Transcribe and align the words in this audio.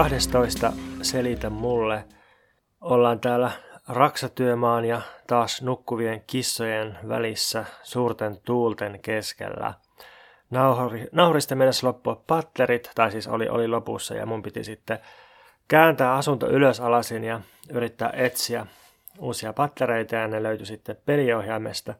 12 0.00 0.72
Selitä 1.02 1.50
mulle. 1.50 2.04
Ollaan 2.80 3.20
täällä 3.20 3.50
Raksatyömaan 3.88 4.84
ja 4.84 5.00
taas 5.26 5.62
nukkuvien 5.62 6.22
kissojen 6.26 6.98
välissä 7.08 7.64
suurten 7.82 8.38
tuulten 8.44 9.00
keskellä. 9.02 9.74
Nauhuri, 10.50 11.08
nauhurista 11.12 11.54
mennessä 11.54 11.86
loppua 11.86 12.22
patterit, 12.26 12.90
tai 12.94 13.10
siis 13.10 13.28
oli, 13.28 13.48
oli 13.48 13.68
lopussa, 13.68 14.14
ja 14.14 14.26
mun 14.26 14.42
piti 14.42 14.64
sitten 14.64 14.98
kääntää 15.68 16.14
asunto 16.14 16.46
ylös 16.46 16.80
alasin 16.80 17.24
ja 17.24 17.40
yrittää 17.72 18.10
etsiä 18.14 18.66
uusia 19.18 19.52
pattereita, 19.52 20.14
ja 20.14 20.28
ne 20.28 20.42
löytyi 20.42 20.66
sitten 20.66 20.96
peliohjaimesta. 21.06 21.94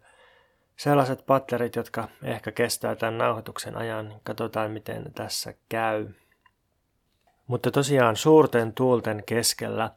Sellaiset 0.77 1.27
patterit, 1.27 1.77
jotka 1.77 2.09
ehkä 2.23 2.53
kestää 2.53 2.97
tämän 2.97 3.19
nauhoituksen 3.19 3.77
ajan, 3.77 4.15
katsotaan 4.23 4.71
miten 4.71 5.13
tässä 5.15 5.55
käy. 5.69 6.07
Mutta 7.51 7.71
tosiaan 7.71 8.17
suurten 8.17 8.73
tuulten 8.73 9.23
keskellä 9.27 9.91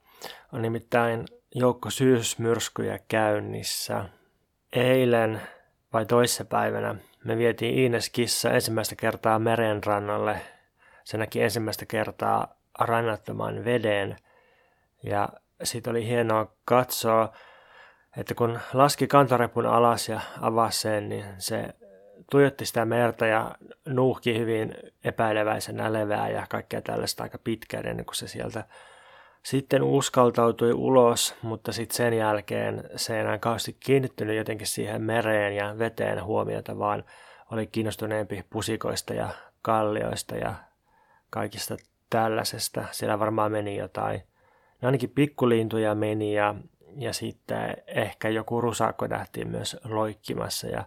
on 0.53 0.62
nimittäin 0.62 1.25
joukko 1.55 1.89
syysmyrskyjä 1.89 2.99
käynnissä. 3.07 4.05
Eilen 4.71 5.41
vai 5.93 6.05
toissapäivänä 6.05 6.95
me 7.23 7.38
vietiin 7.38 7.77
Ines 7.77 8.09
Kissa 8.09 8.49
ensimmäistä 8.49 8.95
kertaa 8.95 9.39
merenrannalle. 9.39 10.41
Se 11.03 11.17
näki 11.17 11.41
ensimmäistä 11.41 11.85
kertaa 11.85 12.55
rannattoman 12.79 13.65
veden 13.65 14.15
ja 15.04 15.29
siitä 15.63 15.90
oli 15.90 16.07
hienoa 16.07 16.55
katsoa, 16.65 17.34
että 18.17 18.35
kun 18.35 18.60
laski 18.73 19.07
kantarepun 19.07 19.65
alas 19.65 20.10
ja 20.10 20.21
avasi 20.41 20.82
sen, 20.82 21.10
niin 21.10 21.26
se 21.38 21.73
tuijotti 22.34 22.65
sitä 22.65 22.85
merta 22.85 23.26
ja 23.26 23.55
nuuhki 23.85 24.39
hyvin 24.39 24.76
epäileväisenä 25.03 25.93
levää 25.93 26.29
ja 26.29 26.45
kaikkea 26.49 26.81
tällaista 26.81 27.23
aika 27.23 27.37
pitkään 27.37 27.85
ennen 27.85 28.05
kuin 28.05 28.15
se 28.15 28.27
sieltä 28.27 28.63
sitten 29.43 29.84
uskaltautui 29.84 30.73
ulos, 30.73 31.35
mutta 31.41 31.71
sitten 31.71 31.95
sen 31.95 32.13
jälkeen 32.13 32.89
se 32.95 33.15
ei 33.15 33.21
enää 33.21 33.37
kauheasti 33.37 33.77
kiinnittynyt 33.79 34.37
jotenkin 34.37 34.67
siihen 34.67 35.01
mereen 35.01 35.55
ja 35.55 35.76
veteen 35.79 36.23
huomiota, 36.23 36.79
vaan 36.79 37.04
oli 37.51 37.67
kiinnostuneempi 37.67 38.45
pusikoista 38.49 39.13
ja 39.13 39.29
kallioista 39.61 40.35
ja 40.35 40.54
kaikista 41.29 41.77
tällaisesta. 42.09 42.85
Siellä 42.91 43.20
varmaan 43.20 43.51
meni 43.51 43.77
jotain. 43.77 44.21
No 44.81 44.87
ainakin 44.87 45.09
pikkulintuja 45.09 45.95
meni 45.95 46.34
ja, 46.34 46.55
ja 46.98 47.13
sitten 47.13 47.77
ehkä 47.87 48.29
joku 48.29 48.61
rusakko 48.61 49.07
nähtiin 49.07 49.48
myös 49.48 49.77
loikkimassa 49.84 50.67
ja 50.67 50.84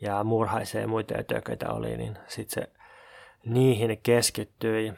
ja 0.00 0.24
murhaisia 0.24 0.80
ja 0.80 0.88
muita 0.88 1.14
ötököitä 1.18 1.72
oli, 1.72 1.96
niin 1.96 2.18
sitten 2.26 2.62
se 2.62 2.70
niihin 3.44 4.00
keskittyi. 4.02 4.92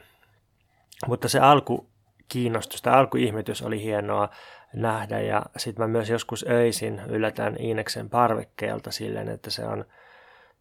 Mutta 1.06 1.28
se 1.28 1.40
alku 1.40 1.86
kiinnostus, 2.28 2.82
tämä 2.82 2.96
alkuihmetys 2.96 3.62
oli 3.62 3.82
hienoa 3.82 4.28
nähdä 4.72 5.20
ja 5.20 5.42
sitten 5.56 5.84
mä 5.84 5.88
myös 5.88 6.10
joskus 6.10 6.44
öisin 6.48 7.02
yllätän 7.08 7.56
Iineksen 7.60 8.10
parvekkeelta 8.10 8.90
silleen, 8.90 9.28
että 9.28 9.50
se 9.50 9.64
on 9.64 9.84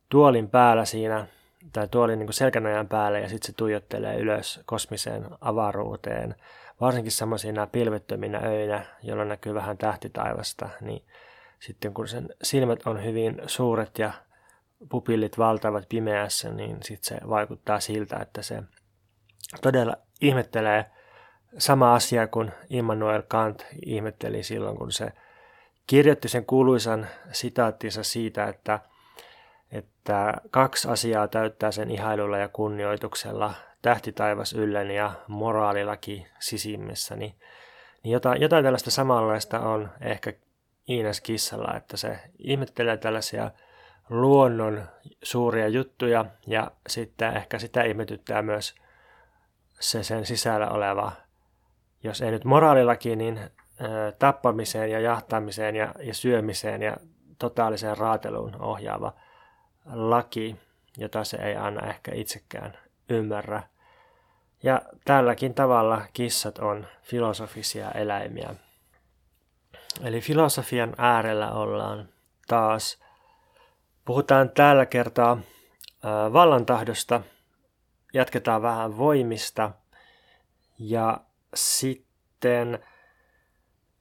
tuolin 0.09 0.50
päällä 0.50 0.86
siinä 0.86 1.28
tai 1.73 1.88
tuolin 1.88 2.20
niin 2.20 2.33
selkänojan 2.33 2.88
päällä 2.88 3.20
ja 3.20 3.30
sitten 3.30 3.48
se 3.48 3.53
tuijottelee 3.58 4.17
ylös 4.17 4.59
kosmiseen 4.66 5.26
avaruuteen. 5.42 6.36
Varsinkin 6.81 7.11
semmoisina 7.11 7.67
pilvettöminä 7.67 8.42
öinä, 8.45 8.86
jolloin 9.04 9.30
näkyy 9.30 9.54
vähän 9.54 9.77
tähtitaivasta, 9.77 10.70
niin 10.82 11.04
sitten 11.60 11.93
kun 11.93 12.08
sen 12.08 12.30
silmät 12.43 12.87
on 12.87 13.04
hyvin 13.04 13.42
suuret 13.48 13.99
ja 13.99 14.11
pupillit 14.89 15.37
valtavat 15.37 15.89
pimeässä, 15.89 16.49
niin 16.49 16.77
sitten 16.83 17.19
se 17.19 17.30
vaikuttaa 17.30 17.80
siltä, 17.80 18.17
että 18.17 18.42
se 18.42 18.64
todella 19.61 19.95
ihmettelee 20.21 20.86
sama 21.58 21.95
asia 21.95 22.27
kuin 22.27 22.52
Immanuel 22.69 23.23
Kant 23.27 23.65
ihmetteli 23.86 24.43
silloin, 24.43 24.77
kun 24.77 24.92
se 24.92 25.11
kirjoitti 25.87 26.30
sen 26.30 26.45
kuuluisan 26.45 27.08
sitaattinsa 27.31 28.03
siitä, 28.03 28.47
että, 28.47 28.80
että 29.71 30.33
kaksi 30.52 30.87
asiaa 30.87 31.27
täyttää 31.27 31.71
sen 31.71 31.92
ihailulla 31.92 32.37
ja 32.37 32.48
kunnioituksella, 32.48 33.53
tähtitaivas 33.81 34.53
yllen 34.53 34.92
ja 34.92 35.11
moraalilaki 35.27 36.27
sisimmissä, 36.39 37.15
niin, 37.15 37.36
niin 38.03 38.11
jotain, 38.11 38.42
jotain 38.42 38.63
tällaista 38.63 38.92
samanlaista 38.92 39.59
on 39.59 39.89
ehkä 40.02 40.33
Iines 40.89 41.21
Kissalla, 41.21 41.77
että 41.77 41.98
se 41.98 42.19
ihmettelee 42.39 42.98
tällaisia 42.98 43.52
luonnon 44.11 44.83
suuria 45.23 45.67
juttuja 45.67 46.26
ja 46.48 46.72
sitten 46.88 47.38
ehkä 47.38 47.60
sitä 47.60 47.83
ihmetyttää 47.83 48.42
myös 48.42 48.76
se 49.80 50.04
sen 50.04 50.26
sisällä 50.26 50.70
oleva, 50.70 51.11
jos 52.04 52.22
ei 52.22 52.32
nyt 52.32 52.45
moraalilaki, 52.45 53.16
niin 53.16 53.39
tappamiseen 54.20 54.92
ja 54.92 54.99
jahtamiseen 54.99 55.76
ja, 55.76 55.94
ja 55.99 56.14
syömiseen 56.14 56.82
ja 56.82 56.98
totaaliseen 57.39 57.98
raateluun 57.98 58.61
ohjaava 58.61 59.14
laki, 59.86 60.55
jota 60.98 61.23
se 61.23 61.38
ei 61.38 61.55
anna 61.55 61.88
ehkä 61.88 62.11
itsekään 62.16 62.78
ymmärrä. 63.10 63.64
Ja 64.64 64.82
tälläkin 65.05 65.54
tavalla 65.54 66.02
kissat 66.14 66.58
on 66.58 66.88
filosofisia 67.02 67.92
eläimiä. 67.92 68.55
Eli 70.04 70.22
filosofian 70.22 70.93
äärellä 70.98 71.52
ollaan 71.52 72.10
taas 72.48 73.01
Puhutaan 74.06 74.50
tällä 74.50 74.86
kertaa 74.86 75.38
vallantahdosta, 76.34 77.22
jatketaan 78.14 78.62
vähän 78.62 78.98
voimista. 78.98 79.72
Ja 80.80 81.20
sitten 81.56 82.80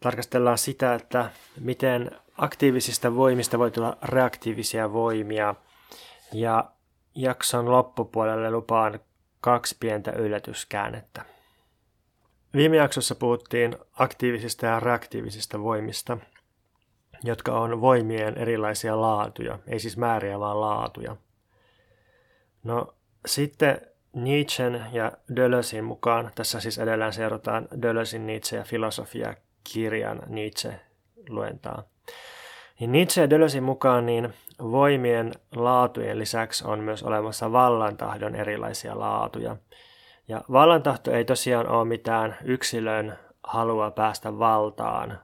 tarkastellaan 0.01 0.59
sitä, 0.59 0.95
että 0.95 1.31
miten 1.61 2.11
aktiivisista 2.39 3.15
voimista 3.15 3.59
voi 3.59 3.71
tulla 3.71 3.97
reaktiivisia 4.03 4.93
voimia. 4.93 5.55
Ja 6.33 6.71
jakson 7.15 7.71
loppupuolelle 7.71 8.51
lupaan 8.51 9.01
kaksi 9.41 9.77
pientä 9.81 10.13
yllätyskäännettä. 10.13 11.25
Viime 12.55 12.77
jaksossa 12.77 13.15
puhuttiin 13.15 13.77
aktiivisista 13.99 14.67
ja 14.67 14.81
reaktiivisista 14.81 15.63
voimista– 15.63 16.19
jotka 17.25 17.61
on 17.61 17.81
voimien 17.81 18.39
erilaisia 18.39 19.01
laatuja, 19.01 19.59
ei 19.67 19.79
siis 19.81 19.97
määriä, 19.97 20.41
vaan 20.41 20.61
laatuja. 20.61 21.17
No 22.65 22.95
sitten 23.27 23.81
Nietzschen 24.13 24.87
ja 24.93 25.13
Dölösin 25.37 25.85
mukaan, 25.85 26.31
tässä 26.35 26.61
siis 26.61 26.79
edelleen 26.79 27.13
seurataan 27.13 27.69
Dölösin 27.83 28.27
Nietzsche 28.27 28.57
ja 28.57 28.65
filosofia 28.65 29.35
kirjan 29.73 30.23
Nietzsche 30.27 30.81
luentaa. 31.29 31.83
Niin 32.81 32.93
Nietzsche 32.93 33.21
ja 33.23 33.31
Dölösin 33.31 33.63
mukaan 33.63 34.07
niin 34.07 34.35
voimien 34.63 35.33
laatujen 35.57 36.19
lisäksi 36.19 36.65
on 36.67 36.81
myös 36.81 37.03
olemassa 37.03 37.53
vallantahdon 37.53 38.35
erilaisia 38.35 38.99
laatuja. 38.99 39.57
Ja 40.29 40.45
vallantahto 40.53 41.11
ei 41.11 41.25
tosiaan 41.25 41.69
ole 41.69 41.85
mitään 41.85 42.37
yksilön 42.45 43.19
halua 43.45 43.91
päästä 43.91 44.39
valtaan, 44.39 45.19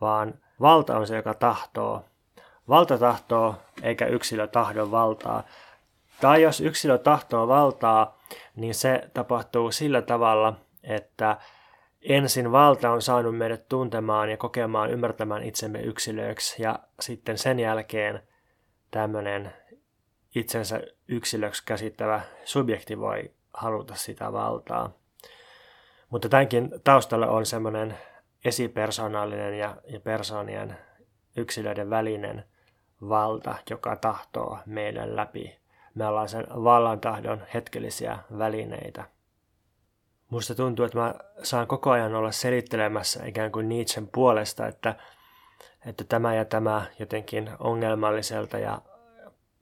vaan 0.00 0.34
Valta 0.60 0.96
on 0.96 1.06
se, 1.06 1.16
joka 1.16 1.34
tahtoo. 1.34 2.04
Valta 2.68 2.98
tahtoo, 2.98 3.54
eikä 3.82 4.06
yksilö 4.06 4.46
tahdon 4.46 4.90
valtaa. 4.90 5.42
Tai 6.20 6.42
jos 6.42 6.60
yksilö 6.60 6.98
tahtoo 6.98 7.48
valtaa, 7.48 8.18
niin 8.56 8.74
se 8.74 9.10
tapahtuu 9.14 9.70
sillä 9.70 10.02
tavalla, 10.02 10.52
että 10.82 11.36
ensin 12.02 12.52
valta 12.52 12.90
on 12.90 13.02
saanut 13.02 13.38
meidät 13.38 13.68
tuntemaan 13.68 14.30
ja 14.30 14.36
kokemaan, 14.36 14.90
ymmärtämään 14.90 15.42
itsemme 15.42 15.80
yksilöiksi 15.80 16.62
ja 16.62 16.78
sitten 17.00 17.38
sen 17.38 17.60
jälkeen 17.60 18.22
tämmöinen 18.90 19.52
itsensä 20.34 20.80
yksilöksi 21.08 21.62
käsittävä 21.66 22.20
subjekti 22.44 22.98
voi 22.98 23.30
haluta 23.54 23.94
sitä 23.94 24.32
valtaa. 24.32 24.92
Mutta 26.10 26.28
tämänkin 26.28 26.70
taustalla 26.84 27.26
on 27.26 27.46
semmoinen 27.46 27.98
esipersonaalinen 28.44 29.58
ja, 29.58 29.76
ja 29.84 30.00
persoonien 30.00 30.76
yksilöiden 31.36 31.90
välinen 31.90 32.44
valta, 33.08 33.54
joka 33.70 33.96
tahtoo 33.96 34.58
meidän 34.66 35.16
läpi. 35.16 35.60
Me 35.94 36.06
ollaan 36.06 36.28
sen 36.28 36.46
vallantahdon 36.50 37.42
hetkellisiä 37.54 38.18
välineitä. 38.38 39.04
Musta 40.30 40.54
tuntuu, 40.54 40.84
että 40.84 40.98
mä 40.98 41.14
saan 41.42 41.66
koko 41.66 41.90
ajan 41.90 42.14
olla 42.14 42.32
selittelemässä 42.32 43.26
ikään 43.26 43.52
kuin 43.52 43.68
Nietzschen 43.68 44.08
puolesta, 44.08 44.66
että, 44.66 44.94
että 45.86 46.04
tämä 46.04 46.34
ja 46.34 46.44
tämä 46.44 46.86
jotenkin 46.98 47.50
ongelmalliselta 47.58 48.58
ja 48.58 48.82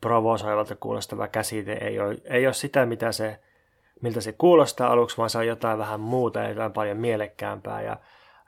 provosoivalta 0.01 0.77
kuulostava 0.77 1.29
käsite 1.29 1.73
ei 1.73 2.01
ole, 2.01 2.17
ei 2.25 2.47
ole 2.47 2.55
sitä, 2.55 2.87
mitä 2.87 3.13
se, 3.13 3.41
miltä 4.03 4.21
se 4.21 4.33
kuulostaa 4.33 4.91
aluksi, 4.93 5.17
vaan 5.17 5.31
se 5.31 5.39
on 5.39 5.47
jotain 5.47 5.79
vähän 5.79 6.01
muuta 6.01 6.39
ja 6.39 6.49
jotain 6.49 6.73
paljon 6.73 6.97
mielekkäämpää. 6.97 7.83
Ja 7.83 7.97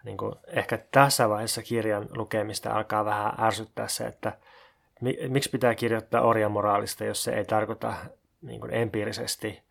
niin 0.04 0.16
kuin 0.16 0.34
ehkä 0.46 0.78
tässä 0.92 1.28
vaiheessa 1.28 1.62
kirjan 1.62 2.08
lukemista 2.16 2.72
alkaa 2.72 3.04
vähän 3.04 3.32
ärsyttää 3.40 3.88
se, 3.88 4.06
että 4.06 4.32
miksi 5.28 5.50
pitää 5.50 5.74
kirjoittaa 5.74 6.22
orjamoraalista, 6.22 7.04
jos 7.04 7.24
se 7.24 7.32
ei 7.32 7.44
tarkoita 7.44 7.94
niin 8.42 8.60
kuin 8.60 8.74
empiirisesti 8.74 9.62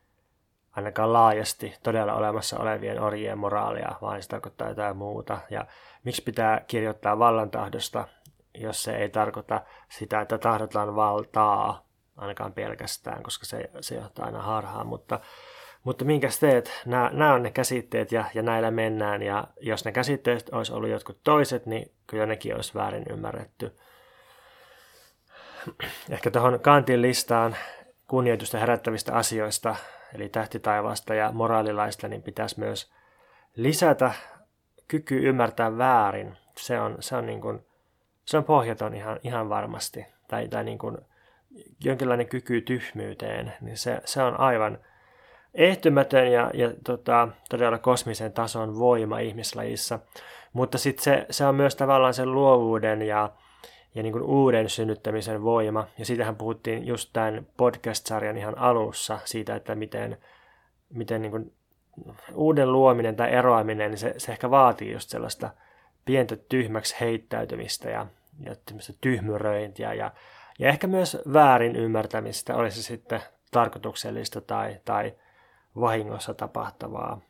ainakaan 0.71 1.13
laajasti 1.13 1.75
todella 1.83 2.13
olemassa 2.13 2.59
olevien 2.59 3.01
orjien 3.01 3.37
moraalia, 3.37 3.95
vaan 4.01 4.23
se 4.23 4.29
tarkoittaa 4.29 4.69
jotain 4.69 4.97
muuta. 4.97 5.39
Ja 5.49 5.65
miksi 6.03 6.23
pitää 6.23 6.61
kirjoittaa 6.67 7.19
vallantahdosta, 7.19 8.07
jos 8.53 8.83
se 8.83 8.95
ei 8.95 9.09
tarkoita 9.09 9.61
sitä, 9.89 10.21
että 10.21 10.37
tahdotaan 10.37 10.95
valtaa, 10.95 11.85
ainakaan 12.17 12.53
pelkästään, 12.53 13.23
koska 13.23 13.45
se, 13.45 13.69
se 13.81 13.95
johtaa 13.95 14.25
aina 14.25 14.41
harhaan, 14.41 14.87
mutta, 14.87 15.19
mutta 15.83 16.05
minkäs 16.05 16.39
teet? 16.39 16.81
Nämä, 16.85 17.09
nämä 17.13 17.33
on 17.33 17.43
ne 17.43 17.51
käsitteet 17.51 18.11
ja, 18.11 18.25
ja 18.33 18.41
näillä 18.41 18.71
mennään, 18.71 19.21
ja 19.21 19.47
jos 19.61 19.85
ne 19.85 19.91
käsitteet 19.91 20.49
olisi 20.51 20.73
ollut 20.73 20.89
jotkut 20.89 21.19
toiset, 21.23 21.65
niin 21.65 21.91
kyllä 22.07 22.25
nekin 22.25 22.55
olisi 22.55 22.73
väärin 22.73 23.05
ymmärretty. 23.09 23.75
Ehkä 26.09 26.31
tuohon 26.31 26.59
Kantin 26.59 27.01
listaan 27.01 27.55
kunnioitusta 28.07 28.57
herättävistä 28.57 29.13
asioista, 29.13 29.75
eli 30.13 30.29
tähtitaivaasta 30.29 31.13
ja 31.13 31.31
moraalilaista, 31.31 32.07
niin 32.07 32.21
pitäisi 32.21 32.59
myös 32.59 32.91
lisätä 33.55 34.11
kyky 34.87 35.29
ymmärtää 35.29 35.77
väärin. 35.77 36.37
Se 36.57 36.79
on, 36.79 36.97
se 36.99 37.15
on, 37.15 37.25
niin 37.25 37.41
kuin, 37.41 37.65
se 38.25 38.37
on 38.37 38.43
pohjaton 38.43 38.95
ihan, 38.95 39.19
ihan 39.23 39.49
varmasti. 39.49 40.05
Tai, 40.27 40.47
tai 40.47 40.63
niin 40.63 40.77
kuin 40.77 40.97
jonkinlainen 41.83 42.27
kyky 42.27 42.61
tyhmyyteen, 42.61 43.53
niin 43.61 43.77
se, 43.77 44.01
se 44.05 44.23
on 44.23 44.39
aivan 44.39 44.77
ehtymätön 45.53 46.31
ja, 46.31 46.51
ja 46.53 46.73
tota, 46.83 47.27
todella 47.49 47.77
kosmisen 47.77 48.33
tason 48.33 48.79
voima 48.79 49.19
ihmislajissa. 49.19 49.99
Mutta 50.53 50.77
sitten 50.77 51.03
se, 51.03 51.25
se 51.29 51.45
on 51.45 51.55
myös 51.55 51.75
tavallaan 51.75 52.13
sen 52.13 52.31
luovuuden 52.31 53.01
ja, 53.01 53.31
ja 53.95 54.03
niin 54.03 54.21
uuden 54.21 54.69
synnyttämisen 54.69 55.43
voima. 55.43 55.87
Ja 55.97 56.05
siitähän 56.05 56.35
puhuttiin 56.35 56.87
just 56.87 57.09
tämän 57.13 57.47
podcast-sarjan 57.57 58.37
ihan 58.37 58.57
alussa, 58.57 59.19
siitä, 59.25 59.55
että 59.55 59.75
miten, 59.75 60.17
miten 60.89 61.21
niin 61.21 61.53
uuden 62.33 62.71
luominen 62.71 63.15
tai 63.15 63.33
eroaminen, 63.33 63.91
niin 63.91 63.99
se, 63.99 64.13
se 64.17 64.31
ehkä 64.31 64.51
vaatii 64.51 64.91
just 64.91 65.09
sellaista 65.09 65.49
pientä 66.05 66.35
tyhmäksi 66.35 66.95
heittäytymistä 66.99 67.89
ja, 67.89 68.07
ja 68.45 68.55
tyhmyröintiä 69.01 69.93
ja, 69.93 70.11
ja 70.59 70.69
ehkä 70.69 70.87
myös 70.87 71.17
väärin 71.33 71.75
ymmärtämistä, 71.75 72.55
olisi 72.55 72.83
se 72.83 72.87
sitten 72.87 73.21
tarkoituksellista 73.51 74.41
tai, 74.41 74.77
tai 74.85 75.13
vahingossa 75.75 76.33
tapahtavaa. 76.33 77.21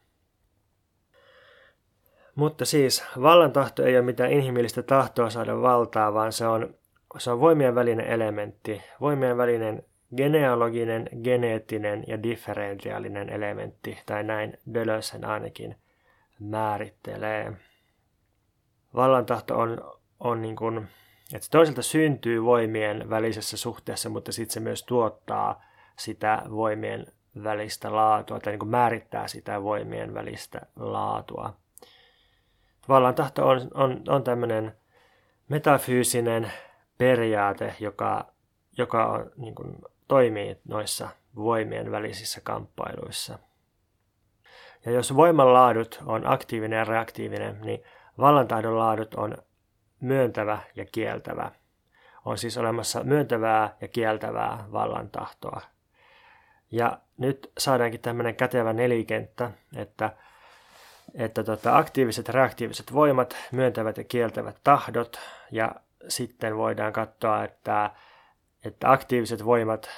Mutta 2.35 2.65
siis 2.65 3.03
vallantahto 3.21 3.83
ei 3.83 3.97
ole 3.97 4.05
mitään 4.05 4.31
inhimillistä 4.31 4.83
tahtoa 4.83 5.29
saada 5.29 5.61
valtaa, 5.61 6.13
vaan 6.13 6.33
se 6.33 6.47
on, 6.47 6.75
se 7.17 7.31
on 7.31 7.39
voimien 7.39 7.75
välinen 7.75 8.07
elementti, 8.07 8.81
voimien 9.01 9.37
välinen 9.37 9.83
genealoginen, 10.17 11.09
geneettinen 11.23 12.03
ja 12.07 12.23
differentiaalinen 12.23 13.29
elementti, 13.29 13.97
tai 14.05 14.23
näin 14.23 14.57
Deleuze 14.73 15.19
ainakin 15.25 15.75
määrittelee. 16.39 17.53
Vallantahto 18.95 19.57
on, 19.57 19.99
on 20.19 20.41
niin 20.41 20.55
kuin, 20.55 20.77
että 21.33 21.45
se 21.45 21.51
toiselta 21.51 21.81
syntyy 21.81 22.43
voimien 22.43 23.09
välisessä 23.09 23.57
suhteessa, 23.57 24.09
mutta 24.09 24.31
sitten 24.31 24.53
se 24.53 24.59
myös 24.59 24.83
tuottaa 24.83 25.63
sitä 25.97 26.41
voimien 26.49 27.05
välistä 27.43 27.95
laatua, 27.95 28.39
tai 28.39 28.53
niin 28.53 28.59
kuin 28.59 28.69
määrittää 28.69 29.27
sitä 29.27 29.63
voimien 29.63 30.13
välistä 30.13 30.61
laatua. 30.75 31.53
Vallantahto 32.89 33.47
on, 33.47 33.61
on, 33.73 34.01
on 34.07 34.23
tämmöinen 34.23 34.75
metafyysinen 35.49 36.51
periaate, 36.97 37.75
joka, 37.79 38.25
joka 38.77 39.05
on, 39.05 39.31
niin 39.37 39.55
kuin, 39.55 39.75
toimii 40.07 40.57
noissa 40.67 41.09
voimien 41.35 41.91
välisissä 41.91 42.41
kamppailuissa. 42.43 43.39
Ja 44.85 44.91
jos 44.91 45.15
voiman 45.15 45.53
laadut 45.53 45.99
on 46.05 46.31
aktiivinen 46.31 46.77
ja 46.77 46.83
reaktiivinen, 46.83 47.61
niin 47.61 47.83
vallantahdon 48.17 48.77
laadut 48.77 49.15
on 49.15 49.37
myöntävä 49.99 50.59
ja 50.75 50.85
kieltävä. 50.91 51.51
On 52.25 52.37
siis 52.37 52.57
olemassa 52.57 53.03
myöntävää 53.03 53.77
ja 53.81 53.87
kieltävää 53.87 54.65
vallantahtoa. 54.71 55.61
Ja 56.71 56.99
nyt 57.17 57.51
saadaankin 57.57 57.99
tämmöinen 57.99 58.35
kätevä 58.35 58.73
nelikenttä, 58.73 59.51
että, 59.75 60.09
että 61.13 61.43
tota, 61.43 61.77
aktiiviset 61.77 62.29
reaktiiviset 62.29 62.93
voimat, 62.93 63.35
myöntävät 63.51 63.97
ja 63.97 64.03
kieltävät 64.03 64.57
tahdot, 64.63 65.19
ja 65.51 65.75
sitten 66.07 66.57
voidaan 66.57 66.93
katsoa, 66.93 67.43
että, 67.43 67.91
että 68.65 68.91
aktiiviset 68.91 69.45
voimat 69.45 69.89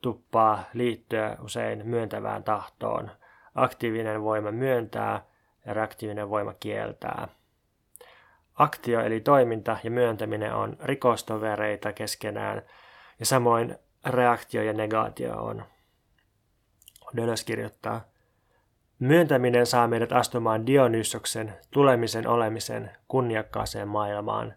tuppaa 0.00 0.64
liittyä 0.74 1.36
usein 1.42 1.86
myöntävään 1.86 2.44
tahtoon. 2.44 3.10
Aktiivinen 3.54 4.22
voima 4.22 4.52
myöntää 4.52 5.22
ja 5.66 5.74
reaktiivinen 5.74 6.30
voima 6.30 6.54
kieltää. 6.54 7.28
Aktio 8.54 9.00
eli 9.00 9.20
toiminta 9.20 9.76
ja 9.84 9.90
myöntäminen 9.90 10.54
on 10.54 10.76
rikostovereita 10.82 11.92
keskenään 11.92 12.62
ja 13.18 13.26
samoin 13.26 13.78
reaktio 14.06 14.62
ja 14.62 14.72
negaatio 14.72 15.32
on. 15.32 15.64
Deleuze 17.16 17.44
kirjoittaa, 17.44 18.10
Myöntäminen 19.00 19.66
saa 19.66 19.88
meidät 19.88 20.12
astumaan 20.12 20.66
Dionysoksen 20.66 21.54
tulemisen 21.70 22.28
olemisen 22.28 22.90
kunniakkaaseen 23.08 23.88
maailmaan. 23.88 24.54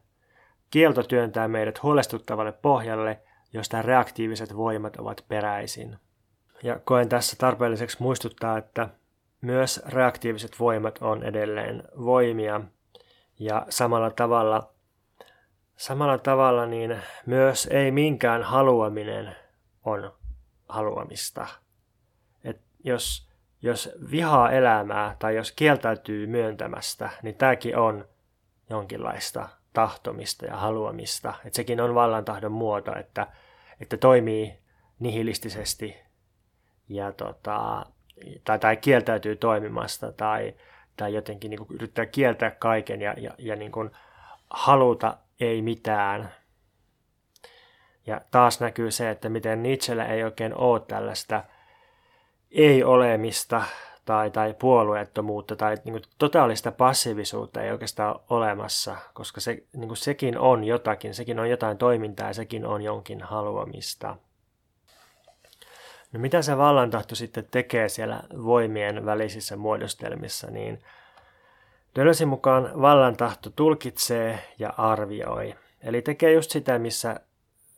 Kielto 0.71 1.03
työntää 1.03 1.47
meidät 1.47 1.83
huolestuttavalle 1.83 2.51
pohjalle, 2.51 3.19
josta 3.53 3.81
reaktiiviset 3.81 4.55
voimat 4.57 4.95
ovat 4.95 5.25
peräisin. 5.27 5.97
Ja 6.63 6.79
koen 6.79 7.09
tässä 7.09 7.35
tarpeelliseksi 7.39 7.97
muistuttaa, 7.99 8.57
että 8.57 8.89
myös 9.41 9.81
reaktiiviset 9.85 10.59
voimat 10.59 10.97
on 11.01 11.23
edelleen 11.23 11.83
voimia, 12.05 12.61
ja 13.39 13.65
samalla 13.69 14.11
tavalla, 14.11 14.69
samalla 15.77 16.17
tavalla 16.17 16.65
niin 16.65 17.01
myös 17.25 17.67
ei 17.71 17.91
minkään 17.91 18.43
haluaminen 18.43 19.35
on 19.85 20.13
haluamista. 20.69 21.47
Jos, 22.83 23.29
jos 23.61 23.89
vihaa 24.11 24.51
elämää 24.51 25.15
tai 25.19 25.35
jos 25.35 25.51
kieltäytyy 25.51 26.27
myöntämästä, 26.27 27.09
niin 27.23 27.35
tämäkin 27.35 27.77
on 27.77 28.07
jonkinlaista 28.69 29.49
tahtomista 29.73 30.45
ja 30.45 30.57
haluamista. 30.57 31.33
Et 31.45 31.53
sekin 31.53 31.81
on 31.81 31.95
vallantahdon 31.95 32.51
muoto, 32.51 32.99
että, 32.99 33.27
että 33.81 33.97
toimii 33.97 34.57
nihilistisesti 34.99 35.95
ja 36.89 37.11
tota, 37.11 37.85
tai, 38.43 38.59
tai 38.59 38.77
kieltäytyy 38.77 39.35
toimimasta 39.35 40.11
tai, 40.11 40.55
tai 40.97 41.13
jotenkin 41.13 41.49
niin 41.49 41.65
yrittää 41.69 42.05
kieltää 42.05 42.51
kaiken 42.51 43.01
ja, 43.01 43.13
ja, 43.17 43.31
ja 43.37 43.55
niin 43.55 43.71
kuin 43.71 43.91
haluta 44.49 45.17
ei 45.39 45.61
mitään. 45.61 46.33
Ja 48.05 48.21
taas 48.31 48.59
näkyy 48.59 48.91
se, 48.91 49.09
että 49.09 49.29
miten 49.29 49.63
Nietzschellä 49.63 50.05
ei 50.05 50.23
oikein 50.23 50.55
ole 50.55 50.79
tällaista 50.79 51.43
ei-olemista 52.53 53.63
tai, 54.05 54.31
tai 54.31 54.53
puolueettomuutta 54.59 55.55
tai 55.55 55.75
niin 55.75 55.93
kuin 55.93 56.03
totaalista 56.17 56.71
passiivisuutta 56.71 57.61
ei 57.61 57.71
oikeastaan 57.71 58.15
ole 58.15 58.21
olemassa, 58.29 58.95
koska 59.13 59.41
se, 59.41 59.63
niin 59.73 59.87
kuin 59.87 59.97
sekin 59.97 60.37
on 60.37 60.63
jotakin, 60.63 61.13
sekin 61.13 61.39
on 61.39 61.49
jotain 61.49 61.77
toimintaa 61.77 62.27
ja 62.27 62.33
sekin 62.33 62.65
on 62.65 62.81
jonkin 62.81 63.21
haluamista. 63.21 64.15
No 66.11 66.19
mitä 66.19 66.41
se 66.41 66.57
vallantahto 66.57 67.15
sitten 67.15 67.47
tekee 67.51 67.89
siellä 67.89 68.23
voimien 68.43 69.05
välisissä 69.05 69.57
muodostelmissa, 69.57 70.51
niin 70.51 70.83
Dölösin 71.95 72.27
mukaan 72.27 72.81
vallantahto 72.81 73.49
tulkitsee 73.49 74.39
ja 74.59 74.73
arvioi. 74.77 75.55
Eli 75.81 76.01
tekee 76.01 76.33
just 76.33 76.51
sitä, 76.51 76.79
missä, 76.79 77.19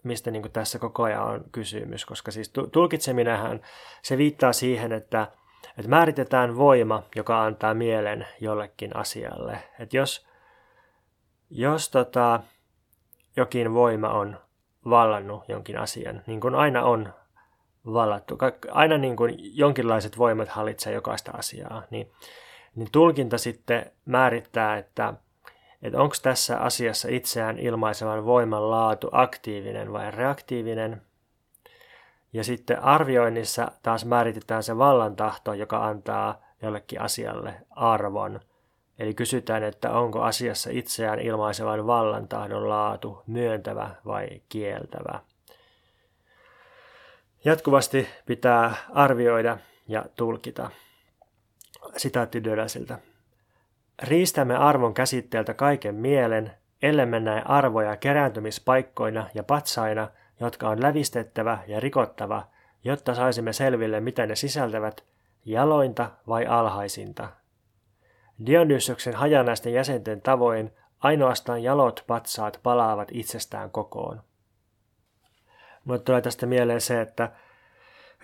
mistä 0.06 0.32
niin 0.32 0.52
tässä 0.52 0.80
koko 0.80 1.04
ajan 1.04 1.24
on 1.24 1.44
kysymys, 1.52 2.06
koska 2.06 2.32
siis 2.32 2.54
tulkitseminenhän 2.72 3.62
se 4.02 4.18
viittaa 4.18 4.54
siihen, 4.54 4.92
että, 4.92 5.28
että 5.78 5.90
määritetään 5.90 6.58
voima, 6.58 7.04
joka 7.16 7.44
antaa 7.44 7.74
mielen 7.74 8.28
jollekin 8.42 8.96
asialle. 8.96 9.64
Että 9.80 9.98
jos, 9.98 10.28
jos 11.50 11.90
tota, 11.90 12.40
jokin 13.38 13.74
voima 13.74 14.10
on 14.10 14.40
vallannut 14.90 15.44
jonkin 15.48 15.78
asian, 15.78 16.24
niin 16.28 16.42
kuin 16.42 16.56
aina 16.56 16.84
on 16.84 17.14
vallattu. 17.86 18.38
Aina 18.72 18.98
niin 18.98 19.16
kuin 19.16 19.36
jonkinlaiset 19.40 20.18
voimat 20.18 20.50
hallitsee 20.50 20.94
jokaista 20.94 21.32
asiaa. 21.32 21.84
Niin, 21.90 22.12
niin 22.76 22.92
tulkinta 22.92 23.38
sitten 23.38 23.92
määrittää, 24.06 24.78
että, 24.78 25.14
että 25.86 26.01
onko 26.01 26.15
tässä 26.22 26.58
asiassa 26.58 27.08
itseään 27.12 27.60
ilmaisevan 27.60 28.25
voiman 28.25 28.72
laatu 28.72 29.10
aktiivinen 29.12 29.94
vai 29.94 30.12
reaktiivinen. 30.12 31.01
Ja 32.34 32.44
sitten 32.44 32.84
arvioinnissa 32.84 33.72
taas 33.84 34.06
määritetään 34.06 34.63
se 34.63 34.77
vallantahto, 34.77 35.54
joka 35.54 35.86
antaa 35.86 36.42
jollekin 36.62 37.01
asialle 37.01 37.54
arvon. 37.72 38.39
Eli 39.00 39.13
kysytään, 39.13 39.63
että 39.63 39.92
onko 39.92 40.22
asiassa 40.22 40.70
itseään 40.74 41.20
ilmaisevan 41.20 41.88
vallantahdon 41.88 42.70
laatu 42.70 43.24
myöntävä 43.27 43.96
vai 44.06 44.27
kieltävä. 44.50 45.20
Jatkuvasti 47.46 48.08
pitää 48.25 48.75
arvioida 48.94 49.58
ja 49.88 50.06
tulkita. 50.15 50.70
Sitaatti 51.98 52.44
Döläsiltä. 52.44 53.00
Riistämme 54.04 54.56
arvon 54.56 54.94
käsitteeltä 54.94 55.54
kaiken 55.54 55.96
mielen, 55.96 56.52
ellemme 56.82 57.20
näe 57.20 57.42
arvoja 57.46 57.98
kerääntymispaikkoina 57.98 59.30
ja 59.34 59.44
patsaina, 59.44 60.08
jotka 60.40 60.70
on 60.70 60.82
lävistettävä 60.82 61.60
ja 61.68 61.80
rikottava, 61.80 62.48
jotta 62.84 63.16
saisimme 63.16 63.54
selville, 63.54 64.00
mitä 64.00 64.25
ne 64.25 64.36
sisältävät, 64.36 65.04
jalointa 65.46 66.12
vai 66.28 66.46
alhaisinta. 66.46 67.30
Dionysoksen 68.46 69.16
hajanaisten 69.16 69.74
jäsenten 69.74 70.22
tavoin 70.22 70.72
ainoastaan 71.00 71.64
jalot 71.64 72.04
patsaat 72.08 72.60
palaavat 72.64 73.08
itsestään 73.12 73.72
kokoon. 73.72 74.22
Mulle 75.86 76.00
tulee 76.00 76.22
tästä 76.22 76.46
mieleen 76.46 76.82
se, 76.82 77.02
että, 77.02 77.32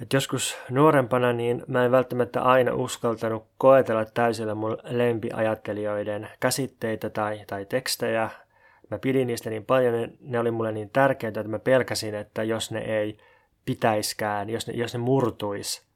että 0.02 0.16
joskus 0.16 0.58
nuorempana 0.70 1.34
niin 1.34 1.64
mä 1.68 1.86
en 1.86 1.92
välttämättä 1.92 2.42
aina 2.42 2.74
uskaltanut 2.74 3.48
koetella 3.58 4.06
täysillä 4.06 4.56
mun 4.56 4.78
lempiajattelijoiden 4.84 6.30
käsitteitä 6.40 7.10
tai, 7.10 7.42
tai 7.48 7.66
tekstejä. 7.66 8.30
Mä 8.92 9.00
pidin 9.00 9.28
niistä 9.28 9.50
niin 9.50 9.66
paljon, 9.66 9.94
ne, 9.94 10.10
ne 10.20 10.40
oli 10.40 10.52
mulle 10.52 10.72
niin 10.72 10.90
tärkeitä, 10.90 11.40
että 11.40 11.52
mä 11.52 11.60
pelkäsin, 11.60 12.16
että 12.16 12.44
jos 12.44 12.72
ne 12.72 12.80
ei 12.80 13.18
pitäiskään, 13.66 14.50
jos 14.50 14.68
ne, 14.68 14.74
jos 14.74 14.94
ne 14.94 15.00
murtuis 15.00 15.88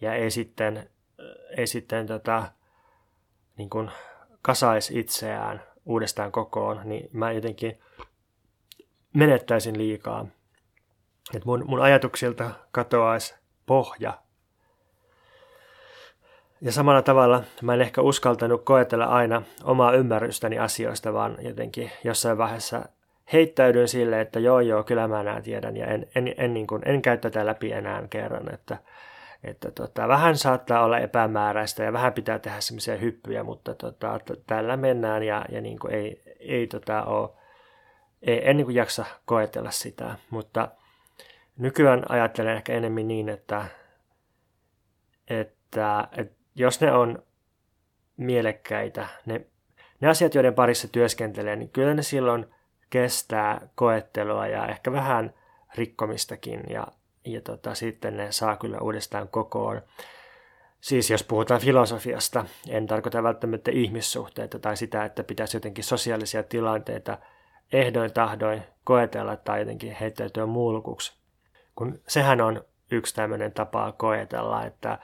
ja 0.00 0.14
ei 0.14 0.30
sitten, 0.30 0.90
ei 1.56 1.66
sitten 1.66 2.06
tota, 2.06 2.42
niin 3.56 3.70
kuin 3.70 3.90
kasais 4.42 4.90
itseään 4.90 5.62
uudestaan 5.86 6.32
kokoon, 6.32 6.80
niin 6.84 7.08
mä 7.12 7.32
jotenkin 7.32 7.78
menettäisin 9.14 9.78
liikaa. 9.78 10.26
Että 11.34 11.46
mun, 11.46 11.64
mun 11.66 11.82
ajatuksilta 11.82 12.50
katoaisi 12.72 13.34
pohja. 13.66 14.18
Ja 16.60 16.72
samalla 16.72 17.02
tavalla 17.02 17.42
mä 17.62 17.74
en 17.74 17.80
ehkä 17.80 18.00
uskaltanut 18.00 18.64
koetella 18.64 19.04
aina 19.04 19.42
omaa 19.64 19.92
ymmärrystäni 19.92 20.58
asioista, 20.58 21.12
vaan 21.12 21.36
jotenkin 21.40 21.90
jossain 22.04 22.38
vaiheessa 22.38 22.88
heittäydyin 23.32 23.88
sille, 23.88 24.20
että 24.20 24.40
joo 24.40 24.60
joo, 24.60 24.84
kyllä 24.84 25.08
mä 25.08 25.22
nämä 25.22 25.40
tiedän 25.40 25.76
ja 25.76 25.86
en, 25.86 26.06
en, 26.14 26.34
en, 26.36 26.54
niin 26.54 26.66
kuin, 26.66 26.82
en 26.84 27.02
käy 27.02 27.16
tätä 27.16 27.46
läpi 27.46 27.72
enää 27.72 28.06
kerran, 28.10 28.54
että, 28.54 28.76
että 29.44 29.70
tota, 29.70 30.08
vähän 30.08 30.36
saattaa 30.36 30.84
olla 30.84 30.98
epämääräistä 30.98 31.82
ja 31.82 31.92
vähän 31.92 32.12
pitää 32.12 32.38
tehdä 32.38 32.60
semmoisia 32.60 32.96
hyppyjä, 32.96 33.44
mutta 33.44 33.74
tota, 33.74 34.20
tällä 34.46 34.76
mennään 34.76 35.22
ja, 35.22 35.44
ja 35.48 35.60
niin 35.60 35.78
kuin 35.78 35.94
ei, 35.94 36.22
ei 36.40 36.66
tota 36.66 37.04
ole, 37.04 37.30
ei, 38.22 38.50
en 38.50 38.56
niin 38.56 38.66
kuin 38.66 38.76
jaksa 38.76 39.04
koetella 39.24 39.70
sitä, 39.70 40.14
mutta 40.30 40.68
nykyään 41.58 42.04
ajattelen 42.08 42.56
ehkä 42.56 42.72
enemmän 42.72 43.08
niin, 43.08 43.28
että, 43.28 43.64
että, 45.28 46.08
että 46.16 46.34
jos 46.54 46.80
ne 46.80 46.92
on 46.92 47.22
mielekkäitä, 48.16 49.06
ne, 49.26 49.46
ne 50.00 50.08
asiat, 50.08 50.34
joiden 50.34 50.54
parissa 50.54 50.88
työskentelee, 50.88 51.56
niin 51.56 51.70
kyllä 51.70 51.94
ne 51.94 52.02
silloin 52.02 52.46
kestää 52.90 53.68
koettelua 53.74 54.46
ja 54.46 54.66
ehkä 54.66 54.92
vähän 54.92 55.34
rikkomistakin 55.74 56.60
ja, 56.68 56.86
ja 57.24 57.40
tota, 57.40 57.74
sitten 57.74 58.16
ne 58.16 58.32
saa 58.32 58.56
kyllä 58.56 58.78
uudestaan 58.78 59.28
kokoon. 59.28 59.82
Siis 60.80 61.10
jos 61.10 61.24
puhutaan 61.24 61.60
filosofiasta, 61.60 62.44
en 62.68 62.86
tarkoita 62.86 63.22
välttämättä 63.22 63.70
ihmissuhteita 63.70 64.58
tai 64.58 64.76
sitä, 64.76 65.04
että 65.04 65.24
pitäisi 65.24 65.56
jotenkin 65.56 65.84
sosiaalisia 65.84 66.42
tilanteita 66.42 67.18
ehdoin 67.72 68.12
tahdoin 68.12 68.62
koetella 68.84 69.36
tai 69.36 69.60
jotenkin 69.60 69.96
heittäytyä 70.00 70.46
mulkuksi. 70.46 71.23
Kun 71.74 72.00
sehän 72.08 72.40
on 72.40 72.64
yksi 72.90 73.14
tämmöinen 73.14 73.52
tapa 73.52 73.92
koetella, 73.92 74.64
että, 74.64 74.98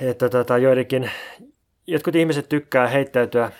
että 0.00 0.28
tota, 0.28 0.58
joidenkin, 0.58 1.10
jotkut 1.86 2.14
ihmiset 2.14 2.48
tykkää 2.48 2.86
heittäytyä 2.86 3.50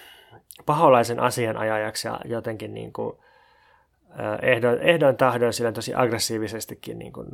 paholaisen 0.67 1.21
asianajajaksi 1.21 2.09
ja 2.09 2.21
jotenkin 2.25 2.75
niin 2.75 2.93
kuin, 2.93 3.17
ehdoin, 4.43 4.79
ehdoin 4.79 5.17
tahdoin 5.17 5.53
sillä 5.53 5.73
tosi 5.73 5.93
aggressiivisestikin 5.95 6.99
niin 6.99 7.13
kuin 7.13 7.29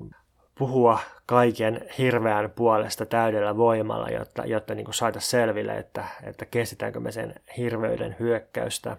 puhua 0.59 0.99
kaiken 1.27 1.87
hirveän 1.99 2.51
puolesta 2.51 3.07
täydellä 3.07 3.57
voimalla, 3.57 4.09
jotta, 4.09 4.47
jotta 4.47 4.75
niin 4.75 4.87
saataisiin 4.95 5.31
selville, 5.31 5.79
että, 5.79 6.05
että 6.23 6.47
kestetäänkö 6.47 7.01
me 7.01 7.13
sen 7.13 7.35
hirveyden 7.57 8.17
hyökkäystä. 8.21 8.97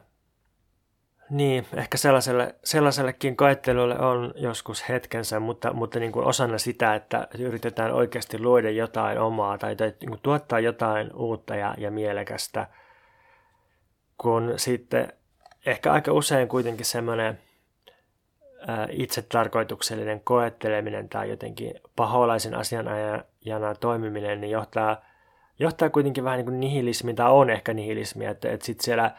Niin, 1.32 1.68
ehkä 1.76 1.98
sellaiselle, 1.98 2.56
sellaisellekin 2.64 3.38
koettelulle 3.38 4.00
on 4.00 4.34
joskus 4.36 4.90
hetkensä, 4.90 5.40
mutta, 5.40 5.74
mutta 5.74 6.00
niin 6.00 6.12
kuin 6.12 6.26
osana 6.26 6.58
sitä, 6.58 6.96
että 6.96 7.28
yritetään 7.40 7.94
oikeasti 7.94 8.40
luoda 8.40 8.70
jotain 8.70 9.20
omaa 9.20 9.58
tai, 9.58 9.76
tai 9.76 9.94
niin 10.00 10.10
kuin 10.10 10.20
tuottaa 10.24 10.60
jotain 10.60 11.14
uutta 11.14 11.56
ja, 11.56 11.76
ja 11.78 11.92
mielekästä, 11.92 12.68
kun 14.18 14.54
sitten 14.56 15.14
ehkä 15.66 15.92
aika 15.92 16.12
usein 16.12 16.48
kuitenkin 16.48 16.86
semmoinen 16.86 17.40
itsetarkoituksellinen 18.90 20.22
koetteleminen 20.24 21.10
tai 21.10 21.30
jotenkin 21.30 21.74
paholaisen 21.96 22.56
asianajana 22.56 23.76
toimiminen 23.80 24.42
niin 24.42 24.52
johtaa, 24.52 25.02
johtaa 25.60 25.90
kuitenkin 25.90 26.24
vähän 26.24 26.38
niin 26.38 26.46
kuin 26.46 26.60
nihilismiin 26.60 27.16
tai 27.16 27.32
on 27.32 27.50
ehkä 27.50 27.74
nihilismiä, 27.74 28.30
että, 28.30 28.52
että 28.52 28.66
sitten 28.66 28.86
siellä 28.86 29.12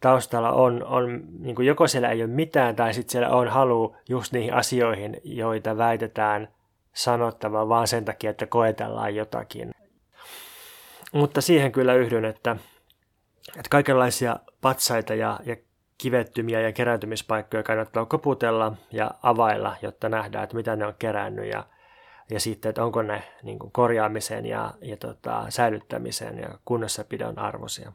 taustalla 0.00 0.52
on, 0.52 0.84
on 0.84 1.22
niin 1.38 1.64
joko 1.66 1.88
siellä 1.88 2.10
ei 2.10 2.22
ole 2.22 2.30
mitään 2.30 2.76
tai 2.76 2.94
sitten 2.94 3.12
siellä 3.12 3.28
on 3.28 3.48
halu 3.48 3.96
just 4.08 4.32
niihin 4.32 4.54
asioihin, 4.54 5.20
joita 5.24 5.76
väitetään 5.76 6.48
sanottava 6.92 7.68
vaan 7.68 7.88
sen 7.88 8.04
takia, 8.04 8.30
että 8.30 8.46
koetellaan 8.46 9.14
jotakin. 9.14 9.70
Mutta 11.12 11.40
siihen 11.40 11.72
kyllä 11.72 11.94
yhdyn, 11.94 12.24
että, 12.24 12.56
että 13.48 13.68
kaikenlaisia 13.70 14.36
patsaita 14.60 15.14
ja, 15.14 15.40
ja 15.44 15.56
kivettymiä 15.98 16.60
ja 16.60 16.72
kerääntymispaikkoja 16.72 17.62
kannattaa 17.62 18.06
koputella 18.06 18.72
ja 18.92 19.10
availla, 19.22 19.76
jotta 19.82 20.08
nähdään, 20.08 20.44
että 20.44 20.56
mitä 20.56 20.76
ne 20.76 20.86
on 20.86 20.94
kerännyt 20.98 21.46
ja, 21.52 21.64
ja 22.30 22.40
sitten, 22.40 22.68
että 22.68 22.84
onko 22.84 23.02
ne 23.02 23.22
niin 23.42 23.58
korjaamisen 23.58 24.46
ja, 24.46 24.74
ja 24.80 24.96
tota, 24.96 25.46
säilyttämisen 25.48 26.38
ja 26.38 26.48
kunnossapidon 26.64 27.38
arvoisia. 27.38 27.92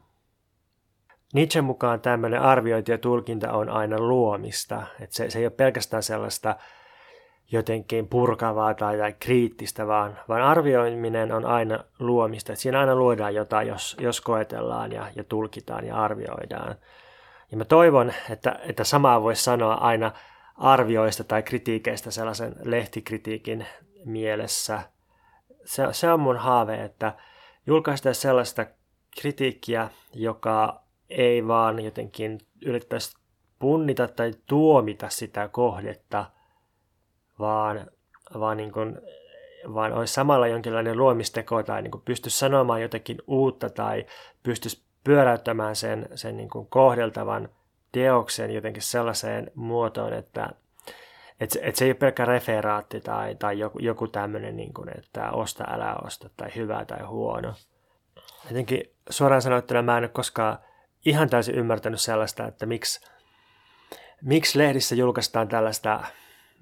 Nietzsche 1.34 1.62
mukaan 1.62 2.00
tämmöinen 2.00 2.40
arviointi 2.40 2.92
ja 2.92 2.98
tulkinta 2.98 3.52
on 3.52 3.68
aina 3.68 3.98
luomista. 3.98 4.82
Että 5.00 5.16
se, 5.16 5.30
se 5.30 5.38
ei 5.38 5.44
ole 5.44 5.50
pelkästään 5.50 6.02
sellaista 6.02 6.56
jotenkin 7.52 8.08
purkavaa 8.08 8.74
tai, 8.74 8.98
tai 8.98 9.14
kriittistä, 9.20 9.86
vaan, 9.86 10.18
vaan 10.28 10.42
arvioiminen 10.42 11.32
on 11.32 11.44
aina 11.44 11.84
luomista. 11.98 12.52
Että 12.52 12.62
siinä 12.62 12.80
aina 12.80 12.94
luodaan 12.94 13.34
jotain, 13.34 13.68
jos, 13.68 13.96
jos 14.00 14.20
koetellaan 14.20 14.92
ja, 14.92 15.06
ja 15.16 15.24
tulkitaan 15.24 15.86
ja 15.86 15.96
arvioidaan. 15.96 16.74
Ja 17.50 17.56
mä 17.56 17.64
toivon, 17.64 18.12
että, 18.30 18.58
että 18.68 18.84
samaa 18.84 19.22
voisi 19.22 19.44
sanoa 19.44 19.74
aina 19.74 20.12
arvioista 20.56 21.24
tai 21.24 21.42
kritiikeistä 21.42 22.10
sellaisen 22.10 22.56
lehtikritiikin 22.62 23.66
mielessä. 24.04 24.82
Se, 25.64 25.82
se 25.92 26.12
on 26.12 26.20
mun 26.20 26.36
haave, 26.36 26.84
että 26.84 27.14
julkaistaan 27.66 28.14
sellaista 28.14 28.66
kritiikkiä, 29.20 29.88
joka 30.12 30.83
ei 31.14 31.46
vaan 31.46 31.84
jotenkin 31.84 32.38
yrittäisi 32.66 33.16
punnita 33.58 34.08
tai 34.08 34.32
tuomita 34.46 35.08
sitä 35.08 35.48
kohdetta, 35.48 36.24
vaan, 37.38 37.90
vaan, 38.40 38.56
niin 38.56 38.72
kuin, 38.72 38.98
vaan 39.74 39.92
olisi 39.92 40.14
samalla 40.14 40.46
jonkinlainen 40.46 40.98
luomisteko 40.98 41.62
tai 41.62 41.82
niin 41.82 42.02
pysty 42.04 42.30
sanomaan 42.30 42.82
jotakin 42.82 43.18
uutta 43.26 43.70
tai 43.70 44.06
pystyisi 44.42 44.82
pyöräyttämään 45.04 45.76
sen, 45.76 46.08
sen 46.14 46.36
niin 46.36 46.50
kuin 46.50 46.66
kohdeltavan 46.66 47.48
teoksen 47.92 48.50
jotenkin 48.50 48.82
sellaiseen 48.82 49.50
muotoon, 49.54 50.12
että 50.12 50.50
et 51.40 51.50
se, 51.50 51.60
et 51.62 51.76
se 51.76 51.84
ei 51.84 51.90
ole 51.90 51.94
pelkkä 51.94 52.24
referaatti 52.24 53.00
tai, 53.00 53.34
tai 53.34 53.58
joku, 53.58 53.78
joku 53.78 54.08
tämmöinen, 54.08 54.56
niin 54.56 54.74
kuin, 54.74 54.98
että 54.98 55.30
osta, 55.30 55.64
älä 55.68 55.96
osta 56.04 56.30
tai 56.36 56.50
hyvä 56.54 56.84
tai 56.84 57.02
huono. 57.02 57.54
Jotenkin 58.48 58.90
suoraan 59.10 59.42
sanottuna 59.42 59.82
mä 59.82 59.98
en 59.98 60.04
ole 60.04 60.08
koskaan 60.08 60.58
ihan 61.04 61.30
täysin 61.30 61.54
ymmärtänyt 61.54 62.00
sellaista, 62.00 62.46
että 62.46 62.66
miksi, 62.66 63.00
miksi 64.22 64.58
lehdissä 64.58 64.94
julkaistaan 64.94 65.48
tällaista, 65.48 66.00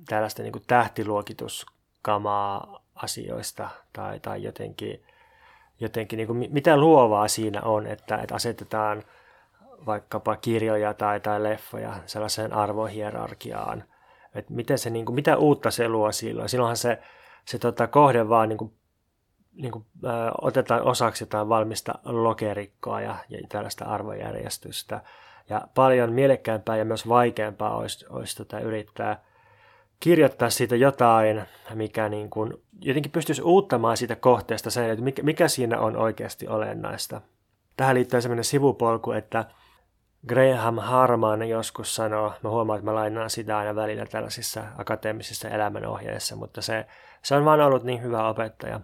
tällaista 0.08 0.42
niin 0.42 0.52
kuin 0.52 0.64
tähtiluokituskamaa 0.66 2.82
asioista 2.94 3.68
tai, 3.92 4.20
tai 4.20 4.42
jotenkin, 4.42 5.04
jotenkin 5.80 6.16
niin 6.16 6.26
kuin, 6.26 6.48
mitä 6.52 6.76
luovaa 6.76 7.28
siinä 7.28 7.62
on, 7.62 7.86
että, 7.86 8.16
että 8.16 8.34
asetetaan 8.34 9.02
vaikkapa 9.86 10.36
kirjoja 10.36 10.94
tai, 10.94 11.20
tai 11.20 11.42
leffoja 11.42 11.94
sellaiseen 12.06 12.52
arvohierarkiaan. 12.52 13.84
Että 14.34 14.52
miten 14.52 14.78
se, 14.78 14.90
niin 14.90 15.04
kuin, 15.04 15.14
mitä 15.14 15.36
uutta 15.36 15.70
se 15.70 15.88
luo 15.88 16.12
silloin. 16.12 16.48
Silloinhan 16.48 16.76
se, 16.76 16.98
se 17.44 17.58
tota, 17.58 17.86
kohde 17.86 18.28
vaan 18.28 18.48
niin 18.48 18.58
kuin 18.58 18.72
niin 19.54 19.72
kuin, 19.72 19.84
ö, 20.04 20.08
otetaan 20.40 20.82
osaksi 20.82 21.22
jotain 21.24 21.48
valmista 21.48 21.94
lokerikkoa 22.04 23.00
ja, 23.00 23.16
ja 23.28 23.38
tällaista 23.48 23.84
arvojärjestystä. 23.84 25.00
Ja 25.48 25.60
paljon 25.74 26.12
mielekkäämpää 26.12 26.76
ja 26.76 26.84
myös 26.84 27.08
vaikeampaa 27.08 27.76
olisi, 27.76 28.06
olisi 28.10 28.36
tota, 28.36 28.60
yrittää 28.60 29.24
kirjoittaa 30.00 30.50
siitä 30.50 30.76
jotain, 30.76 31.42
mikä 31.74 32.08
niin 32.08 32.30
kuin 32.30 32.52
jotenkin 32.80 33.12
pystyisi 33.12 33.42
uuttamaan 33.42 33.96
siitä 33.96 34.16
kohteesta 34.16 34.70
sen, 34.70 34.90
että 34.90 35.04
mikä, 35.04 35.22
mikä 35.22 35.48
siinä 35.48 35.80
on 35.80 35.96
oikeasti 35.96 36.48
olennaista. 36.48 37.20
Tähän 37.76 37.94
liittyy 37.94 38.20
sellainen 38.20 38.44
sivupolku, 38.44 39.12
että 39.12 39.44
Graham 40.28 40.78
Harman 40.78 41.48
joskus 41.48 41.94
sanoo, 41.94 42.32
mä 42.42 42.50
huomaan, 42.50 42.78
että 42.78 42.90
mä 42.90 42.94
lainaan 42.94 43.30
sitä 43.30 43.58
aina 43.58 43.74
välillä 43.74 44.06
tällaisissa 44.06 44.62
akateemisissa 44.78 45.48
elämänohjeissa, 45.48 46.36
mutta 46.36 46.62
se, 46.62 46.86
se 47.22 47.34
on 47.34 47.44
vaan 47.44 47.60
ollut 47.60 47.84
niin 47.84 48.02
hyvä 48.02 48.28
opettaja. 48.28 48.80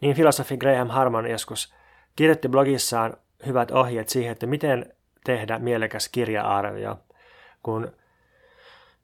Niin 0.00 0.16
filosofi 0.16 0.56
Graham 0.56 0.88
Harman 0.88 1.30
joskus 1.30 1.74
kirjoitti 2.16 2.48
blogissaan 2.48 3.16
hyvät 3.46 3.70
ohjeet 3.70 4.08
siihen, 4.08 4.32
että 4.32 4.46
miten 4.46 4.92
tehdä 5.24 5.58
mielekäs 5.58 6.08
kirja-arvio, 6.08 6.98
kun 7.62 7.92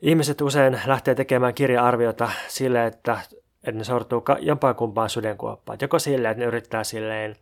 ihmiset 0.01 0.41
usein 0.41 0.81
lähtee 0.87 1.15
tekemään 1.15 1.55
kirja-arviota 1.55 2.31
sille, 2.49 2.87
että, 2.87 3.19
että 3.65 3.79
ne 3.79 3.85
sortuu 3.85 4.25
jompaan 4.41 4.75
kumpaan 4.75 5.11
sudenkuoppaan. 5.11 5.79
Joko 5.81 5.99
sille, 5.99 6.31
että 6.31 6.41
ne 6.41 6.47
yrittää 6.47 6.85
silleen 6.85 7.37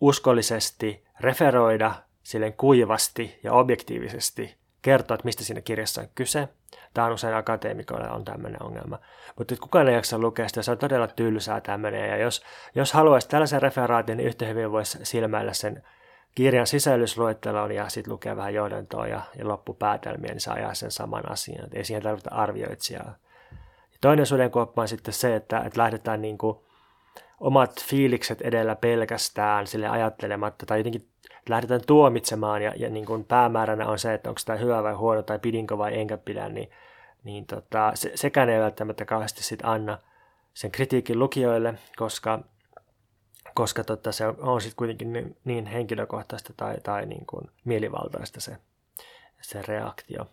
uskollisesti 0.00 1.04
referoida 1.20 1.94
silleen 2.22 2.52
kuivasti 2.52 3.38
ja 3.42 3.52
objektiivisesti 3.52 4.61
kertoa, 4.82 5.14
että 5.14 5.24
mistä 5.24 5.44
siinä 5.44 5.60
kirjassa 5.60 6.00
on 6.00 6.08
kyse. 6.14 6.48
Tämä 6.94 7.06
on 7.06 7.12
usein 7.12 7.34
akateemikoilla 7.34 8.10
on 8.10 8.24
tämmöinen 8.24 8.62
ongelma. 8.62 8.98
Mutta 9.38 9.56
kukaan 9.60 9.88
ei 9.88 9.94
jaksa 9.94 10.18
lukea 10.18 10.48
sitä, 10.48 10.62
se 10.62 10.70
on 10.70 10.78
todella 10.78 11.06
tylsää 11.06 11.60
tämmöinen. 11.60 12.08
Ja 12.08 12.16
jos, 12.16 12.42
jos 12.74 12.92
haluaisi 12.92 13.28
tällaisen 13.28 13.62
referaatin, 13.62 14.16
niin 14.16 14.26
yhtä 14.26 14.46
hyvin 14.46 14.72
voisi 14.72 14.98
silmäillä 15.02 15.52
sen 15.52 15.82
kirjan 16.34 16.66
sisällysluettelon 16.66 17.72
ja 17.72 17.88
sitten 17.88 18.12
lukea 18.12 18.36
vähän 18.36 18.54
johdantoa 18.54 19.06
ja, 19.06 19.20
ja 19.38 19.48
loppupäätelmiä, 19.48 20.30
niin 20.32 20.40
saa 20.40 20.54
ajaa 20.54 20.74
sen 20.74 20.90
saman 20.90 21.30
asian. 21.30 21.68
Ei 21.72 21.84
siihen 21.84 22.02
tarvita 22.02 22.30
arvioitsijaa. 22.30 23.14
Ja 23.92 23.98
toinen 24.00 24.26
sudenkuoppa 24.26 24.82
on 24.82 24.88
sitten 24.88 25.14
se, 25.14 25.36
että, 25.36 25.60
että 25.60 25.80
lähdetään 25.80 26.22
niin 26.22 26.38
kuin 26.38 26.58
omat 27.40 27.84
fiilikset 27.84 28.40
edellä 28.40 28.76
pelkästään 28.76 29.66
sille 29.66 29.88
ajattelematta 29.88 30.66
tai 30.66 30.78
jotenkin 30.78 31.08
lähdetään 31.48 31.80
tuomitsemaan 31.86 32.62
ja, 32.62 32.72
ja 32.76 32.90
niin 32.90 33.06
kuin 33.06 33.24
päämääränä 33.24 33.86
on 33.88 33.98
se, 33.98 34.14
että 34.14 34.28
onko 34.28 34.40
tämä 34.44 34.58
hyvä 34.58 34.82
vai 34.82 34.92
huono 34.92 35.22
tai 35.22 35.38
pidinkö 35.38 35.78
vai 35.78 35.98
enkä 35.98 36.18
pidä, 36.18 36.48
niin, 36.48 36.70
niin 37.24 37.46
tota, 37.46 37.92
se, 37.94 38.12
sekään 38.14 38.48
ei 38.48 38.60
välttämättä 38.60 39.04
kauheasti 39.04 39.42
sit 39.42 39.60
anna 39.62 39.98
sen 40.54 40.70
kritiikin 40.70 41.18
lukijoille, 41.18 41.74
koska, 41.96 42.40
koska 43.54 43.84
tota, 43.84 44.12
se 44.12 44.26
on, 44.26 44.60
sitten 44.60 44.76
kuitenkin 44.76 45.12
niin, 45.12 45.36
niin 45.44 45.66
henkilökohtaista 45.66 46.52
tai, 46.56 46.76
tai 46.82 47.06
niin 47.06 47.26
kuin 47.26 47.50
mielivaltaista 47.64 48.40
se, 48.40 48.56
se 49.40 49.62
reaktio. 49.62 50.26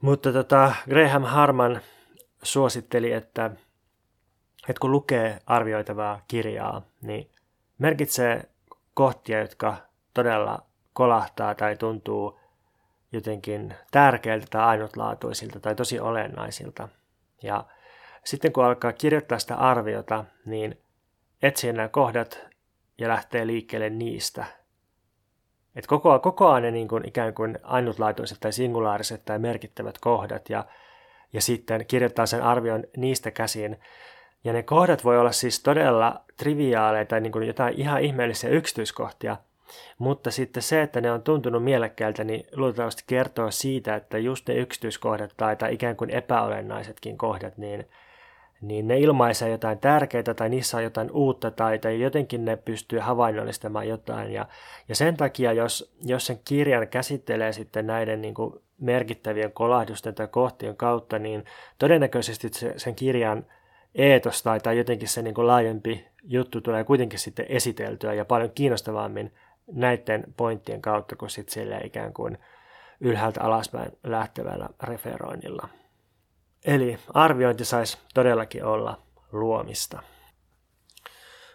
Mutta 0.00 0.32
tota, 0.32 0.74
Graham 0.88 1.22
Harman 1.22 1.80
suositteli, 2.42 3.12
että, 3.12 3.50
että 4.68 4.80
kun 4.80 4.92
lukee 4.92 5.38
arvioitavaa 5.46 6.20
kirjaa, 6.28 6.82
niin 7.02 7.30
merkitsee 7.78 8.48
kohtia, 8.94 9.40
jotka 9.40 9.76
todella 10.14 10.66
kolahtaa 10.92 11.54
tai 11.54 11.76
tuntuu 11.76 12.40
jotenkin 13.12 13.74
tärkeiltä 13.90 14.46
tai 14.50 14.62
ainutlaatuisilta 14.62 15.60
tai 15.60 15.74
tosi 15.74 16.00
olennaisilta. 16.00 16.88
Ja 17.42 17.64
sitten 18.24 18.52
kun 18.52 18.64
alkaa 18.64 18.92
kirjoittaa 18.92 19.38
sitä 19.38 19.56
arviota, 19.56 20.24
niin 20.46 20.78
etsii 21.42 21.72
nämä 21.72 21.88
kohdat 21.88 22.40
ja 22.98 23.08
lähtee 23.08 23.46
liikkeelle 23.46 23.90
niistä. 23.90 24.44
Et 25.76 25.86
koko, 25.86 26.18
kokoaa 26.18 26.60
ne 26.60 26.70
niin 26.70 26.88
kuin 26.88 27.08
ikään 27.08 27.34
kuin 27.34 27.58
ainutlaatuiset 27.62 28.38
tai 28.40 28.52
singulaariset 28.52 29.24
tai 29.24 29.38
merkittävät 29.38 29.98
kohdat 29.98 30.50
ja, 30.50 30.64
ja 31.32 31.42
sitten 31.42 31.86
kirjoittaa 31.86 32.26
sen 32.26 32.42
arvion 32.42 32.84
niistä 32.96 33.30
käsin 33.30 33.80
ja 34.44 34.52
ne 34.52 34.62
kohdat 34.62 35.04
voi 35.04 35.18
olla 35.18 35.32
siis 35.32 35.62
todella 35.62 36.20
triviaaleja 36.36 37.04
tai 37.04 37.20
niin 37.20 37.32
kuin 37.32 37.46
jotain 37.46 37.74
ihan 37.80 38.02
ihmeellisiä 38.02 38.50
yksityiskohtia, 38.50 39.36
mutta 39.98 40.30
sitten 40.30 40.62
se, 40.62 40.82
että 40.82 41.00
ne 41.00 41.12
on 41.12 41.22
tuntunut 41.22 41.64
mielekkäältä, 41.64 42.24
niin 42.24 42.46
luultavasti 42.52 43.02
kertoo 43.06 43.50
siitä, 43.50 43.94
että 43.94 44.18
just 44.18 44.48
ne 44.48 44.54
yksityiskohdat 44.54 45.34
tai, 45.36 45.56
tai 45.56 45.74
ikään 45.74 45.96
kuin 45.96 46.10
epäolennaisetkin 46.10 47.18
kohdat, 47.18 47.58
niin, 47.58 47.88
niin 48.60 48.88
ne 48.88 48.98
ilmaisee 48.98 49.50
jotain 49.50 49.78
tärkeää 49.78 50.34
tai 50.36 50.48
niissä 50.48 50.76
on 50.76 50.82
jotain 50.82 51.10
uutta 51.10 51.50
tai, 51.50 51.78
tai 51.78 52.00
jotenkin 52.00 52.44
ne 52.44 52.56
pystyy 52.56 52.98
havainnollistamaan 52.98 53.88
jotain. 53.88 54.32
Ja, 54.32 54.46
ja 54.88 54.94
sen 54.94 55.16
takia, 55.16 55.52
jos, 55.52 55.94
jos 56.04 56.26
sen 56.26 56.40
kirjan 56.44 56.88
käsittelee 56.88 57.52
sitten 57.52 57.86
näiden 57.86 58.22
niin 58.22 58.34
kuin 58.34 58.54
merkittävien 58.80 59.52
kolahdusten 59.52 60.14
tai 60.14 60.28
kohtien 60.28 60.76
kautta, 60.76 61.18
niin 61.18 61.44
todennäköisesti 61.78 62.48
se, 62.52 62.74
sen 62.76 62.94
kirjan– 62.94 63.46
eetos 63.94 64.42
tai, 64.42 64.60
tai 64.60 64.78
jotenkin 64.78 65.08
se 65.08 65.22
niin 65.22 65.34
kuin 65.34 65.46
laajempi 65.46 66.06
juttu 66.22 66.60
tulee 66.60 66.84
kuitenkin 66.84 67.18
sitten 67.18 67.46
esiteltyä 67.48 68.14
ja 68.14 68.24
paljon 68.24 68.50
kiinnostavammin 68.54 69.34
näiden 69.72 70.24
pointtien 70.36 70.82
kautta 70.82 71.16
kuin 71.16 71.30
sitten 71.30 71.52
sille 71.52 71.80
ikään 71.84 72.12
kuin 72.12 72.38
ylhäältä 73.00 73.42
alaspäin 73.42 73.92
lähtevällä 74.04 74.68
referoinnilla. 74.82 75.68
Eli 76.64 76.98
arviointi 77.14 77.64
saisi 77.64 77.98
todellakin 78.14 78.64
olla 78.64 79.02
luomista. 79.32 80.02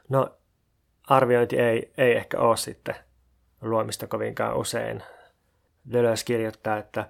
No, 0.09 0.29
arviointi 1.07 1.59
ei, 1.59 1.91
ei 1.97 2.15
ehkä 2.15 2.39
ole 2.39 2.57
sitten 2.57 2.95
luomista 3.61 4.07
kovinkaan 4.07 4.57
usein. 4.57 5.03
Deleuze 5.91 6.25
kirjoittaa, 6.25 6.77
että 6.77 7.09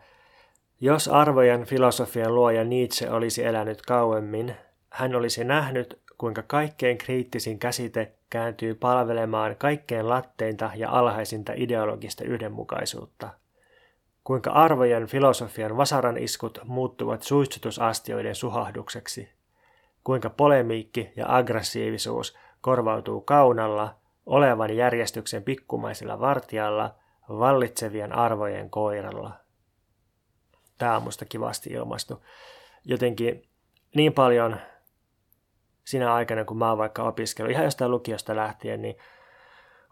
jos 0.82 1.08
arvojen 1.08 1.66
filosofian 1.66 2.36
luoja 2.36 2.64
Nietzsche 2.64 3.10
olisi 3.10 3.46
elänyt 3.46 3.82
kauemmin, 3.82 4.56
hän 4.96 5.16
olisi 5.16 5.44
nähnyt, 5.44 6.00
kuinka 6.18 6.42
kaikkein 6.42 6.98
kriittisin 6.98 7.60
käsite 7.60 8.14
kääntyy 8.30 8.76
palvelemaan 8.76 9.56
kaikkein 9.56 10.10
latteinta 10.10 10.72
ja 10.76 10.92
alhaisinta 10.92 11.54
ideologista 11.56 12.24
yhdenmukaisuutta. 12.24 13.30
Kuinka 14.24 14.52
arvojen 14.52 15.08
filosofian 15.08 15.78
vasaran 15.78 16.18
iskut 16.18 16.60
muuttuvat 16.64 17.24
suitsutusastioiden 17.24 18.36
suhahdukseksi. 18.36 19.30
Kuinka 20.04 20.30
polemiikki 20.30 21.12
ja 21.16 21.26
aggressiivisuus 21.28 22.38
korvautuu 22.62 23.22
kaunalla, 23.22 23.96
olevan 24.26 24.76
järjestyksen 24.76 25.44
pikkumaisella 25.44 26.20
vartijalla, 26.20 26.96
vallitsevien 27.30 28.14
arvojen 28.14 28.70
koiralla. 28.70 29.32
Tämä 30.78 30.98
on 30.98 31.04
musta 31.04 31.26
kivasti 31.26 31.70
ilmaistu. 31.70 32.26
Jotenkin 32.86 33.44
niin 33.96 34.14
paljon 34.14 34.58
siinä 35.86 36.14
aikana, 36.14 36.46
kun 36.46 36.58
mä 36.58 36.70
oon 36.70 36.78
vaikka 36.78 37.04
opiskellut, 37.04 37.52
ihan 37.52 37.66
jostain 37.66 37.92
lukiosta 37.92 38.36
lähtien, 38.36 38.82
niin 38.82 38.98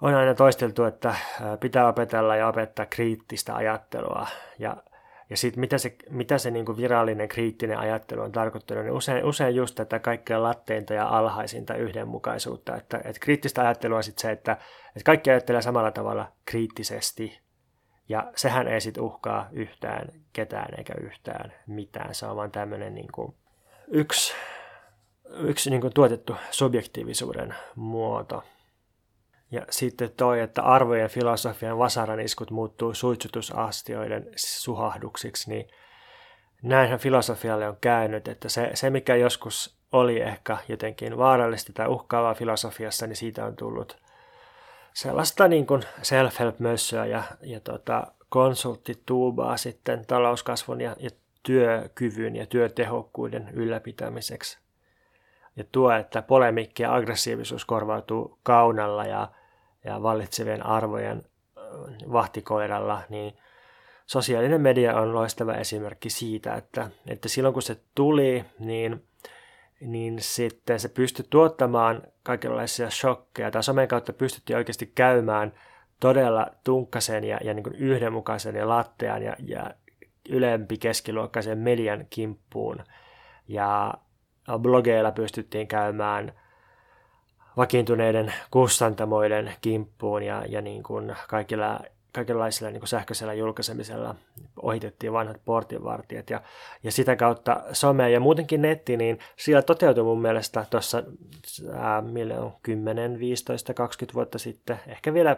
on 0.01 0.13
aina 0.13 0.34
toisteltu, 0.34 0.84
että 0.84 1.15
pitää 1.60 1.88
opetella 1.88 2.36
ja 2.36 2.47
opettaa 2.47 2.86
kriittistä 2.86 3.56
ajattelua. 3.56 4.27
Ja, 4.60 4.77
ja 5.29 5.38
sitten 5.38 5.60
mitä 5.60 5.77
se, 5.77 5.95
mitä 6.10 6.38
se 6.38 6.51
niin 6.51 6.65
kuin 6.65 6.77
virallinen 6.77 7.27
kriittinen 7.27 7.79
ajattelu 7.79 8.21
on 8.21 8.32
tarkoittanut, 8.32 8.84
niin 8.84 8.93
usein, 8.93 9.25
usein 9.25 9.56
just 9.56 9.75
tätä 9.75 9.99
kaikkea 9.99 10.43
latteinta 10.43 10.93
ja 10.93 11.08
alhaisinta 11.08 11.75
yhdenmukaisuutta. 11.75 12.75
Että, 12.75 12.97
että 12.97 13.19
kriittistä 13.19 13.62
ajattelua 13.62 13.97
on 13.97 14.03
sitten 14.03 14.21
se, 14.21 14.32
että, 14.32 14.51
että 14.88 15.06
kaikki 15.06 15.29
ajattelee 15.32 15.62
samalla 15.62 15.91
tavalla 15.91 16.32
kriittisesti. 16.45 17.39
Ja 18.10 18.32
sehän 18.36 18.67
ei 18.67 18.82
sitten 18.82 19.03
uhkaa 19.03 19.47
yhtään 19.51 20.08
ketään 20.34 20.73
eikä 20.77 20.93
yhtään 21.01 21.53
mitään. 21.67 22.15
Se 22.15 22.25
on 22.25 22.36
vaan 22.36 22.51
tämmöinen 22.51 22.95
niin 22.95 23.12
kuin 23.12 23.36
yksi 23.88 24.34
yksi 25.38 25.69
niin 25.69 25.82
kuin 25.82 25.93
tuotettu 25.93 26.36
subjektiivisuuden 26.52 27.56
muoto. 27.76 28.43
Ja 29.52 29.65
sitten 29.69 30.12
toi, 30.17 30.41
että 30.41 30.62
arvojen 30.62 31.10
filosofian 31.10 31.78
vasaran 31.78 32.19
iskut 32.19 32.52
muuttuu 32.52 32.93
suitsutusastioiden 32.93 34.32
suhahduksiksi, 34.36 35.50
niin 35.50 35.67
näinhän 36.62 37.00
filosofialle 37.00 37.67
on 37.67 37.78
käynyt, 37.82 38.28
että 38.28 38.50
se, 38.50 38.72
se 38.74 38.89
mikä 38.89 39.15
joskus 39.15 39.78
oli 39.91 40.22
ehkä 40.22 40.58
jotenkin 40.67 41.17
vaarallista 41.17 41.74
tai 41.74 41.88
uhkaavaa 41.88 42.34
filosofiassa, 42.34 43.08
niin 43.08 43.15
siitä 43.15 43.46
on 43.46 43.56
tullut 43.56 43.98
sellaista 44.93 45.48
niin 45.48 45.67
kuin 45.67 45.84
self-help-mössöä 46.02 47.06
ja, 47.06 47.24
ja 47.41 47.60
tota, 47.60 48.08
konsulttituubaa 48.30 49.58
sitten 49.58 50.06
talouskasvun 50.06 50.82
ja, 50.82 50.96
ja 51.00 51.10
työkyvyn 51.43 52.36
ja 52.36 52.46
työtehokkuuden 52.46 53.50
ylläpitämiseksi 53.54 54.62
ja 55.55 55.63
tuo, 55.71 55.91
että 55.91 56.21
polemikki 56.21 56.83
ja 56.83 56.95
aggressiivisuus 56.95 57.65
korvautuu 57.65 58.39
kaunalla 58.43 59.05
ja, 59.05 59.27
ja 59.83 60.03
vallitsevien 60.03 60.65
arvojen 60.65 61.23
vahtikoiralla, 62.11 63.01
niin 63.09 63.37
sosiaalinen 64.05 64.61
media 64.61 64.99
on 64.99 65.13
loistava 65.13 65.53
esimerkki 65.53 66.09
siitä, 66.09 66.55
että, 66.55 66.89
että 67.07 67.29
silloin 67.29 67.53
kun 67.53 67.61
se 67.61 67.77
tuli, 67.95 68.45
niin, 68.59 69.03
niin 69.81 70.21
sitten 70.21 70.79
se 70.79 70.89
pystyi 70.89 71.25
tuottamaan 71.29 72.03
kaikenlaisia 72.23 72.89
shokkeja, 72.89 73.51
tai 73.51 73.63
somen 73.63 73.87
kautta 73.87 74.13
pystyttiin 74.13 74.57
oikeasti 74.57 74.91
käymään 74.95 75.53
todella 75.99 76.47
tunkkasen 76.63 77.23
ja, 77.23 77.39
ja 77.43 77.53
niin 77.53 77.63
kuin 77.63 77.75
yhdenmukaisen 77.75 78.55
ja 78.55 78.69
lattean 78.69 79.23
ja, 79.23 79.35
ja 79.39 79.71
ylempi 80.29 80.77
keskiluokkaisen 80.77 81.57
median 81.57 82.05
kimppuun. 82.09 82.83
Ja 83.47 83.93
blogeilla 84.60 85.12
pystyttiin 85.12 85.67
käymään 85.67 86.34
vakiintuneiden 87.58 88.34
kustantamoiden 88.51 89.53
kimppuun 89.62 90.23
ja, 90.23 90.43
ja 90.49 90.62
niin 90.62 90.84
kuin 90.84 91.15
kaikilla, 91.27 91.79
kaikenlaisilla 92.13 92.71
niin 92.71 92.79
kuin 92.82 92.88
sähköisellä 92.88 93.34
julkaisemisella 93.34 94.15
ohitettiin 94.62 95.13
vanhat 95.13 95.41
portinvartijat. 95.45 96.29
Ja, 96.29 96.41
ja 96.84 96.91
sitä 96.91 97.15
kautta 97.15 97.63
some 97.71 98.12
ja 98.12 98.19
muutenkin 98.19 98.62
netti, 98.62 98.97
niin 98.97 99.19
siellä 99.36 99.62
toteutui 99.62 100.03
mun 100.03 100.21
mielestä 100.21 100.65
tuossa 100.69 101.03
10, 102.62 103.19
15, 103.19 103.73
20 103.73 104.13
vuotta 104.13 104.39
sitten, 104.39 104.79
ehkä 104.88 105.13
vielä 105.13 105.38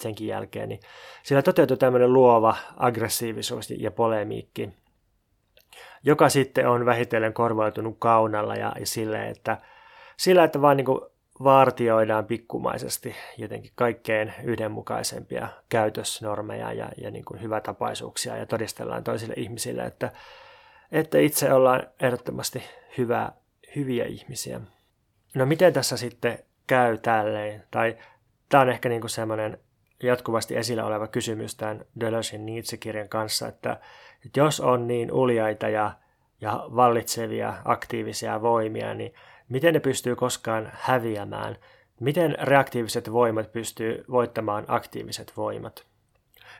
senkin 0.00 0.26
jälkeen, 0.26 0.68
niin 0.68 0.80
siellä 1.22 1.42
toteutui 1.42 1.76
tämmöinen 1.76 2.12
luova 2.12 2.56
aggressiivisuus 2.76 3.70
ja 3.70 3.90
polemiikki, 3.90 4.70
joka 6.06 6.28
sitten 6.28 6.68
on 6.68 6.86
vähitellen 6.86 7.32
korvautunut 7.32 7.96
kaunalla 7.98 8.54
ja, 8.54 8.72
ja 8.80 8.86
sille, 8.86 9.28
että 9.28 9.58
sillä, 10.16 10.44
että 10.44 10.60
vaan 10.62 10.76
niin 10.76 10.84
kuin 10.84 11.00
vartioidaan 11.44 12.26
pikkumaisesti 12.26 13.16
jotenkin 13.38 13.72
kaikkein 13.74 14.32
yhdenmukaisempia 14.44 15.48
käytösnormeja 15.68 16.72
ja, 16.72 16.88
ja 17.02 17.10
niin 17.10 17.24
kuin 17.24 17.42
hyvätapaisuuksia 17.42 18.36
ja 18.36 18.46
todistellaan 18.46 19.04
toisille 19.04 19.34
ihmisille, 19.36 19.82
että, 19.82 20.12
että 20.92 21.18
itse 21.18 21.52
ollaan 21.52 21.82
ehdottomasti 22.00 22.62
hyvä, 22.98 23.32
hyviä 23.76 24.04
ihmisiä. 24.04 24.60
No 25.34 25.46
miten 25.46 25.72
tässä 25.72 25.96
sitten 25.96 26.38
käy 26.66 26.98
tälleen? 26.98 27.64
Tai 27.70 27.96
tämä 28.48 28.60
on 28.60 28.68
ehkä 28.68 28.88
niin 28.88 29.00
kuin 29.00 29.10
semmoinen 29.10 29.58
jatkuvasti 30.02 30.56
esillä 30.56 30.84
oleva 30.84 31.06
kysymys 31.06 31.54
tämän 31.54 31.84
Deleuzein 32.00 32.46
Nietzsche-kirjan 32.46 33.08
kanssa, 33.08 33.48
että, 33.48 33.80
että 34.26 34.40
jos 34.40 34.60
on 34.60 34.86
niin 34.86 35.12
uljaita 35.12 35.68
ja, 35.68 35.92
ja 36.40 36.66
vallitsevia 36.76 37.54
aktiivisia 37.64 38.42
voimia, 38.42 38.94
niin 38.94 39.14
miten 39.48 39.74
ne 39.74 39.80
pystyy 39.80 40.16
koskaan 40.16 40.72
häviämään? 40.74 41.56
Miten 42.00 42.36
reaktiiviset 42.42 43.12
voimat 43.12 43.52
pystyy 43.52 44.04
voittamaan 44.10 44.64
aktiiviset 44.68 45.32
voimat? 45.36 45.86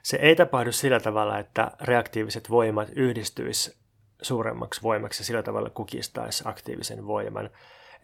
Se 0.03 0.17
ei 0.17 0.37
tapahdu 0.37 0.73
sillä 0.73 1.01
tavalla, 1.01 1.39
että 1.39 1.71
reaktiiviset 1.81 2.51
voimat 2.51 2.89
yhdistyisi 2.97 3.77
suuremmaksi 4.23 4.83
voimaksi 4.83 5.21
ja 5.23 5.25
sillä 5.27 5.43
tavalla 5.43 5.71
kukistaisi 5.71 6.45
aktiivisen 6.47 7.07
voiman. 7.07 7.51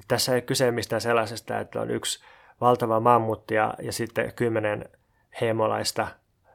Tässä 0.09 0.35
ei 0.35 0.43
kyse 0.43 0.71
mistään 0.71 1.01
sellaisesta, 1.01 1.61
että 1.61 1.81
on 1.81 1.91
yksi 1.91 2.25
valtava 2.61 3.01
mammutti 3.01 3.55
ja, 3.55 3.75
ja 3.83 3.93
sitten 3.93 4.33
kymmenen 4.37 4.85
heimolaista 5.41 6.09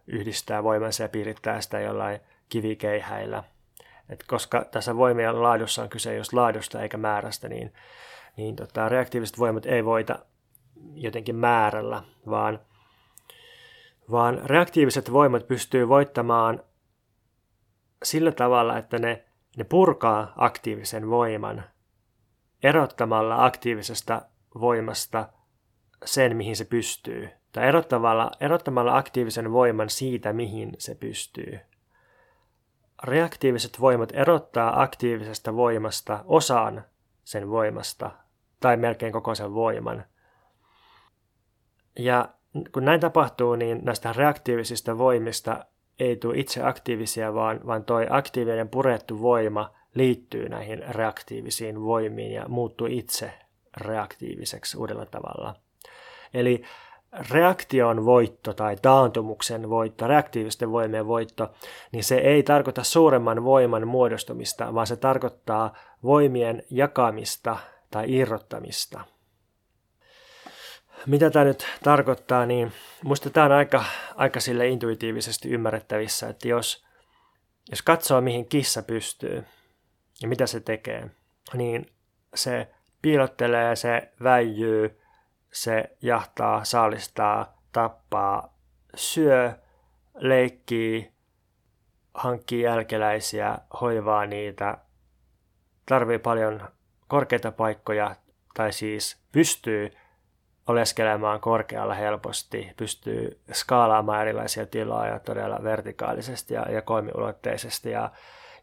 yhdistää 0.07 0.63
voimansa 0.63 1.03
ja 1.03 1.09
piirittää 1.09 1.61
sitä 1.61 1.79
jollain 1.79 2.19
kivikeihäillä. 2.49 3.43
Et 4.09 4.23
koska 4.27 4.65
tässä 4.71 4.95
voimien 4.95 5.43
laadussa 5.43 5.83
on 5.83 5.89
kyse 5.89 6.15
just 6.15 6.33
laadusta 6.33 6.81
eikä 6.81 6.97
määrästä, 6.97 7.49
niin, 7.49 7.73
niin 8.37 8.55
tota, 8.55 8.89
reaktiiviset 8.89 9.39
voimat 9.39 9.65
ei 9.65 9.85
voita 9.85 10.19
jotenkin 10.93 11.35
määrällä, 11.35 12.03
vaan, 12.29 12.59
vaan 14.11 14.41
reaktiiviset 14.45 15.11
voimat 15.13 15.47
pystyy 15.47 15.87
voittamaan 15.87 16.63
sillä 18.03 18.31
tavalla, 18.31 18.77
että 18.77 18.99
ne, 18.99 19.25
ne 19.57 19.63
purkaa 19.63 20.33
aktiivisen 20.35 21.09
voiman 21.09 21.63
erottamalla 22.63 23.45
aktiivisesta 23.45 24.21
voimasta 24.59 25.29
sen, 26.05 26.35
mihin 26.35 26.55
se 26.55 26.65
pystyy 26.65 27.29
tai 27.57 27.67
erottamalla, 27.67 28.31
erottamalla 28.39 28.97
aktiivisen 28.97 29.51
voiman 29.51 29.89
siitä, 29.89 30.33
mihin 30.33 30.73
se 30.77 30.95
pystyy. 30.95 31.59
Reaktiiviset 33.03 33.79
voimat 33.79 34.09
erottaa 34.13 34.81
aktiivisesta 34.81 35.55
voimasta 35.55 36.23
osaan 36.25 36.83
sen 37.23 37.49
voimasta 37.49 38.11
tai 38.59 38.77
melkein 38.77 39.13
koko 39.13 39.35
sen 39.35 39.53
voiman. 39.53 40.05
Ja 41.99 42.29
kun 42.71 42.85
näin 42.85 42.99
tapahtuu, 42.99 43.55
niin 43.55 43.79
näistä 43.83 44.13
reaktiivisista 44.13 44.97
voimista 44.97 45.65
ei 45.99 46.15
tule 46.15 46.37
itse 46.37 46.63
aktiivisia, 46.63 47.33
vaan, 47.33 47.59
vaan 47.67 47.83
toi 47.83 48.07
aktiivinen 48.09 48.69
purettu 48.69 49.21
voima 49.21 49.73
liittyy 49.95 50.49
näihin 50.49 50.83
reaktiivisiin 50.89 51.81
voimiin 51.81 52.31
ja 52.31 52.45
muuttuu 52.47 52.87
itse 52.89 53.33
reaktiiviseksi 53.77 54.77
uudella 54.77 55.05
tavalla. 55.05 55.55
Eli 56.33 56.63
reaktion 57.31 58.05
voitto 58.05 58.53
tai 58.53 58.75
taantumuksen 58.81 59.69
voitto, 59.69 60.07
reaktiivisten 60.07 60.71
voimien 60.71 61.07
voitto, 61.07 61.51
niin 61.91 62.03
se 62.03 62.15
ei 62.15 62.43
tarkoita 62.43 62.83
suuremman 62.83 63.43
voiman 63.43 63.87
muodostumista, 63.87 64.73
vaan 64.73 64.87
se 64.87 64.95
tarkoittaa 64.95 65.77
voimien 66.03 66.63
jakamista 66.69 67.57
tai 67.91 68.05
irrottamista. 68.15 69.01
Mitä 71.05 71.29
tämä 71.29 71.45
nyt 71.45 71.65
tarkoittaa, 71.83 72.45
niin 72.45 72.71
minusta 73.03 73.29
tämä 73.29 73.45
on 73.45 73.51
aika, 73.51 73.83
aika 74.15 74.39
sille 74.39 74.67
intuitiivisesti 74.67 75.49
ymmärrettävissä, 75.49 76.29
että 76.29 76.47
jos, 76.47 76.85
jos 77.69 77.81
katsoo 77.81 78.21
mihin 78.21 78.49
kissa 78.49 78.83
pystyy 78.83 79.43
ja 80.21 80.27
mitä 80.27 80.47
se 80.47 80.59
tekee, 80.59 81.09
niin 81.53 81.91
se 82.35 82.67
piilottelee, 83.01 83.75
se 83.75 84.11
väijyy, 84.23 84.99
se 85.61 85.89
jahtaa, 86.01 86.63
saalistaa, 86.63 87.57
tappaa, 87.71 88.53
syö, 88.95 89.53
leikkii, 90.15 91.11
hankkii 92.13 92.61
jälkeläisiä, 92.61 93.57
hoivaa 93.81 94.25
niitä, 94.25 94.77
tarvii 95.85 96.19
paljon 96.19 96.67
korkeita 97.07 97.51
paikkoja, 97.51 98.15
tai 98.53 98.71
siis 98.71 99.17
pystyy 99.31 99.91
oleskelemaan 100.67 101.39
korkealla 101.39 101.93
helposti, 101.93 102.73
pystyy 102.77 103.41
skaalaamaan 103.51 104.21
erilaisia 104.21 104.65
tiloja 104.65 105.19
todella 105.19 105.59
vertikaalisesti 105.63 106.53
ja, 106.53 106.71
ja 106.71 106.81
kolmiulotteisesti 106.81 107.91
ja, 107.91 108.11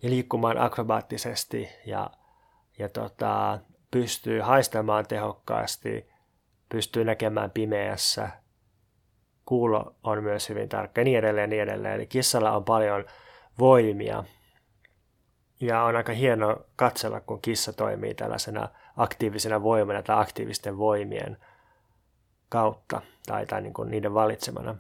ja 0.03 0.11
liikkumaan 0.11 0.59
akrobaattisesti 0.59 1.69
ja, 1.87 2.11
ja 2.79 2.89
tota, 2.89 3.59
pystyy 3.91 4.41
haistamaan 4.41 5.07
tehokkaasti, 5.07 6.14
pystyy 6.75 7.05
näkemään 7.05 7.51
pimeässä, 7.51 8.31
kuulo 9.45 9.95
on 10.03 10.23
myös 10.23 10.49
hyvin 10.49 10.69
tarkka 10.69 11.01
ja 11.01 11.05
niin 11.05 11.19
edelleen, 11.19 11.51
niin 11.51 11.63
edelleen. 11.63 11.95
Eli 11.95 12.07
kissalla 12.07 12.57
on 12.57 12.65
paljon 12.65 13.05
voimia 13.59 14.25
ja 15.61 15.83
on 15.83 15.97
aika 15.97 16.13
hieno 16.13 16.57
katsella, 16.77 17.21
kun 17.21 17.41
kissa 17.43 17.73
toimii 17.73 18.15
tällaisena 18.15 18.69
aktiivisena 18.97 19.63
voimana 19.63 20.03
tai 20.03 20.23
aktiivisten 20.23 20.79
voimien 20.79 21.37
kautta 22.49 23.01
tai, 23.27 23.47
tai 23.47 23.63
niin 23.63 23.75
kuin 23.75 23.91
niiden 23.91 24.15
valitsemana. 24.15 24.77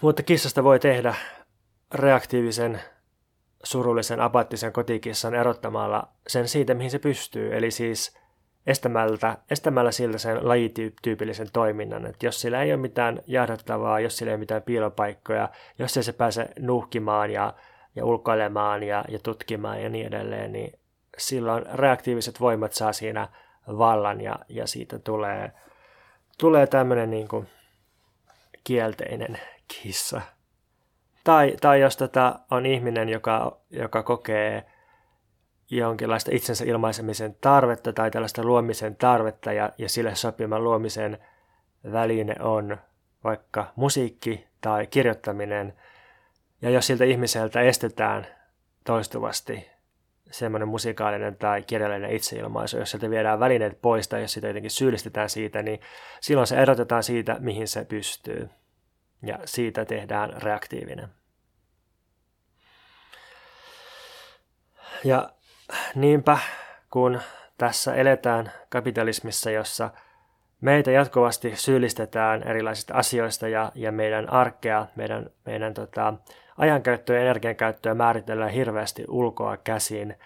Mutta 0.00 0.22
kissasta 0.22 0.64
voi 0.64 0.78
tehdä 0.78 1.14
reaktiivisen, 1.94 2.80
surullisen, 3.64 4.20
apaattisen 4.20 4.72
kotikissan 4.72 5.34
erottamalla 5.34 6.08
sen 6.26 6.48
siitä, 6.48 6.74
mihin 6.74 6.90
se 6.90 6.98
pystyy. 6.98 7.56
Eli 7.56 7.70
siis 7.70 8.19
estämällä, 8.66 9.36
estämällä 9.50 9.92
siltä 9.92 10.18
sen 10.18 10.48
lajityypillisen 10.48 11.48
toiminnan. 11.52 12.06
että 12.06 12.26
jos 12.26 12.40
sillä 12.40 12.62
ei 12.62 12.72
ole 12.72 12.80
mitään 12.80 13.22
jahdattavaa, 13.26 14.00
jos 14.00 14.16
sillä 14.16 14.30
ei 14.30 14.34
ole 14.34 14.40
mitään 14.40 14.62
piilopaikkoja, 14.62 15.48
jos 15.78 15.96
ei 15.96 16.02
se 16.02 16.12
pääse 16.12 16.48
nuhkimaan 16.58 17.30
ja, 17.30 17.54
ja 17.96 18.04
ulkoilemaan 18.04 18.82
ja, 18.82 19.04
ja 19.08 19.18
tutkimaan 19.18 19.82
ja 19.82 19.88
niin 19.88 20.06
edelleen, 20.06 20.52
niin 20.52 20.78
silloin 21.18 21.66
reaktiiviset 21.74 22.40
voimat 22.40 22.72
saa 22.72 22.92
siinä 22.92 23.28
vallan 23.68 24.20
ja, 24.20 24.38
ja 24.48 24.66
siitä 24.66 24.98
tulee, 24.98 25.52
tulee 26.38 26.66
tämmöinen 26.66 27.10
niin 27.10 27.28
kuin 27.28 27.48
kielteinen 28.64 29.38
kissa. 29.68 30.20
Tai, 31.24 31.56
tai 31.60 31.80
jos 31.80 31.96
tätä 31.96 32.34
on 32.50 32.66
ihminen, 32.66 33.08
joka, 33.08 33.60
joka 33.70 34.02
kokee 34.02 34.66
jonkinlaista 35.70 36.30
itsensä 36.34 36.64
ilmaisemisen 36.64 37.36
tarvetta 37.40 37.92
tai 37.92 38.10
tällaista 38.10 38.44
luomisen 38.44 38.96
tarvetta 38.96 39.52
ja, 39.52 39.70
ja 39.78 39.88
sille 39.88 40.14
sopiman 40.14 40.64
luomisen 40.64 41.18
väline 41.92 42.36
on 42.40 42.76
vaikka 43.24 43.72
musiikki 43.76 44.46
tai 44.60 44.86
kirjoittaminen. 44.86 45.74
Ja 46.62 46.70
jos 46.70 46.86
siltä 46.86 47.04
ihmiseltä 47.04 47.60
estetään 47.60 48.26
toistuvasti 48.84 49.70
semmoinen 50.30 50.68
musikaalinen 50.68 51.36
tai 51.36 51.62
kirjallinen 51.62 52.10
itseilmaisu, 52.10 52.78
jos 52.78 52.90
sieltä 52.90 53.10
viedään 53.10 53.40
välineet 53.40 53.82
pois 53.82 54.08
tai 54.08 54.22
jos 54.22 54.32
sitä 54.32 54.46
jotenkin 54.46 54.70
syyllistetään 54.70 55.30
siitä, 55.30 55.62
niin 55.62 55.80
silloin 56.20 56.46
se 56.46 56.56
erotetaan 56.56 57.02
siitä, 57.02 57.36
mihin 57.40 57.68
se 57.68 57.84
pystyy. 57.84 58.50
Ja 59.22 59.38
siitä 59.44 59.84
tehdään 59.84 60.42
reaktiivinen. 60.42 61.08
Ja 65.04 65.32
Niinpä, 65.94 66.38
kun 66.90 67.20
tässä 67.58 67.94
eletään 67.94 68.52
kapitalismissa, 68.68 69.50
jossa 69.50 69.90
meitä 70.60 70.90
jatkuvasti 70.90 71.56
syyllistetään 71.56 72.42
erilaisista 72.42 72.94
asioista 72.94 73.48
ja, 73.48 73.72
ja 73.74 73.92
meidän 73.92 74.32
arkea, 74.32 74.86
meidän, 74.96 75.30
meidän 75.46 75.74
tota, 75.74 76.14
ajankäyttöä 76.56 77.16
ja 77.16 77.22
energiankäyttöä 77.22 77.94
määritellään 77.94 78.50
hirveästi 78.50 79.04
ulkoa 79.08 79.56
käsin, 79.56 80.16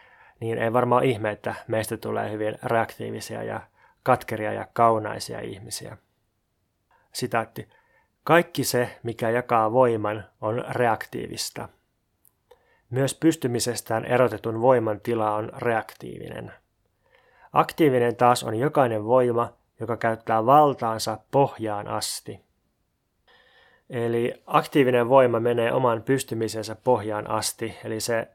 niin 0.40 0.58
ei 0.58 0.72
varmaan 0.72 1.04
ihme, 1.04 1.30
että 1.30 1.54
meistä 1.66 1.96
tulee 1.96 2.30
hyvin 2.30 2.58
reaktiivisia 2.62 3.42
ja 3.42 3.60
katkeria 4.02 4.52
ja 4.52 4.66
kaunaisia 4.72 5.40
ihmisiä. 5.40 5.96
Sitaatti. 7.12 7.68
Kaikki 8.24 8.64
se, 8.64 8.98
mikä 9.02 9.30
jakaa 9.30 9.72
voiman, 9.72 10.24
on 10.40 10.64
reaktiivista. 10.68 11.68
Myös 12.94 13.14
pystymisestään 13.14 14.04
erotetun 14.04 14.60
voiman 14.60 15.00
tila 15.00 15.34
on 15.34 15.50
reaktiivinen. 15.56 16.52
Aktiivinen 17.52 18.16
taas 18.16 18.44
on 18.44 18.54
jokainen 18.54 19.04
voima, 19.04 19.52
joka 19.80 19.96
käyttää 19.96 20.46
valtaansa 20.46 21.18
pohjaan 21.30 21.88
asti. 21.88 22.40
Eli 23.90 24.42
aktiivinen 24.46 25.08
voima 25.08 25.40
menee 25.40 25.72
oman 25.72 26.02
pystymisensä 26.02 26.76
pohjaan 26.84 27.30
asti, 27.30 27.76
eli 27.84 28.00
se, 28.00 28.28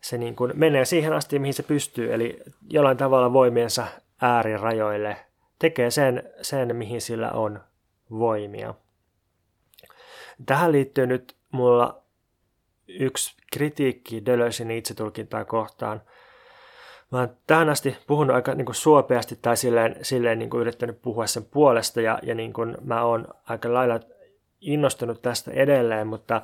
se 0.00 0.18
niin 0.18 0.36
kuin 0.36 0.52
menee 0.54 0.84
siihen 0.84 1.12
asti, 1.12 1.38
mihin 1.38 1.54
se 1.54 1.62
pystyy, 1.62 2.14
eli 2.14 2.42
jollain 2.70 2.96
tavalla 2.96 3.32
voimiensa 3.32 3.86
äärirajoille, 4.22 5.16
tekee 5.58 5.90
sen, 5.90 6.22
sen 6.42 6.76
mihin 6.76 7.00
sillä 7.00 7.30
on 7.30 7.60
voimia. 8.10 8.74
Tähän 10.46 10.72
liittyy 10.72 11.06
nyt 11.06 11.36
mulla 11.52 12.03
yksi 12.88 13.36
kritiikki 13.52 14.26
Deleuzein 14.26 14.70
itsetulkintaa 14.70 15.44
kohtaan. 15.44 16.02
Mä 17.12 17.18
oon 17.18 17.36
tähän 17.46 17.68
asti 17.68 17.96
puhunut 18.06 18.36
aika 18.36 18.54
niin 18.54 18.66
kuin 18.66 18.74
suopeasti 18.74 19.38
tai 19.42 19.56
silleen, 19.56 19.96
silleen 20.02 20.38
niin 20.38 20.50
kuin 20.50 20.60
yrittänyt 20.60 21.02
puhua 21.02 21.26
sen 21.26 21.44
puolesta 21.44 22.00
ja, 22.00 22.18
ja 22.22 22.34
niin 22.34 22.52
kuin 22.52 22.76
mä 22.84 23.04
oon 23.04 23.26
aika 23.48 23.74
lailla 23.74 24.00
innostunut 24.60 25.22
tästä 25.22 25.50
edelleen, 25.50 26.06
mutta, 26.06 26.42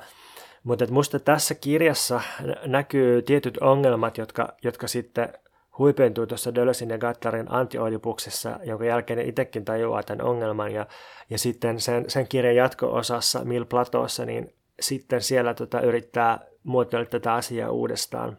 mutta 0.63 0.83
että 0.83 0.93
musta 0.93 1.19
tässä 1.19 1.55
kirjassa 1.55 2.21
näkyy 2.65 3.21
tietyt 3.21 3.57
ongelmat, 3.57 4.17
jotka, 4.17 4.53
jotka 4.63 4.87
sitten 4.87 5.33
huipentuu 5.77 6.27
tuossa 6.27 6.55
Dölösin 6.55 6.89
ja 6.89 6.97
Gattarin 6.97 7.51
antioidipuksessa, 7.51 8.59
jonka 8.63 8.85
jälkeen 8.85 9.17
ne 9.17 9.23
itsekin 9.23 9.65
tajuaa 9.65 10.03
tämän 10.03 10.25
ongelman. 10.25 10.71
Ja, 10.71 10.85
ja 11.29 11.37
sitten 11.37 11.79
sen, 11.79 12.09
sen 12.09 12.27
kirjan 12.27 12.55
jatko-osassa 12.55 13.45
Mil 13.45 13.65
Platossa, 13.65 14.25
niin 14.25 14.53
sitten 14.81 15.21
siellä 15.21 15.53
tota, 15.53 15.81
yrittää 15.81 16.39
muotoilla 16.63 17.09
tätä 17.09 17.33
asiaa 17.33 17.71
uudestaan. 17.71 18.37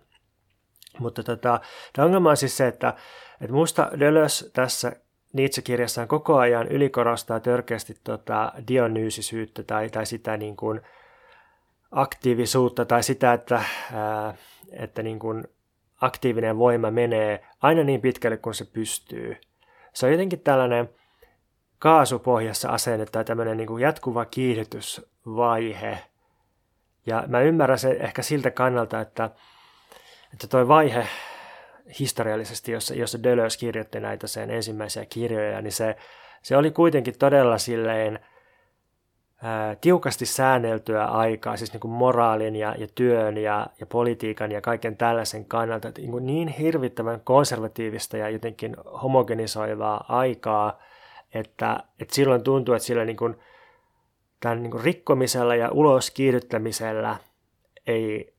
Mutta 0.98 1.22
tota, 1.22 1.60
tämä 1.92 2.06
ongelma 2.06 2.30
on 2.30 2.36
siis 2.36 2.56
se, 2.56 2.66
että, 2.66 2.94
että 3.40 3.54
musta 3.54 3.90
Deleuze 4.00 4.50
tässä 4.50 4.92
Nietzsche-kirjassaan 5.32 6.08
koko 6.08 6.38
ajan 6.38 6.68
ylikorostaa 6.68 7.40
törkeästi 7.40 7.96
tota 8.04 8.52
dionyysisyyttä 8.68 9.62
tai, 9.62 9.90
tai 9.90 10.06
sitä 10.06 10.36
niin 10.36 10.56
kuin 10.56 10.80
aktiivisuutta 11.90 12.84
tai 12.84 13.02
sitä, 13.02 13.32
että, 13.32 13.64
ää, 13.92 14.34
että 14.72 15.02
niin 15.02 15.18
kuin 15.18 15.44
aktiivinen 16.00 16.58
voima 16.58 16.90
menee 16.90 17.46
aina 17.62 17.84
niin 17.84 18.00
pitkälle 18.00 18.36
kuin 18.36 18.54
se 18.54 18.64
pystyy. 18.64 19.36
Se 19.92 20.06
on 20.06 20.12
jotenkin 20.12 20.40
tällainen 20.40 20.90
kaasupohjassa 21.78 22.68
asenne 22.68 23.06
tai 23.06 23.24
tämmöinen 23.24 23.56
niin 23.56 23.66
kuin 23.66 23.82
jatkuva 23.82 24.24
kiihdytysvaihe. 24.24 25.98
Ja 27.06 27.24
mä 27.26 27.40
ymmärrän 27.40 27.78
se 27.78 27.96
ehkä 28.00 28.22
siltä 28.22 28.50
kannalta, 28.50 29.00
että, 29.00 29.30
että 30.32 30.46
toi 30.46 30.68
vaihe 30.68 31.08
historiallisesti, 31.98 32.72
jossa, 32.72 32.94
jossa 32.94 33.22
Deleuze 33.22 33.58
kirjoitti 33.58 34.00
näitä 34.00 34.26
sen 34.26 34.50
ensimmäisiä 34.50 35.06
kirjoja, 35.06 35.62
niin 35.62 35.72
se, 35.72 35.96
se 36.42 36.56
oli 36.56 36.70
kuitenkin 36.70 37.18
todella 37.18 37.58
silleen– 37.58 38.18
tiukasti 39.80 40.26
säänneltyä 40.26 41.04
aikaa, 41.04 41.56
siis 41.56 41.72
niin 41.72 41.80
kuin 41.80 41.92
moraalin 41.92 42.56
ja, 42.56 42.74
ja 42.78 42.86
työn 42.94 43.36
ja, 43.36 43.66
ja 43.80 43.86
politiikan 43.86 44.52
ja 44.52 44.60
kaiken 44.60 44.96
tällaisen 44.96 45.44
kannalta, 45.44 45.88
että 45.88 46.00
niin, 46.00 46.26
niin 46.26 46.48
hirvittävän 46.48 47.20
konservatiivista 47.20 48.16
ja 48.16 48.28
jotenkin 48.28 48.76
homogenisoivaa 49.02 50.04
aikaa, 50.08 50.82
että, 51.34 51.80
että 52.00 52.14
silloin 52.14 52.42
tuntuu, 52.42 52.74
että 52.74 52.86
sillä 52.86 53.04
niin 53.04 53.16
kuin, 53.16 53.36
tämän 54.42 54.62
niin 54.62 54.80
rikkomisella 54.84 55.54
ja 55.54 55.70
ulos 55.70 56.10
kiihdyttämisellä 56.10 57.16
ei 57.86 58.34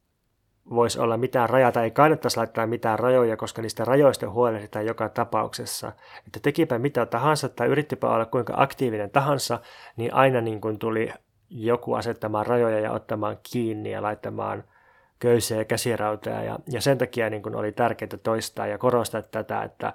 voisi 0.69 0.99
olla 0.99 1.17
mitään 1.17 1.49
rajaa 1.49 1.71
tai 1.71 1.83
ei 1.83 1.91
kannattaisi 1.91 2.37
laittaa 2.37 2.67
mitään 2.67 2.99
rajoja, 2.99 3.37
koska 3.37 3.61
niistä 3.61 3.85
rajoista 3.85 4.29
huolehditaan 4.29 4.85
joka 4.85 5.09
tapauksessa. 5.09 5.91
Että 6.27 6.39
tekipä 6.39 6.79
mitä 6.79 7.05
tahansa 7.05 7.49
tai 7.49 7.67
yrittipä 7.67 8.09
olla 8.09 8.25
kuinka 8.25 8.53
aktiivinen 8.57 9.09
tahansa, 9.09 9.59
niin 9.97 10.13
aina 10.13 10.41
niin 10.41 10.61
kuin 10.61 10.79
tuli 10.79 11.13
joku 11.49 11.93
asettamaan 11.93 12.45
rajoja 12.45 12.79
ja 12.79 12.91
ottamaan 12.91 13.37
kiinni 13.51 13.91
ja 13.91 14.01
laittamaan 14.01 14.63
köysiä 15.19 15.57
ja 15.57 15.65
käsirautoja. 15.65 16.43
Ja, 16.43 16.59
ja 16.71 16.81
sen 16.81 16.97
takia 16.97 17.29
niin 17.29 17.43
kuin 17.43 17.55
oli 17.55 17.71
tärkeää 17.71 18.17
toistaa 18.23 18.67
ja 18.67 18.77
korostaa 18.77 19.21
tätä, 19.21 19.63
että, 19.63 19.93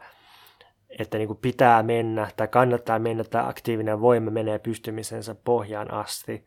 että 0.99 1.19
niin 1.19 1.29
kuin 1.29 1.39
pitää 1.43 1.83
mennä 1.83 2.29
tai 2.37 2.49
kannattaa 2.49 2.99
mennä 2.99 3.25
tai 3.25 3.43
aktiivinen 3.47 4.01
voima 4.01 4.31
menee 4.31 4.59
pystymisensä 4.59 5.35
pohjaan 5.45 5.93
asti. 5.95 6.45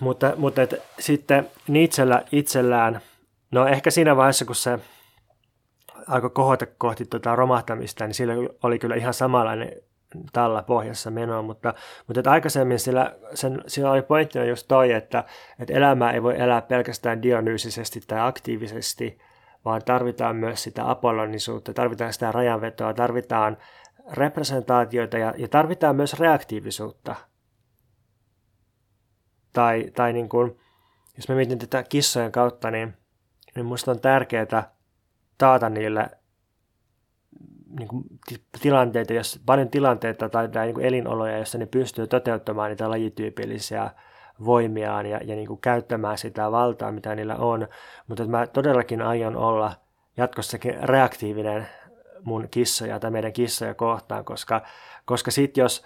Mutta, 0.00 0.32
mutta 0.36 0.62
et, 0.62 0.82
sitten 0.98 1.50
Nietzschellä 1.68 2.22
itsellään, 2.32 3.00
no 3.50 3.66
ehkä 3.66 3.90
siinä 3.90 4.16
vaiheessa, 4.16 4.44
kun 4.44 4.54
se 4.54 4.78
alkoi 6.08 6.30
kohota 6.30 6.66
kohti 6.78 7.04
tuota 7.04 7.36
romahtamista, 7.36 8.06
niin 8.06 8.14
sillä 8.14 8.34
oli 8.62 8.78
kyllä 8.78 8.94
ihan 8.94 9.14
samanlainen 9.14 9.72
tällä 10.32 10.62
pohjassa 10.62 11.10
menoa, 11.10 11.42
mutta, 11.42 11.74
mutta 12.06 12.20
että 12.20 12.30
aikaisemmin 12.30 12.78
sillä, 12.78 13.14
sen, 13.34 13.62
sillä 13.66 13.90
oli 13.90 14.02
pointtina 14.02 14.44
just 14.44 14.68
toi, 14.68 14.92
että, 14.92 15.24
että 15.58 15.74
elämää 15.74 16.12
ei 16.12 16.22
voi 16.22 16.40
elää 16.40 16.62
pelkästään 16.62 17.22
dionyysisesti 17.22 18.00
tai 18.06 18.20
aktiivisesti, 18.20 19.18
vaan 19.64 19.82
tarvitaan 19.84 20.36
myös 20.36 20.62
sitä 20.62 20.90
apollonisuutta, 20.90 21.74
tarvitaan 21.74 22.12
sitä 22.12 22.32
rajanvetoa, 22.32 22.94
tarvitaan 22.94 23.56
representaatioita 24.12 25.18
ja, 25.18 25.34
ja 25.36 25.48
tarvitaan 25.48 25.96
myös 25.96 26.20
reaktiivisuutta– 26.20 27.16
tai, 29.52 29.90
tai 29.94 30.12
niin 30.12 30.28
kuin, 30.28 30.58
jos 31.16 31.28
mä 31.28 31.34
mietin 31.34 31.58
tätä 31.58 31.82
kissojen 31.82 32.32
kautta, 32.32 32.70
niin, 32.70 32.94
niin 33.54 33.66
musta 33.66 33.90
on 33.90 34.00
tärkeää 34.00 34.72
taata 35.38 35.68
niille 35.68 36.10
niin 37.78 37.88
kuin 37.88 38.04
tilanteita, 38.62 39.12
jos, 39.12 39.40
paljon 39.46 39.68
tilanteita 39.68 40.28
tai, 40.28 40.48
tai 40.48 40.66
niin 40.66 40.74
kuin 40.74 40.86
elinoloja, 40.86 41.36
joissa 41.36 41.58
ne 41.58 41.66
pystyy 41.66 42.06
toteuttamaan 42.06 42.70
niitä 42.70 42.90
lajityypillisiä 42.90 43.90
voimiaan 44.44 45.06
ja, 45.06 45.20
ja 45.24 45.36
niin 45.36 45.46
kuin 45.46 45.60
käyttämään 45.60 46.18
sitä 46.18 46.52
valtaa, 46.52 46.92
mitä 46.92 47.14
niillä 47.14 47.36
on. 47.36 47.68
Mutta 48.08 48.24
mä 48.24 48.46
todellakin 48.46 49.02
aion 49.02 49.36
olla 49.36 49.72
jatkossakin 50.16 50.88
reaktiivinen 50.88 51.68
mun 52.24 52.48
kissoja 52.50 53.00
tai 53.00 53.10
meidän 53.10 53.32
kissoja 53.32 53.74
kohtaan, 53.74 54.24
koska, 54.24 54.60
koska 55.04 55.30
sitten 55.30 55.62
jos, 55.62 55.84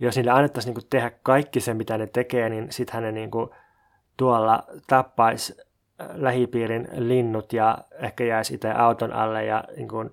jos 0.00 0.16
niille 0.16 0.30
annettaisiin 0.30 0.74
niin 0.74 0.86
tehdä 0.90 1.10
kaikki 1.22 1.60
se, 1.60 1.74
mitä 1.74 1.98
ne 1.98 2.06
tekee, 2.06 2.48
niin 2.48 2.72
sittenhän 2.72 3.02
ne 3.02 3.12
niin 3.12 3.30
kuin 3.30 3.50
tuolla 4.16 4.64
tappaisi 4.86 5.56
äh, 6.00 6.06
lähipiirin 6.14 6.88
linnut 6.92 7.52
ja 7.52 7.78
ehkä 7.92 8.24
jäisi 8.24 8.54
itse 8.54 8.72
auton 8.72 9.12
alle 9.12 9.44
ja 9.44 9.64
niin 9.76 9.88
kuin 9.88 10.12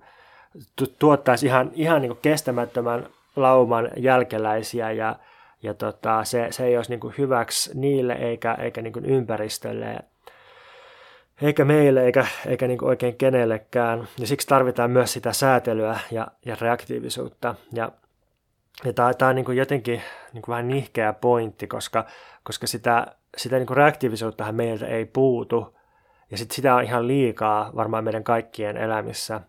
tuottaisi 0.98 1.46
ihan, 1.46 1.70
ihan 1.74 2.00
niin 2.00 2.10
kuin 2.10 2.22
kestämättömän 2.22 3.06
lauman 3.36 3.90
jälkeläisiä 3.96 4.90
ja, 4.90 5.16
ja 5.64 5.74
tota, 5.74 6.24
se, 6.24 6.46
se 6.50 6.64
ei 6.64 6.76
olisi 6.76 6.90
niin 6.90 7.14
hyväksi 7.18 7.70
niille 7.74 8.12
eikä, 8.12 8.54
eikä 8.54 8.82
niin 8.82 9.04
ympäristölle 9.04 9.98
eikä 11.42 11.64
meille 11.64 12.04
eikä, 12.04 12.26
eikä 12.46 12.66
niin 12.68 12.84
oikein 12.84 13.16
kenellekään. 13.16 14.08
Ja 14.18 14.26
siksi 14.26 14.46
tarvitaan 14.46 14.90
myös 14.90 15.12
sitä 15.12 15.32
säätelyä 15.32 15.98
ja, 16.10 16.28
ja 16.46 16.56
reaktiivisuutta. 16.60 17.54
Ja 17.72 17.92
ja 18.84 18.92
tämä, 18.92 19.14
tämä 19.14 19.28
on 19.28 19.34
niin 19.34 19.56
jotenkin 19.56 20.02
niin 20.32 20.42
vähän 20.48 20.68
nihkeä 20.68 21.12
pointti, 21.12 21.66
koska, 21.66 22.06
koska 22.42 22.66
sitä, 22.66 23.06
sitä 23.36 23.56
niin 23.56 23.66
kuin 23.66 23.76
reaktiivisuuttahan 23.76 24.54
meiltä 24.54 24.86
ei 24.86 25.04
puutu, 25.04 25.76
ja 26.30 26.38
sit 26.38 26.50
sitä 26.50 26.74
on 26.74 26.84
ihan 26.84 27.08
liikaa 27.08 27.70
varmaan 27.76 28.04
meidän 28.04 28.24
kaikkien 28.24 28.76
elämissä. 28.76 29.40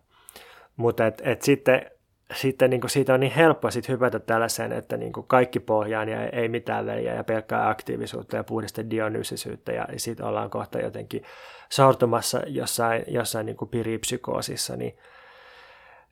Mutta 0.76 1.06
et, 1.06 1.22
et 1.24 1.42
sitten, 1.42 1.90
sitten 2.34 2.70
niin 2.70 2.80
kuin 2.80 2.90
siitä 2.90 3.14
on 3.14 3.20
niin 3.20 3.32
helppo 3.32 3.70
sit 3.70 3.88
hypätä 3.88 4.18
tällaiseen, 4.18 4.72
että 4.72 4.96
niin 4.96 5.12
kuin 5.12 5.26
kaikki 5.26 5.60
pohjaan 5.60 6.08
ja 6.08 6.28
ei 6.28 6.48
mitään 6.48 6.86
väliä 6.86 7.14
ja 7.14 7.24
pelkkää 7.24 7.68
aktiivisuutta 7.68 8.36
ja 8.36 8.44
puhdista 8.44 8.90
dionyysisyyttä 8.90 9.72
ja 9.72 9.86
siitä 9.96 10.26
ollaan 10.26 10.50
kohta 10.50 10.78
jotenkin 10.78 11.22
sortumassa 11.68 12.42
jossain, 12.46 13.04
jossain 13.08 13.46
niin 13.46 13.56
kuin 13.56 13.68
piripsykoosissa, 13.68 14.76
niin 14.76 14.98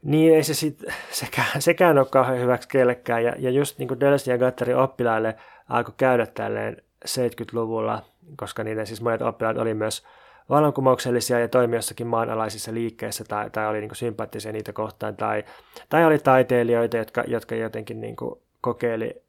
niin 0.02 0.34
ei 0.34 0.42
se 0.42 0.54
sit, 0.54 0.84
sekään, 1.10 1.62
sekään 1.62 1.98
ole 1.98 2.06
kauhean 2.06 2.40
hyväksi 2.40 2.68
kellekään. 2.68 3.24
Ja, 3.24 3.34
ja 3.38 3.50
just 3.50 3.78
niin 3.78 3.88
kuin 3.88 4.00
Deleuze 4.00 4.30
ja 4.30 4.38
Gattarin 4.38 4.76
oppilaille 4.76 5.36
alkoi 5.68 5.94
käydä 5.96 6.26
tälleen 6.26 6.76
70-luvulla, 7.08 8.02
koska 8.36 8.64
niiden 8.64 8.86
siis 8.86 9.00
monet 9.00 9.22
oppilaat 9.22 9.58
oli 9.58 9.74
myös 9.74 10.06
vallankumouksellisia 10.50 11.40
ja 11.40 11.48
toimi 11.48 11.76
jossakin 11.76 12.06
maanalaisissa 12.06 12.74
liikkeissä 12.74 13.24
tai, 13.24 13.50
tai 13.50 13.66
oli 13.66 13.80
niin 13.80 13.88
kuin 13.88 13.96
sympaattisia 13.96 14.52
niitä 14.52 14.72
kohtaan, 14.72 15.16
tai, 15.16 15.44
tai 15.88 16.04
oli 16.04 16.18
taiteilijoita, 16.18 16.96
jotka, 16.96 17.24
jotka 17.26 17.54
jotenkin 17.54 18.00
niin 18.00 18.16
kuin 18.16 18.40
kokeili 18.60 19.22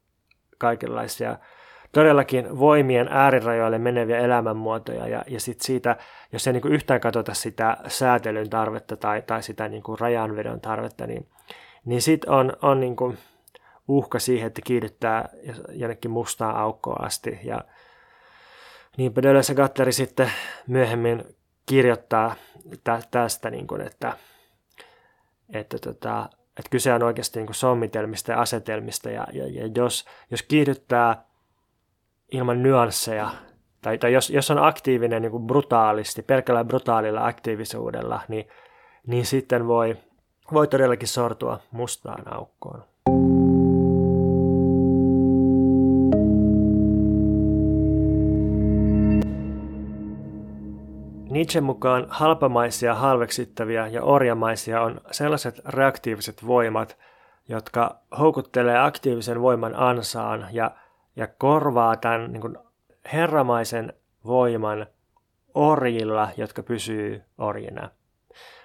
kaikenlaisia 0.58 1.38
todellakin 1.92 2.58
voimien 2.58 3.08
äärirajoille 3.10 3.78
meneviä 3.78 4.18
elämänmuotoja 4.18 5.08
ja, 5.08 5.24
ja 5.28 5.40
sit 5.40 5.60
siitä, 5.60 5.96
jos 6.32 6.46
ei 6.46 6.52
niin 6.52 6.62
kuin 6.62 6.74
yhtään 6.74 7.00
katsota 7.00 7.34
sitä 7.34 7.76
säätelyn 7.88 8.50
tarvetta 8.50 8.96
tai, 8.96 9.22
tai 9.22 9.42
sitä 9.42 9.68
niin 9.68 9.82
kuin 9.82 9.98
rajanvedon 9.98 10.60
tarvetta, 10.60 11.06
niin, 11.06 11.28
niin 11.84 12.02
sitten 12.02 12.30
on, 12.30 12.52
on 12.62 12.80
niin 12.80 12.96
kuin 12.96 13.18
uhka 13.88 14.18
siihen, 14.18 14.46
että 14.46 14.60
kiihdyttää 14.64 15.28
jonnekin 15.70 16.10
mustaan 16.10 16.56
aukkoon 16.56 17.04
asti. 17.04 17.38
Ja 17.42 17.60
niinpä 18.96 19.22
Deleuze 19.22 19.54
Gatteri 19.54 19.92
sitten 19.92 20.30
myöhemmin 20.66 21.24
kirjoittaa 21.66 22.34
tä, 22.84 23.00
tästä, 23.10 23.50
niin 23.50 23.66
kuin, 23.66 23.80
että, 23.80 24.16
että, 25.52 25.78
tota, 25.78 26.28
että 26.58 26.70
kyse 26.70 26.94
on 26.94 27.02
oikeasti 27.02 27.38
niin 27.38 27.46
kuin 27.46 27.54
sommitelmista 27.54 28.32
ja 28.32 28.40
asetelmista, 28.40 29.10
ja, 29.10 29.26
ja, 29.32 29.46
ja 29.46 29.70
jos, 29.74 30.04
jos 30.30 30.42
kiihdyttää 30.42 31.24
ilman 32.32 32.62
nyansseja, 32.62 33.30
tai, 33.82 33.98
tai 33.98 34.12
jos, 34.12 34.30
jos 34.30 34.50
on 34.50 34.58
aktiivinen 34.58 35.22
niin 35.22 35.32
kuin 35.32 35.46
brutaalisti, 35.46 36.22
pelkällä 36.22 36.64
brutaalilla 36.64 37.26
aktiivisuudella, 37.26 38.20
niin, 38.28 38.48
niin 39.06 39.26
sitten 39.26 39.66
voi, 39.66 39.96
voi 40.52 40.68
todellakin 40.68 41.08
sortua 41.08 41.60
mustaan 41.70 42.34
aukkoon. 42.34 42.84
Nietzsche 51.36 51.60
mukaan 51.60 52.06
halpamaisia, 52.08 52.94
halveksittavia 52.94 53.88
ja 53.88 54.02
orjamaisia 54.02 54.82
on 54.82 55.00
sellaiset 55.10 55.60
reaktiiviset 55.64 56.46
voimat, 56.46 56.98
jotka 57.48 58.00
houkuttelee 58.18 58.78
aktiivisen 58.78 59.40
voiman 59.40 59.74
ansaan 59.74 60.48
ja, 60.52 60.70
ja 61.16 61.26
korvaa 61.26 61.96
tämän 61.96 62.32
niin 62.32 62.40
kuin 62.40 62.56
herramaisen 63.12 63.92
voiman 64.26 64.86
orjilla, 65.54 66.28
jotka 66.36 66.62
pysyy 66.62 67.22
orjina. 67.38 67.90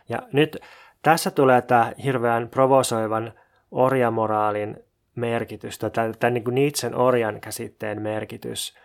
Ja 0.10 0.19
nyt 0.34 0.57
tässä 1.01 1.31
tulee 1.31 1.62
tämä 1.62 1.91
hirveän 2.03 2.49
provosoivan 2.49 3.34
orjamoraalin 3.71 4.77
merkitys, 5.15 5.79
tai 5.79 5.91
tämän 5.91 6.34
niin 6.34 6.43
Nietzschen 6.51 6.95
orjan 6.95 7.41
käsitteen 7.41 8.01
merkitys– 8.01 8.73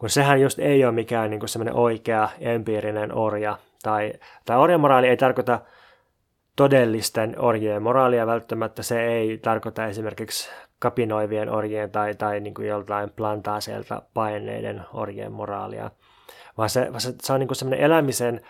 kun 0.00 0.10
sehän 0.10 0.40
just 0.40 0.58
ei 0.58 0.84
ole 0.84 0.92
mikään 0.92 1.30
niin 1.30 1.48
semmoinen 1.48 1.74
oikea 1.74 2.28
empiirinen 2.38 3.14
orja. 3.14 3.58
Tai, 3.82 4.12
tai 4.46 4.56
orjamoraali 4.56 5.08
ei 5.08 5.16
tarkoita 5.16 5.60
todellisten 6.56 7.34
orjien 7.38 7.82
moraalia 7.82 8.26
välttämättä. 8.26 8.82
Se 8.82 9.06
ei 9.06 9.38
tarkoita 9.38 9.86
esimerkiksi 9.86 10.50
kapinoivien 10.78 11.50
orjien 11.50 11.90
tai, 11.90 12.14
tai 12.14 12.40
niin 12.40 12.54
kuin 12.54 12.68
joltain 12.68 13.10
plantaaseilta 13.10 14.02
paineiden 14.14 14.82
orjien 14.92 15.32
moraalia, 15.32 15.90
vaan 16.58 16.70
se, 16.70 16.90
se, 16.98 17.14
se 17.22 17.32
on 17.32 17.40
niin 17.40 17.54
semmoinen 17.54 17.84
elämisen 17.84 18.40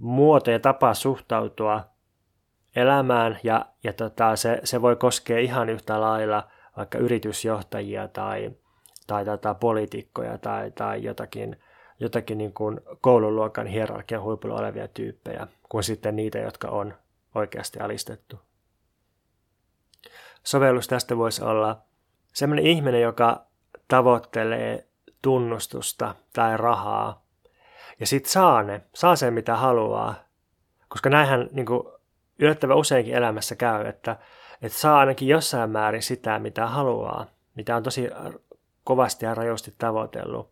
muoto 0.00 0.50
ja 0.50 0.58
tapa 0.58 0.94
suhtautua 0.94 1.84
elämään 2.76 3.38
ja, 3.42 3.66
ja 3.84 3.92
tota, 3.92 4.36
se, 4.36 4.60
se 4.64 4.82
voi 4.82 4.96
koskea 4.96 5.38
ihan 5.38 5.68
yhtä 5.68 6.00
lailla 6.00 6.48
vaikka 6.76 6.98
yritysjohtajia 6.98 8.08
tai, 8.08 8.50
tai 9.12 9.24
tota, 9.24 9.54
poliitikkoja 9.54 10.38
tai, 10.38 10.70
tai 10.70 11.02
jotakin, 11.02 11.56
jotakin 12.00 12.38
niin 12.38 12.52
kuin 12.52 12.80
koululuokan 13.00 13.66
hierarkian 13.66 14.22
huipulla 14.22 14.54
olevia 14.54 14.88
tyyppejä, 14.88 15.46
kuin 15.68 15.84
sitten 15.84 16.16
niitä, 16.16 16.38
jotka 16.38 16.68
on 16.68 16.94
oikeasti 17.34 17.80
alistettu. 17.80 18.40
Sovellus 20.42 20.88
tästä 20.88 21.16
voisi 21.16 21.44
olla 21.44 21.82
sellainen 22.32 22.66
ihminen, 22.66 23.00
joka 23.00 23.46
tavoittelee 23.88 24.86
tunnustusta 25.22 26.14
tai 26.32 26.56
rahaa, 26.56 27.26
ja 28.00 28.06
sitten 28.06 28.32
saa 28.32 28.62
ne, 28.62 28.80
saa 28.94 29.16
sen 29.16 29.34
mitä 29.34 29.56
haluaa, 29.56 30.14
koska 30.88 31.10
näinhän 31.10 31.48
niin 31.52 31.66
kuin, 31.66 31.82
yllättävän 32.38 32.76
useinkin 32.76 33.14
elämässä 33.14 33.54
käy, 33.54 33.86
että, 33.86 34.16
että 34.62 34.78
saa 34.78 34.98
ainakin 34.98 35.28
jossain 35.28 35.70
määrin 35.70 36.02
sitä, 36.02 36.38
mitä 36.38 36.66
haluaa, 36.66 37.26
mitä 37.54 37.76
on 37.76 37.82
tosi 37.82 38.08
kovasti 38.84 39.24
ja 39.24 39.34
rajusti 39.34 39.74
tavoitellut. 39.78 40.50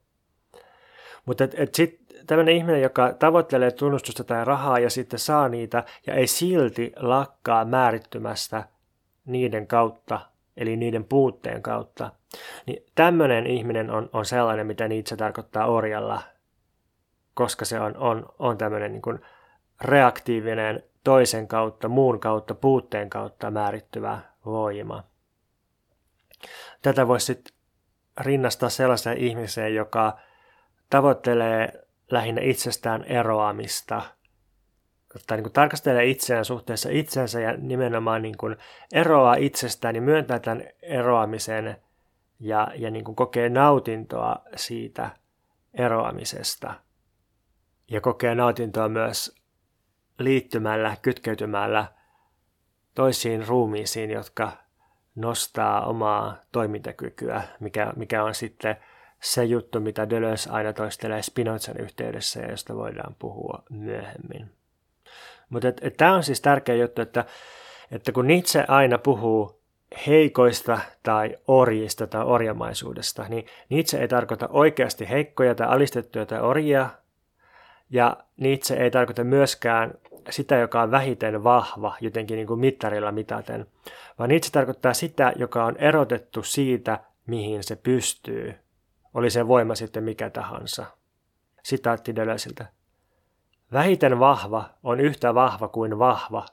Mutta 1.26 1.44
et, 1.44 1.54
et 1.58 1.74
sitten 1.74 2.26
tämmöinen 2.26 2.56
ihminen, 2.56 2.82
joka 2.82 3.12
tavoittelee 3.12 3.70
tunnustusta 3.70 4.24
tai 4.24 4.44
rahaa 4.44 4.78
ja 4.78 4.90
sitten 4.90 5.18
saa 5.18 5.48
niitä 5.48 5.84
ja 6.06 6.14
ei 6.14 6.26
silti 6.26 6.92
lakkaa 6.96 7.64
määrittymästä 7.64 8.64
niiden 9.24 9.66
kautta, 9.66 10.20
eli 10.56 10.76
niiden 10.76 11.04
puutteen 11.04 11.62
kautta, 11.62 12.12
niin 12.66 12.84
tämmöinen 12.94 13.46
ihminen 13.46 13.90
on, 13.90 14.10
on 14.12 14.26
sellainen, 14.26 14.66
mitä 14.66 14.84
itse 14.86 15.16
tarkoittaa 15.16 15.66
orjalla, 15.66 16.22
koska 17.34 17.64
se 17.64 17.80
on, 17.80 17.96
on, 17.96 18.26
on 18.38 18.58
tämmöinen 18.58 18.92
niin 18.92 19.20
reaktiivinen 19.80 20.82
toisen 21.04 21.48
kautta, 21.48 21.88
muun 21.88 22.20
kautta, 22.20 22.54
puutteen 22.54 23.10
kautta 23.10 23.50
määrittyvä 23.50 24.20
voima. 24.46 25.04
Tätä 26.82 27.08
voisi 27.08 27.26
sitten 27.26 27.54
rinnastaa 28.20 28.68
sellaiseen 28.68 29.18
ihmiseen, 29.18 29.74
joka 29.74 30.18
tavoittelee 30.90 31.86
lähinnä 32.10 32.40
itsestään 32.42 33.04
eroamista, 33.04 34.02
tai 35.26 35.36
niin 35.36 35.44
kuin 35.44 35.52
tarkastelee 35.52 36.06
itseään 36.06 36.44
suhteessa 36.44 36.88
itsensä 36.92 37.40
ja 37.40 37.56
nimenomaan 37.56 38.22
niin 38.22 38.36
kuin 38.36 38.56
eroaa 38.92 39.34
itsestään 39.34 39.94
ja 39.94 40.02
myöntää 40.02 40.38
tämän 40.38 40.62
eroamisen 40.82 41.76
ja, 42.40 42.68
ja 42.74 42.90
niin 42.90 43.04
kuin 43.04 43.16
kokee 43.16 43.48
nautintoa 43.48 44.36
siitä 44.56 45.10
eroamisesta. 45.74 46.74
Ja 47.90 48.00
kokee 48.00 48.34
nautintoa 48.34 48.88
myös 48.88 49.40
liittymällä, 50.18 50.96
kytkeytymällä 51.02 51.86
toisiin 52.94 53.48
ruumiisiin, 53.48 54.10
jotka 54.10 54.52
nostaa 55.20 55.86
omaa 55.86 56.36
toimintakykyä, 56.52 57.42
mikä, 57.60 57.92
mikä 57.96 58.24
on 58.24 58.34
sitten 58.34 58.76
se 59.20 59.44
juttu, 59.44 59.80
mitä 59.80 60.10
Deleuze 60.10 60.50
aina 60.50 60.72
toistelee 60.72 61.22
Spinozan 61.22 61.80
yhteydessä 61.80 62.40
ja 62.40 62.50
josta 62.50 62.76
voidaan 62.76 63.16
puhua 63.18 63.62
myöhemmin. 63.70 64.50
Mutta 65.48 65.68
tämä 65.96 66.14
on 66.14 66.22
siis 66.22 66.40
tärkeä 66.40 66.74
juttu, 66.74 67.02
että, 67.02 67.24
että 67.90 68.12
kun 68.12 68.26
Nietzsche 68.26 68.64
aina 68.68 68.98
puhuu 68.98 69.60
heikoista 70.06 70.78
tai 71.02 71.36
orjista 71.46 72.06
tai 72.06 72.24
orjamaisuudesta, 72.24 73.24
niin 73.28 73.46
Nietzsche 73.68 73.98
ei 74.00 74.08
tarkoita 74.08 74.48
oikeasti 74.48 75.08
heikkoja 75.08 75.54
tai 75.54 75.66
alistettuja 75.66 76.26
tai 76.26 76.40
orjia, 76.40 76.90
ja 77.90 78.16
Nietzsche 78.36 78.76
ei 78.76 78.90
tarkoita 78.90 79.24
myöskään 79.24 79.94
sitä, 80.30 80.56
joka 80.56 80.82
on 80.82 80.90
vähiten 80.90 81.44
vahva, 81.44 81.96
jotenkin 82.00 82.36
niin 82.36 82.46
kuin 82.46 82.60
mittarilla 82.60 83.12
mitaten, 83.12 83.66
vaan 84.18 84.30
itse 84.30 84.52
tarkoittaa 84.52 84.94
sitä, 84.94 85.32
joka 85.36 85.64
on 85.64 85.76
erotettu 85.76 86.42
siitä, 86.42 87.00
mihin 87.26 87.64
se 87.64 87.76
pystyy. 87.76 88.54
Oli 89.14 89.30
se 89.30 89.48
voima 89.48 89.74
sitten 89.74 90.04
mikä 90.04 90.30
tahansa. 90.30 90.86
Sitaatti 91.62 92.16
Deleusiltä. 92.16 92.66
Vähiten 93.72 94.18
vahva 94.18 94.70
on 94.82 95.00
yhtä 95.00 95.34
vahva 95.34 95.68
kuin 95.68 95.98
vahva, 95.98 96.46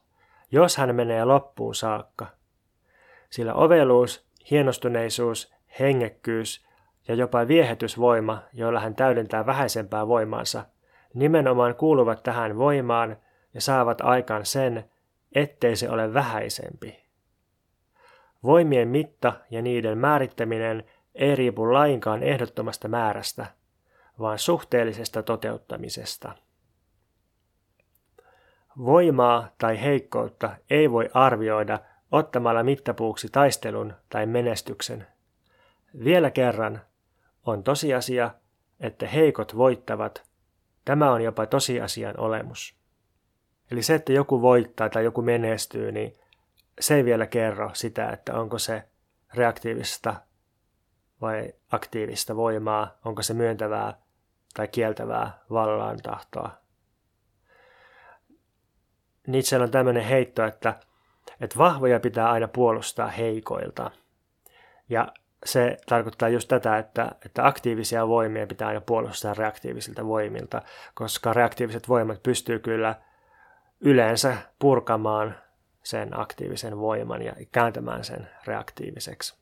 jos 0.51 0.77
hän 0.77 0.95
menee 0.95 1.25
loppuun 1.25 1.75
saakka. 1.75 2.27
Sillä 3.29 3.53
oveluus, 3.53 4.27
hienostuneisuus, 4.51 5.53
hengekkyys 5.79 6.67
ja 7.07 7.15
jopa 7.15 7.47
viehetysvoima, 7.47 8.41
joilla 8.53 8.79
hän 8.79 8.95
täydentää 8.95 9.45
vähäisempää 9.45 10.07
voimaansa, 10.07 10.65
nimenomaan 11.19 11.75
kuuluvat 11.75 12.23
tähän 12.23 12.57
voimaan 12.57 13.17
ja 13.53 13.61
saavat 13.61 14.01
aikaan 14.01 14.45
sen, 14.45 14.89
ettei 15.35 15.75
se 15.75 15.89
ole 15.89 16.13
vähäisempi. 16.13 17.03
Voimien 18.43 18.87
mitta 18.87 19.33
ja 19.49 19.61
niiden 19.61 19.97
määrittäminen 19.97 20.83
ei 21.15 21.35
riipu 21.35 21.73
lainkaan 21.73 22.23
ehdottomasta 22.23 22.87
määrästä, 22.87 23.45
vaan 24.19 24.39
suhteellisesta 24.39 25.23
toteuttamisesta. 25.23 26.31
Voimaa 28.77 29.49
tai 29.57 29.81
heikkoutta 29.81 30.55
ei 30.69 30.91
voi 30.91 31.09
arvioida 31.13 31.79
ottamalla 32.11 32.63
mittapuuksi 32.63 33.27
taistelun 33.31 33.93
tai 34.09 34.25
menestyksen. 34.25 35.07
Vielä 36.03 36.31
kerran, 36.31 36.81
on 37.45 37.63
tosiasia, 37.63 38.31
että 38.79 39.07
heikot 39.07 39.57
voittavat. 39.57 40.26
Tämä 40.87 41.11
on 41.11 41.21
jopa 41.21 41.45
tosiasian 41.45 42.19
olemus. 42.19 42.75
Eli 43.71 43.83
se, 43.83 43.95
että 43.95 44.13
joku 44.13 44.41
voittaa 44.41 44.89
tai 44.89 45.03
joku 45.03 45.21
menestyy, 45.21 45.91
niin 45.91 46.13
se 46.79 46.95
ei 46.95 47.05
vielä 47.05 47.27
kerro 47.27 47.71
sitä, 47.73 48.09
että 48.09 48.39
onko 48.39 48.59
se 48.59 48.83
reaktiivista 49.33 50.15
vai 51.21 51.53
aktiivista 51.71 52.35
voimaa, 52.35 52.97
onko 53.05 53.21
se 53.21 53.33
myöntävää 53.33 54.01
tai 54.53 54.67
kieltävää 54.67 55.39
vallan 55.49 55.97
tahtoa. 56.03 56.51
Nietzsche 59.27 59.57
on 59.57 59.71
tämmöinen 59.71 60.03
heitto, 60.03 60.45
että, 60.45 60.79
että 61.41 61.57
vahvoja 61.57 61.99
pitää 61.99 62.31
aina 62.31 62.47
puolustaa 62.47 63.07
heikoilta. 63.07 63.91
Ja 64.89 65.13
se 65.45 65.77
tarkoittaa 65.85 66.29
just 66.29 66.47
tätä, 66.47 66.77
että, 66.77 67.11
että 67.25 67.47
aktiivisia 67.47 68.07
voimia 68.07 68.47
pitää 68.47 68.67
aina 68.67 68.81
puolustaa 68.81 69.33
reaktiivisilta 69.33 70.05
voimilta, 70.05 70.61
koska 70.93 71.33
reaktiiviset 71.33 71.89
voimat 71.89 72.23
pystyy 72.23 72.59
kyllä 72.59 72.95
yleensä 73.79 74.37
purkamaan 74.59 75.35
sen 75.83 76.19
aktiivisen 76.19 76.77
voiman 76.77 77.21
ja 77.21 77.33
kääntämään 77.51 78.03
sen 78.03 78.29
reaktiiviseksi. 78.47 79.35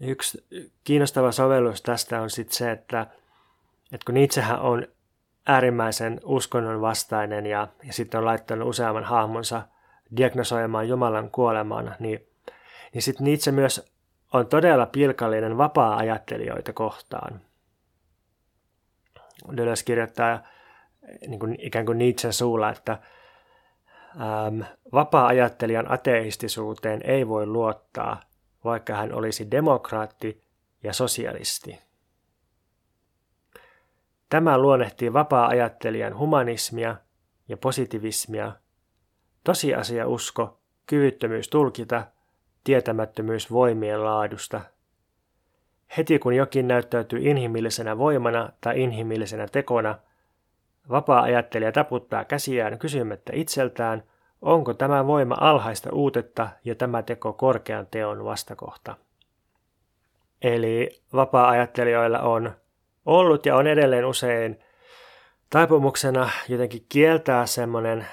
Yksi 0.00 0.46
kiinnostava 0.84 1.32
sovellus 1.32 1.82
tästä 1.82 2.20
on 2.20 2.30
sitten 2.30 2.56
se, 2.56 2.70
että, 2.70 3.06
että 3.92 4.04
kun 4.06 4.16
itsehän 4.16 4.60
on 4.60 4.86
äärimmäisen 5.46 6.20
uskonnon 6.24 6.80
vastainen 6.80 7.46
ja, 7.46 7.68
ja 7.84 7.92
sitten 7.92 8.18
on 8.18 8.24
laittanut 8.24 8.68
useamman 8.68 9.04
hahmonsa 9.04 9.62
diagnosoimaan 10.16 10.88
Jumalan 10.88 11.30
kuoleman, 11.30 11.96
niin, 11.98 12.26
niin 12.94 13.02
sitten 13.02 13.24
Nietzsche 13.24 13.52
myös 13.52 13.92
on 14.32 14.46
todella 14.46 14.86
pilkallinen 14.86 15.58
vapaa-ajattelijoita 15.58 16.72
kohtaan. 16.72 17.40
Deleuze 19.56 19.84
kirjoittaa 19.84 20.42
niin 21.26 21.40
kuin, 21.40 21.56
ikään 21.58 21.86
kuin 21.86 21.98
Nietzschen 21.98 22.32
suulla, 22.32 22.70
että 22.70 22.98
ähm, 24.20 24.60
vapaa-ajattelijan 24.92 25.90
ateistisuuteen 25.92 27.00
ei 27.04 27.28
voi 27.28 27.46
luottaa, 27.46 28.20
vaikka 28.64 28.94
hän 28.94 29.14
olisi 29.14 29.50
demokraatti 29.50 30.44
ja 30.82 30.92
sosialisti. 30.92 31.78
Tämä 34.28 34.58
luonnehtii 34.58 35.12
vapaa-ajattelijan 35.12 36.18
humanismia 36.18 36.96
ja 37.48 37.56
positivismia, 37.56 38.52
tosiasia-usko, 39.44 40.60
kyvyttömyys 40.86 41.48
tulkita, 41.48 42.06
tietämättömyys 42.64 43.52
voimien 43.52 44.04
laadusta. 44.04 44.60
Heti 45.96 46.18
kun 46.18 46.34
jokin 46.34 46.68
näyttäytyy 46.68 47.18
inhimillisenä 47.22 47.98
voimana 47.98 48.52
tai 48.60 48.82
inhimillisenä 48.82 49.46
tekona, 49.48 49.98
vapaa-ajattelija 50.90 51.72
taputtaa 51.72 52.24
käsiään 52.24 52.78
kysymättä 52.78 53.32
itseltään, 53.34 54.02
onko 54.42 54.74
tämä 54.74 55.06
voima 55.06 55.36
alhaista 55.40 55.90
uutetta 55.92 56.48
ja 56.64 56.74
tämä 56.74 57.02
teko 57.02 57.32
korkean 57.32 57.86
teon 57.90 58.24
vastakohta. 58.24 58.96
Eli 60.42 61.02
vapaa-ajattelijoilla 61.12 62.18
on 62.18 62.52
ollut 63.06 63.46
ja 63.46 63.56
on 63.56 63.66
edelleen 63.66 64.04
usein 64.04 64.60
taipumuksena 65.50 66.30
jotenkin 66.48 66.86
kieltää 66.88 67.46
semmoinen 67.46 68.06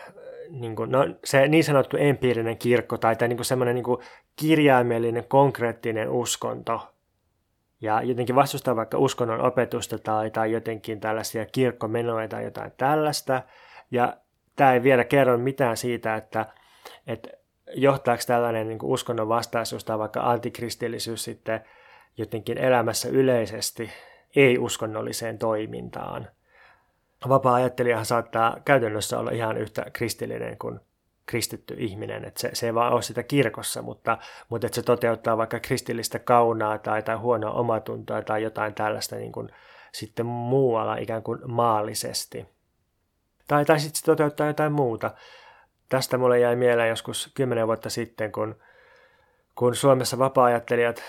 niin, 0.49 0.75
kuin, 0.75 0.91
no, 0.91 1.05
se 1.23 1.47
niin 1.47 1.63
sanottu 1.63 1.97
empiirinen 1.97 2.57
kirkko 2.57 2.97
tai, 2.97 3.15
tai 3.15 3.27
niin 3.27 3.45
semmoinen 3.45 3.75
niin 3.75 3.97
kirjaimellinen, 4.39 5.25
konkreettinen 5.27 6.09
uskonto. 6.09 6.93
Ja 7.81 8.01
jotenkin 8.01 8.35
vastustaa 8.35 8.75
vaikka 8.75 8.97
uskonnon 8.97 9.41
opetusta 9.41 9.99
tai, 9.99 10.31
tai 10.31 10.51
jotenkin 10.51 10.99
tällaisia 10.99 11.45
kirkkomenoja 11.45 12.27
tai 12.27 12.43
jotain 12.43 12.71
tällaista. 12.77 13.41
Ja 13.91 14.17
tämä 14.55 14.73
ei 14.73 14.83
vielä 14.83 15.03
kerro 15.03 15.37
mitään 15.37 15.77
siitä, 15.77 16.15
että, 16.15 16.45
että 17.07 17.29
johtaako 17.75 18.23
tällainen 18.27 18.67
niin 18.67 18.79
uskonnon 18.83 19.29
vastaisuus 19.29 19.83
tai 19.83 19.99
vaikka 19.99 20.21
antikristillisyys 20.31 21.23
sitten 21.23 21.61
jotenkin 22.17 22.57
elämässä 22.57 23.09
yleisesti 23.09 23.91
ei-uskonnolliseen 24.35 25.37
toimintaan. 25.37 26.27
Vapaa-ajattelijahan 27.29 28.05
saattaa 28.05 28.57
käytännössä 28.65 29.19
olla 29.19 29.31
ihan 29.31 29.57
yhtä 29.57 29.85
kristillinen 29.93 30.57
kuin 30.57 30.79
kristitty 31.27 31.75
ihminen, 31.77 32.25
että 32.25 32.41
se, 32.41 32.49
se 32.53 32.65
ei 32.65 32.73
vaan 32.73 32.93
ole 32.93 33.01
sitä 33.01 33.23
kirkossa, 33.23 33.81
mutta, 33.81 34.17
mutta 34.49 34.67
että 34.67 34.75
se 34.75 34.81
toteuttaa 34.81 35.37
vaikka 35.37 35.59
kristillistä 35.59 36.19
kaunaa 36.19 36.77
tai, 36.77 37.03
tai 37.03 37.15
huonoa 37.15 37.51
omatuntoa 37.51 38.21
tai 38.21 38.43
jotain 38.43 38.73
tällaista 38.73 39.15
niin 39.15 39.31
kuin 39.31 39.49
sitten 39.91 40.25
muualla 40.25 40.95
ikään 40.95 41.23
kuin 41.23 41.39
maallisesti. 41.51 42.45
Tai, 43.47 43.65
tai 43.65 43.79
sitten 43.79 43.99
se 43.99 44.05
toteuttaa 44.05 44.47
jotain 44.47 44.71
muuta. 44.71 45.11
Tästä 45.89 46.17
mulle 46.17 46.39
jäi 46.39 46.55
mieleen 46.55 46.89
joskus 46.89 47.31
kymmenen 47.35 47.67
vuotta 47.67 47.89
sitten, 47.89 48.31
kun, 48.31 48.55
kun 49.55 49.75
Suomessa 49.75 50.19
vapaa-ajattelijat 50.19 51.03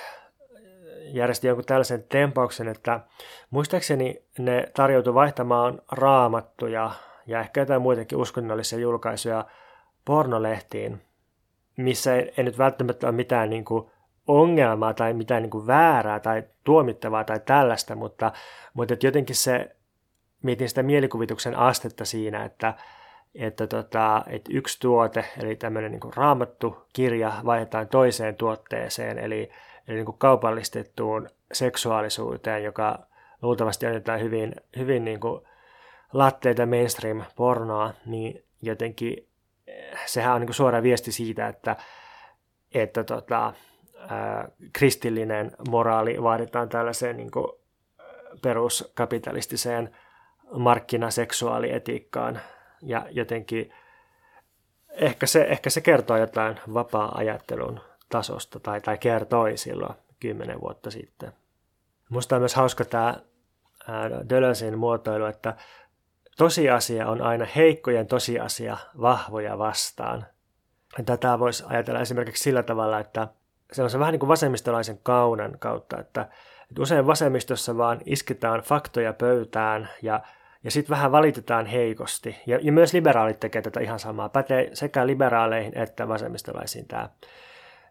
järjesti 1.12 1.46
jonkun 1.46 1.64
tällaisen 1.64 2.04
tempauksen, 2.08 2.68
että 2.68 3.00
muistaakseni 3.50 4.22
ne 4.38 4.66
tarjoutui 4.74 5.14
vaihtamaan 5.14 5.82
raamattuja 5.92 6.90
ja 7.26 7.40
ehkä 7.40 7.60
jotain 7.60 7.82
muitakin 7.82 8.18
uskonnollisia 8.18 8.78
julkaisuja 8.78 9.44
pornolehtiin, 10.08 11.00
missä 11.76 12.14
ei, 12.14 12.32
ei 12.36 12.44
nyt 12.44 12.58
välttämättä 12.58 13.06
ole 13.06 13.16
mitään 13.16 13.50
niin 13.50 13.64
kuin 13.64 13.90
ongelmaa 14.26 14.94
tai 14.94 15.14
mitään 15.14 15.42
niin 15.42 15.50
kuin 15.50 15.66
väärää 15.66 16.20
tai 16.20 16.42
tuomittavaa 16.64 17.24
tai 17.24 17.40
tällaista, 17.40 17.94
mutta, 17.94 18.32
mutta 18.74 18.94
että 18.94 19.06
jotenkin 19.06 19.36
se, 19.36 19.76
mietin 20.42 20.68
sitä 20.68 20.82
mielikuvituksen 20.82 21.58
astetta 21.58 22.04
siinä, 22.04 22.44
että, 22.44 22.74
että, 23.34 23.66
tota, 23.66 24.22
että 24.26 24.50
yksi 24.54 24.80
tuote, 24.80 25.24
eli 25.42 25.56
tämmöinen 25.56 25.92
niin 25.92 26.14
raamattu 26.16 26.76
kirja 26.92 27.32
vaihdetaan 27.44 27.88
toiseen 27.88 28.36
tuotteeseen, 28.36 29.18
eli 29.18 29.50
eli 29.88 29.96
niin 29.96 30.06
kuin 30.06 30.18
kaupallistettuun 30.18 31.28
seksuaalisuuteen, 31.52 32.64
joka 32.64 32.98
luultavasti 33.42 33.86
on 33.86 33.94
jotain 33.94 34.20
hyvin, 34.20 34.54
hyvin 34.76 35.04
niin 35.04 35.20
kuin 35.20 35.40
latteita 36.12 36.66
mainstream-pornoa, 36.66 37.94
niin 38.06 38.44
jotenkin 38.62 39.27
sehän 40.06 40.34
on 40.34 40.40
niin 40.40 40.54
suora 40.54 40.82
viesti 40.82 41.12
siitä, 41.12 41.48
että, 41.48 41.76
että 42.74 43.04
tota, 43.04 43.52
kristillinen 44.72 45.50
moraali 45.68 46.22
vaaditaan 46.22 46.68
tällaiseen 46.68 47.16
niin 47.16 47.30
kuin 47.30 47.52
peruskapitalistiseen 48.42 49.96
markkinaseksuaalietiikkaan 50.52 52.40
ja 52.82 53.06
jotenkin 53.10 53.74
ehkä 54.90 55.26
se, 55.26 55.42
ehkä 55.42 55.70
se 55.70 55.80
kertoo 55.80 56.16
jotain 56.16 56.60
vapaa-ajattelun 56.74 57.80
tasosta 58.08 58.60
tai, 58.60 58.80
tai 58.80 58.98
kertoi 58.98 59.56
silloin 59.56 59.94
kymmenen 60.20 60.60
vuotta 60.60 60.90
sitten. 60.90 61.32
Musta 62.10 62.36
on 62.36 62.42
myös 62.42 62.54
hauska 62.54 62.84
tämä 62.84 63.14
Dölösin 64.30 64.78
muotoilu, 64.78 65.24
että 65.24 65.56
tosiasia 66.38 67.06
on 67.06 67.22
aina 67.22 67.46
heikkojen 67.56 68.06
tosiasia 68.06 68.76
vahvoja 69.00 69.58
vastaan. 69.58 70.26
Tätä 71.06 71.38
voisi 71.38 71.64
ajatella 71.66 72.00
esimerkiksi 72.00 72.42
sillä 72.42 72.62
tavalla, 72.62 72.98
että 72.98 73.28
se 73.72 73.82
on 73.82 73.90
se 73.90 73.98
vähän 73.98 74.12
niin 74.12 74.20
kuin 74.20 74.28
vasemmistolaisen 74.28 74.98
kaunan 75.02 75.56
kautta, 75.58 76.00
että, 76.00 76.20
että 76.70 76.82
usein 76.82 77.06
vasemmistossa 77.06 77.76
vaan 77.76 78.00
isketään 78.04 78.60
faktoja 78.60 79.12
pöytään 79.12 79.88
ja, 80.02 80.20
ja 80.64 80.70
sitten 80.70 80.96
vähän 80.96 81.12
valitetaan 81.12 81.66
heikosti. 81.66 82.36
Ja, 82.46 82.58
ja 82.62 82.72
myös 82.72 82.92
liberaalit 82.92 83.40
tekevät 83.40 83.62
tätä 83.62 83.80
ihan 83.80 83.98
samaa. 83.98 84.28
Pätee 84.28 84.70
sekä 84.72 85.06
liberaaleihin 85.06 85.78
että 85.78 86.08
vasemmistolaisiin 86.08 86.88
tämä 86.88 87.08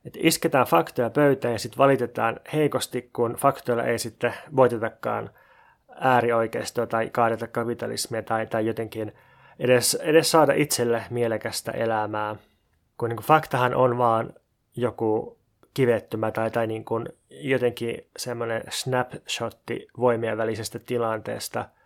että 0.05 0.19
isketään 0.21 0.67
faktoja 0.67 1.09
pöytään 1.09 1.51
ja 1.51 1.59
sitten 1.59 1.77
valitetaan 1.77 2.39
heikosti, 2.53 3.09
kun 3.13 3.35
faktoilla 3.39 3.83
ei 3.83 3.99
sitten 3.99 4.33
voitetakaan 4.55 5.29
äärioikeistoa 5.99 6.87
tai 6.87 7.09
kaadeta 7.09 7.47
kapitalismia 7.47 8.23
tai, 8.23 8.47
tai 8.47 8.65
jotenkin 8.65 9.13
edes, 9.59 9.95
edes 9.95 10.31
saada 10.31 10.53
itselle 10.53 11.03
mielekästä 11.09 11.71
elämää. 11.71 12.35
Kun 12.97 13.09
niin 13.09 13.17
kuin 13.17 13.27
faktahan 13.27 13.75
on 13.75 13.97
vaan 13.97 14.33
joku 14.75 15.37
kivettymä 15.73 16.31
tai, 16.31 16.51
tai 16.51 16.67
niin 16.67 16.85
kuin 16.85 17.05
jotenkin 17.29 18.07
semmoinen 18.17 18.63
snapshotti 18.69 19.87
voimien 19.97 20.37
välisestä 20.37 20.79
tilanteesta– 20.79 21.65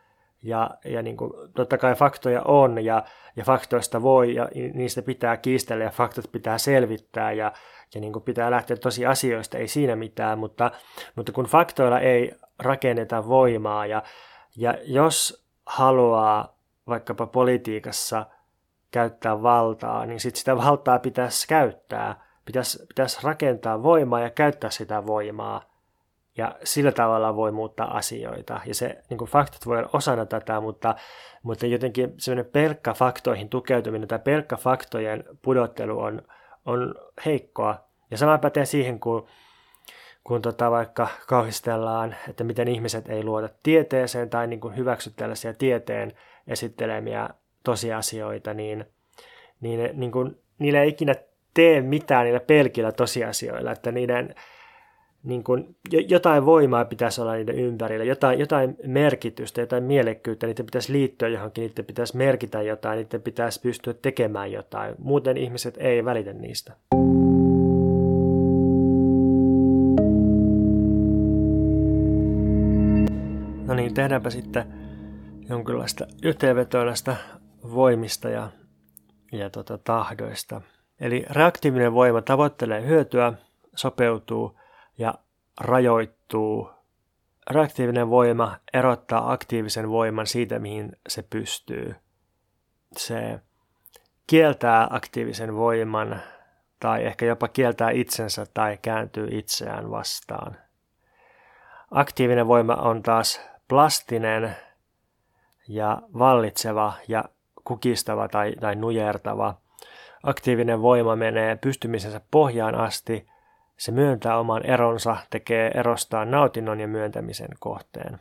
ja, 0.44 0.70
ja 0.86 1.02
niin 1.02 1.18
kuin, 1.18 1.32
totta 1.56 1.78
kai 1.78 1.96
faktoja 1.96 2.42
on 2.42 2.86
ja, 2.86 3.04
ja 3.36 3.44
faktoista 3.44 4.02
voi 4.02 4.36
ja 4.36 4.50
niistä 4.74 5.02
pitää 5.02 5.38
kiistellä 5.38 5.84
ja 5.84 5.90
faktat 5.90 6.32
pitää 6.32 6.58
selvittää 6.58 7.32
ja, 7.32 7.54
ja 7.96 8.02
niin 8.02 8.14
kuin 8.14 8.24
pitää 8.24 8.52
lähteä 8.52 8.78
tosi 8.78 9.06
asioista, 9.06 9.58
ei 9.58 9.68
siinä 9.68 9.96
mitään, 9.96 10.40
mutta, 10.40 10.72
mutta 11.16 11.32
kun 11.32 11.46
faktoilla 11.46 12.00
ei 12.00 12.32
rakenneta 12.62 13.28
voimaa 13.28 13.86
ja, 13.86 14.04
ja 14.58 14.76
jos 14.84 15.46
haluaa 15.66 16.56
vaikkapa 16.88 17.28
politiikassa 17.28 18.26
käyttää 18.92 19.42
valtaa, 19.42 20.06
niin 20.06 20.20
sit 20.20 20.36
sitä 20.36 20.58
valtaa 20.58 21.00
pitäisi 21.00 21.48
käyttää, 21.48 22.26
pitäisi, 22.46 22.86
pitäisi 22.88 23.20
rakentaa 23.24 23.84
voimaa 23.84 24.20
ja 24.20 24.30
käyttää 24.30 24.70
sitä 24.70 25.06
voimaa 25.06 25.72
ja 26.38 26.56
sillä 26.64 26.92
tavalla 26.92 27.36
voi 27.36 27.52
muuttaa 27.52 27.98
asioita. 27.98 28.60
Ja 28.66 28.76
se 28.76 29.04
niin 29.10 29.18
kuin 29.18 29.30
faktat 29.30 29.66
voi 29.66 29.78
olla 29.78 29.90
osana 29.94 30.26
tätä, 30.26 30.60
mutta, 30.62 30.96
mutta 31.44 31.66
jotenkin 31.66 32.14
semmoinen 32.18 32.52
pelkkä 32.52 32.94
faktoihin 32.94 33.50
tukeutuminen 33.50 34.08
tai 34.08 34.20
pelkkä 34.20 34.56
faktojen 34.56 35.24
pudottelu 35.42 36.00
on, 36.00 36.22
on 36.66 36.96
heikkoa. 37.26 37.76
Ja 38.12 38.18
sama 38.18 38.38
pätee 38.38 38.66
siihen, 38.66 39.00
kun, 39.00 39.28
kun 40.24 40.42
tota 40.42 40.72
vaikka 40.72 41.08
kauhistellaan, 41.28 42.16
että 42.30 42.44
miten 42.44 42.68
ihmiset 42.68 43.10
ei 43.10 43.24
luota 43.24 43.50
tieteeseen 43.64 44.30
tai 44.30 44.48
niin 44.48 44.60
kuin 44.60 44.78
hyväksy 44.78 45.12
tällaisia 45.16 45.54
tieteen 45.54 46.12
esittelemiä 46.48 47.30
tosiasioita, 47.64 48.54
niin, 48.54 48.86
niin, 49.62 49.90
niin 49.94 50.12
kuin, 50.12 50.38
niillä 50.60 50.82
ei 50.82 50.90
ikinä 50.90 51.16
tee 51.54 51.82
mitään 51.82 52.26
niillä 52.26 52.40
pelkillä 52.40 52.92
tosiasioilla, 52.92 53.72
että 53.72 53.92
niiden 53.92 54.36
niin 55.24 55.44
kuin, 55.44 55.76
jotain 56.08 56.46
voimaa 56.46 56.86
pitäisi 56.86 57.22
olla 57.22 57.34
niiden 57.34 57.56
ympärillä, 57.56 58.06
jotain, 58.06 58.40
jotain 58.40 58.78
merkitystä, 58.88 59.62
jotain 59.62 59.84
mielekkyyttä, 59.84 60.48
niiden 60.48 60.66
pitäisi 60.66 60.94
liittyä 60.94 61.28
johonkin, 61.28 61.62
niiden 61.62 61.86
pitäisi 61.86 62.18
merkitä 62.18 62.62
jotain, 62.62 62.98
niiden 62.98 63.22
pitäisi 63.22 63.62
pystyä 63.62 63.94
tekemään 63.94 64.52
jotain. 64.52 64.96
Muuten 64.98 65.38
ihmiset 65.38 65.78
ei 65.78 66.06
välitä 66.06 66.34
niistä. 66.34 66.74
No 66.96 67.01
niin, 73.92 73.96
tehdäänpä 73.96 74.30
sitten 74.30 74.74
jonkinlaista 75.50 76.08
yhteenvetoa 76.24 76.86
näistä 76.86 77.16
voimista 77.64 78.30
ja, 78.30 78.50
ja 79.32 79.50
tota, 79.50 79.78
tahdoista. 79.78 80.62
Eli 81.00 81.26
reaktiivinen 81.30 81.94
voima 81.94 82.22
tavoittelee 82.22 82.86
hyötyä, 82.86 83.34
sopeutuu 83.76 84.60
ja 84.98 85.14
rajoittuu. 85.62 86.70
Reaktiivinen 87.50 88.10
voima 88.10 88.58
erottaa 88.74 89.32
aktiivisen 89.32 89.90
voiman 89.90 90.28
siitä, 90.28 90.60
mihin 90.60 90.92
se 91.08 91.24
pystyy. 91.30 91.96
Se 92.98 93.40
kieltää 94.28 94.88
aktiivisen 94.90 95.56
voiman 95.56 96.22
tai 96.80 97.06
ehkä 97.06 97.26
jopa 97.26 97.48
kieltää 97.48 97.90
itsensä 97.90 98.46
tai 98.54 98.78
kääntyy 98.82 99.28
itseään 99.32 99.92
vastaan. 99.92 100.58
Aktiivinen 101.92 102.48
voima 102.48 102.76
on 102.76 103.04
taas 103.04 103.51
plastinen 103.72 104.56
ja 105.68 106.02
vallitseva 106.20 106.94
ja 107.08 107.24
kukistava 107.64 108.28
tai, 108.28 108.54
tai 108.60 108.76
nujertava. 108.76 109.56
Aktiivinen 110.24 110.82
voima 110.82 111.16
menee 111.16 111.56
pystymisensä 111.56 112.22
pohjaan 112.32 112.76
asti 112.76 113.28
se 113.78 113.92
myöntää 113.92 114.40
oman 114.40 114.66
eronsa, 114.66 115.18
tekee 115.30 115.72
erostaan 115.76 116.32
nautinnon 116.32 116.80
ja 116.80 116.88
myöntämisen 116.88 117.48
kohteen. 117.60 118.20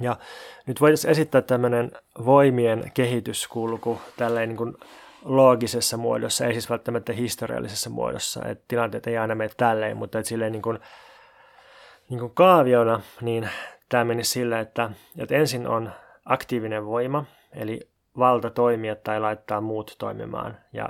Ja 0.00 0.16
nyt 0.66 0.80
voitaisiin 0.80 1.10
esittää 1.10 1.42
tämmöinen 1.42 1.92
voimien 2.24 2.90
kehityskulku 2.94 4.00
tälleen 4.16 4.48
niin 4.48 4.56
kuin 4.56 4.74
loogisessa 5.24 5.96
muodossa, 5.96 6.46
ei 6.46 6.52
siis 6.52 6.70
välttämättä 6.70 7.12
historiallisessa 7.12 7.90
muodossa, 7.90 8.44
että 8.44 8.64
tilanteet 8.68 9.06
ei 9.06 9.18
aina 9.18 9.34
mene 9.34 9.50
tälleen, 9.56 9.96
mutta 9.96 10.18
että 10.18 10.28
silleen 10.28 10.52
niin 10.52 10.62
kuin, 10.62 10.78
niin 12.08 12.20
kuin 12.20 12.34
kaaviona, 12.34 13.00
niin 13.20 13.48
tämä 13.88 14.04
meni 14.04 14.24
sillä, 14.24 14.60
että, 14.60 14.90
että 15.18 15.34
ensin 15.34 15.66
on 15.68 15.92
aktiivinen 16.24 16.86
voima, 16.86 17.24
eli 17.52 17.80
valta 18.18 18.50
toimia 18.50 18.96
tai 18.96 19.20
laittaa 19.20 19.60
muut 19.60 19.96
toimimaan, 19.98 20.58
ja 20.72 20.88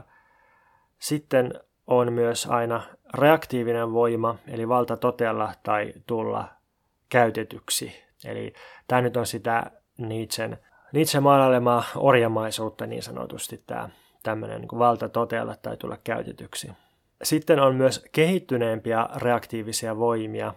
sitten 0.98 1.60
on 1.86 2.12
myös 2.12 2.46
aina 2.46 2.82
reaktiivinen 3.14 3.92
voima, 3.92 4.36
eli 4.48 4.68
valta 4.68 4.96
totella 4.96 5.52
tai 5.62 5.92
tulla 6.06 6.48
käytetyksi. 7.08 8.04
Eli 8.24 8.52
tämä 8.88 9.02
nyt 9.02 9.16
on 9.16 9.26
sitä 9.26 9.70
Nietzschen, 9.98 10.58
Nietzsche 10.92 11.20
maalailemaa 11.20 11.84
orjamaisuutta 11.96 12.86
niin 12.86 13.02
sanotusti, 13.02 13.62
tämä 13.66 13.88
tämmöinen 14.22 14.60
niin 14.60 14.78
valta 14.78 15.08
totella 15.08 15.56
tai 15.62 15.76
tulla 15.76 15.98
käytetyksi. 16.04 16.70
Sitten 17.22 17.60
on 17.60 17.74
myös 17.74 18.04
kehittyneempiä 18.12 19.08
reaktiivisia 19.16 19.96
voimia, 19.96 20.54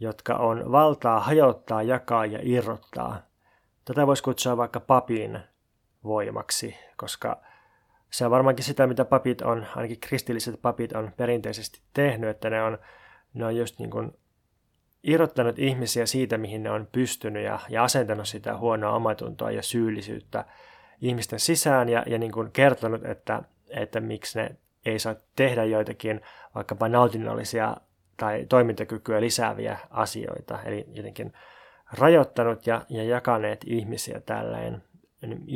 jotka 0.00 0.34
on 0.34 0.72
valtaa 0.72 1.20
hajottaa, 1.20 1.82
jakaa 1.82 2.26
ja 2.26 2.38
irrottaa. 2.42 3.22
Tätä 3.84 4.06
voisi 4.06 4.22
kutsua 4.22 4.56
vaikka 4.56 4.80
papin 4.80 5.38
voimaksi, 6.04 6.76
koska 6.96 7.40
se 8.10 8.24
on 8.24 8.30
varmaankin 8.30 8.64
sitä, 8.64 8.86
mitä 8.86 9.04
papit 9.04 9.42
on, 9.42 9.66
ainakin 9.76 10.00
kristilliset 10.00 10.62
papit 10.62 10.92
on 10.92 11.12
perinteisesti 11.16 11.80
tehnyt, 11.94 12.30
että 12.30 12.50
ne 12.50 12.62
on, 12.62 12.78
ne 13.34 13.46
on 13.46 13.56
just 13.56 13.78
niin 13.78 13.90
kuin 13.90 14.12
irrottanut 15.02 15.58
ihmisiä 15.58 16.06
siitä, 16.06 16.38
mihin 16.38 16.62
ne 16.62 16.70
on 16.70 16.88
pystynyt 16.92 17.44
ja, 17.44 17.58
ja 17.68 17.84
asentanut 17.84 18.28
sitä 18.28 18.56
huonoa 18.56 18.96
omatuntoa 18.96 19.50
ja 19.50 19.62
syyllisyyttä 19.62 20.44
ihmisten 21.00 21.40
sisään 21.40 21.88
ja, 21.88 22.04
ja 22.06 22.18
niin 22.18 22.32
kuin 22.32 22.52
kertonut, 22.52 23.04
että, 23.04 23.42
että 23.68 24.00
miksi 24.00 24.38
ne 24.38 24.56
ei 24.86 24.98
saa 24.98 25.14
tehdä 25.36 25.64
joitakin 25.64 26.20
vaikkapa 26.54 26.88
nautinnollisia 26.88 27.76
tai 28.20 28.46
toimintakykyä 28.48 29.20
lisääviä 29.20 29.78
asioita. 29.90 30.62
Eli 30.62 30.86
jotenkin 30.92 31.32
rajoittanut 31.92 32.66
ja, 32.66 32.86
ja 32.88 33.04
jakaneet 33.04 33.64
ihmisiä 33.66 34.20
tälleen 34.26 34.82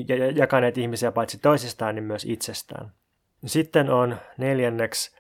ja 0.09 0.31
jakaneet 0.31 0.79
ihmisiä 0.79 1.13
paitsi 1.13 1.39
toisistaan, 1.39 1.95
niin 1.95 2.05
myös 2.05 2.25
itsestään. 2.25 2.93
Sitten 3.47 3.91
on 3.91 4.17
neljänneksi 4.39 5.17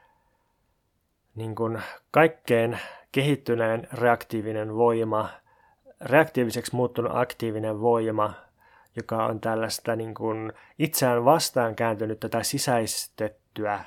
niin 1.34 1.54
kuin 1.54 1.82
kaikkein 2.10 2.78
kehittyneen 3.12 3.88
reaktiivinen 3.92 4.74
voima, 4.74 5.28
reaktiiviseksi 6.00 6.76
muuttunut 6.76 7.12
aktiivinen 7.14 7.80
voima, 7.80 8.34
joka 8.96 9.26
on 9.26 9.40
tällaista 9.40 9.96
niin 9.96 10.14
kuin 10.14 10.52
itseään 10.78 11.24
vastaan 11.24 11.74
kääntynyttä 11.74 12.28
tai 12.28 12.44
sisäistettyä 12.44 13.84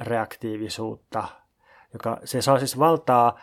reaktiivisuutta, 0.00 1.28
joka 1.92 2.18
se 2.24 2.42
saa 2.42 2.58
siis 2.58 2.78
valtaa 2.78 3.40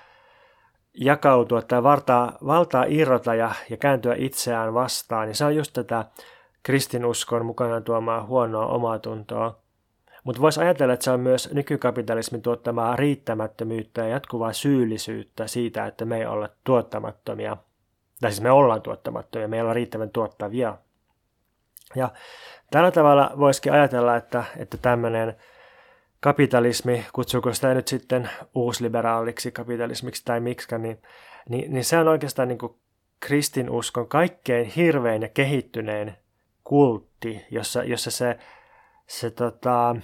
jakautua 0.93 1.61
tai 1.61 1.83
valtaa, 1.83 2.37
valtaa 2.45 2.85
irrota 2.87 3.35
ja, 3.35 3.51
ja 3.69 3.77
kääntyä 3.77 4.15
itseään 4.17 4.73
vastaan, 4.73 5.27
niin 5.27 5.35
se 5.35 5.45
on 5.45 5.55
just 5.55 5.73
tätä 5.73 6.05
kristinuskon 6.63 7.45
mukana 7.45 7.81
tuomaa 7.81 8.23
huonoa 8.25 8.65
omatuntoa. 8.65 9.59
Mutta 10.23 10.41
voisi 10.41 10.59
ajatella, 10.59 10.93
että 10.93 11.03
se 11.03 11.11
on 11.11 11.19
myös 11.19 11.53
nykykapitalismin 11.53 12.41
tuottamaa 12.41 12.95
riittämättömyyttä 12.95 14.01
ja 14.01 14.07
jatkuvaa 14.07 14.53
syyllisyyttä 14.53 15.47
siitä, 15.47 15.85
että 15.85 16.05
me 16.05 16.17
ei 16.17 16.25
olla 16.25 16.49
tuottamattomia. 16.63 17.57
Tai 18.21 18.31
siis 18.31 18.41
me 18.41 18.51
ollaan 18.51 18.81
tuottamattomia, 18.81 19.47
me 19.47 19.55
ei 19.55 19.61
olla 19.61 19.73
riittävän 19.73 20.09
tuottavia. 20.09 20.77
Ja 21.95 22.09
tällä 22.71 22.91
tavalla 22.91 23.31
voisikin 23.37 23.73
ajatella, 23.73 24.15
että, 24.15 24.43
että 24.57 24.77
tämmöinen 24.77 25.35
kapitalismi, 26.19 27.05
kutsuuko 27.13 27.53
sitä 27.53 27.73
nyt 27.73 27.87
sitten 27.87 28.29
uusliberaaliksi 28.55 29.51
kapitalismiksi 29.51 30.25
tai 30.25 30.39
miksi, 30.39 30.77
niin, 30.77 31.01
niin, 31.49 31.73
niin 31.73 31.85
se 31.85 31.97
on 31.97 32.07
oikeastaan 32.07 32.47
niin 32.47 32.57
kuin 32.57 32.75
kristinuskon 33.19 34.07
kaikkein 34.07 34.65
hirvein 34.65 35.21
ja 35.21 35.29
kehittynein 35.29 36.13
kultti, 36.63 37.45
jossa, 37.51 37.83
jossa 37.83 38.11
se, 38.11 38.39
se 39.07 39.31
tota, 39.31 39.95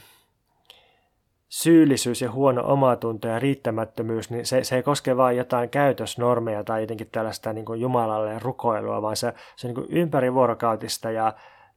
syyllisyys 1.49 2.21
ja 2.21 2.31
huono 2.31 2.63
omatunto 2.65 3.27
ja 3.27 3.39
riittämättömyys, 3.39 4.29
niin 4.29 4.45
se, 4.45 4.63
se 4.63 4.75
ei 4.75 4.83
koske 4.83 5.17
vain 5.17 5.37
jotain 5.37 5.69
käytösnormeja 5.69 6.63
tai 6.63 6.81
jotenkin 6.81 7.09
tällaista 7.11 7.53
niin 7.53 7.65
kuin 7.65 7.81
Jumalalle 7.81 8.39
rukoilua, 8.39 9.01
vaan 9.01 9.15
se, 9.15 9.33
se 9.55 9.67
on 9.67 9.73
niin 9.73 9.85
ympärivuorokautista 9.89 11.11
ja, 11.11 11.33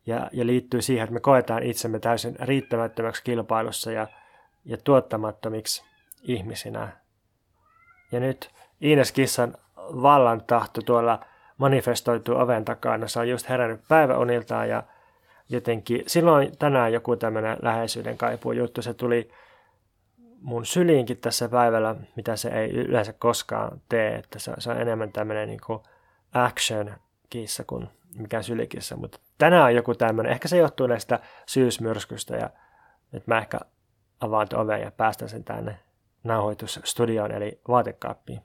ja, 0.07 0.30
ja 0.32 0.47
liittyy 0.47 0.82
siihen, 0.82 1.05
että 1.05 1.14
me 1.14 1.20
koetaan 1.20 1.62
itsemme 1.62 1.99
täysin 1.99 2.36
riittämättömäksi 2.41 3.24
kilpailussa 3.24 3.93
ja 3.93 4.07
ja 4.68 4.76
tuottamattomiksi 4.84 5.84
ihmisinä. 6.22 6.88
Ja 8.12 8.20
nyt 8.20 8.50
Ines 8.80 9.12
Kissan 9.12 9.54
vallan 9.76 10.44
tahto 10.46 10.82
tuolla 10.82 11.24
manifestoituu 11.56 12.36
oven 12.36 12.64
takana. 12.64 13.08
Se 13.08 13.18
on 13.18 13.28
just 13.28 13.48
herännyt 13.48 13.80
päiväuniltaan 13.88 14.68
ja 14.68 14.82
jotenkin 15.48 16.02
silloin 16.06 16.58
tänään 16.58 16.92
joku 16.92 17.16
tämmöinen 17.16 17.56
läheisyyden 17.62 18.18
kaipuu 18.18 18.52
juttu. 18.52 18.82
Se 18.82 18.94
tuli 18.94 19.30
mun 20.40 20.66
syliinkin 20.66 21.16
tässä 21.16 21.48
päivällä, 21.48 21.94
mitä 22.16 22.36
se 22.36 22.48
ei 22.48 22.70
yleensä 22.70 23.12
koskaan 23.12 23.80
tee. 23.88 24.14
Että 24.14 24.38
se, 24.38 24.52
se 24.58 24.70
on 24.70 24.80
enemmän 24.80 25.12
tämmöinen 25.12 25.48
niin 25.48 25.60
action 26.34 26.94
kissa 27.30 27.64
kuin 27.64 27.88
mikään 28.18 28.44
sylikissa. 28.44 28.96
Mutta 28.96 29.18
tänään 29.38 29.64
on 29.64 29.74
joku 29.74 29.94
tämmöinen, 29.94 30.32
ehkä 30.32 30.48
se 30.48 30.56
johtuu 30.56 30.86
näistä 30.86 31.20
syysmyrskystä 31.46 32.36
ja 32.36 32.50
nyt 33.12 33.26
mä 33.26 33.38
ehkä 33.38 33.58
avaan 34.20 34.48
oven 34.54 34.80
ja 34.80 34.90
päästän 34.90 35.28
sen 35.28 35.44
tänne 35.44 35.78
nauhoitusstudioon 36.24 37.32
eli 37.32 37.60
vaatekaappiin. 37.68 38.40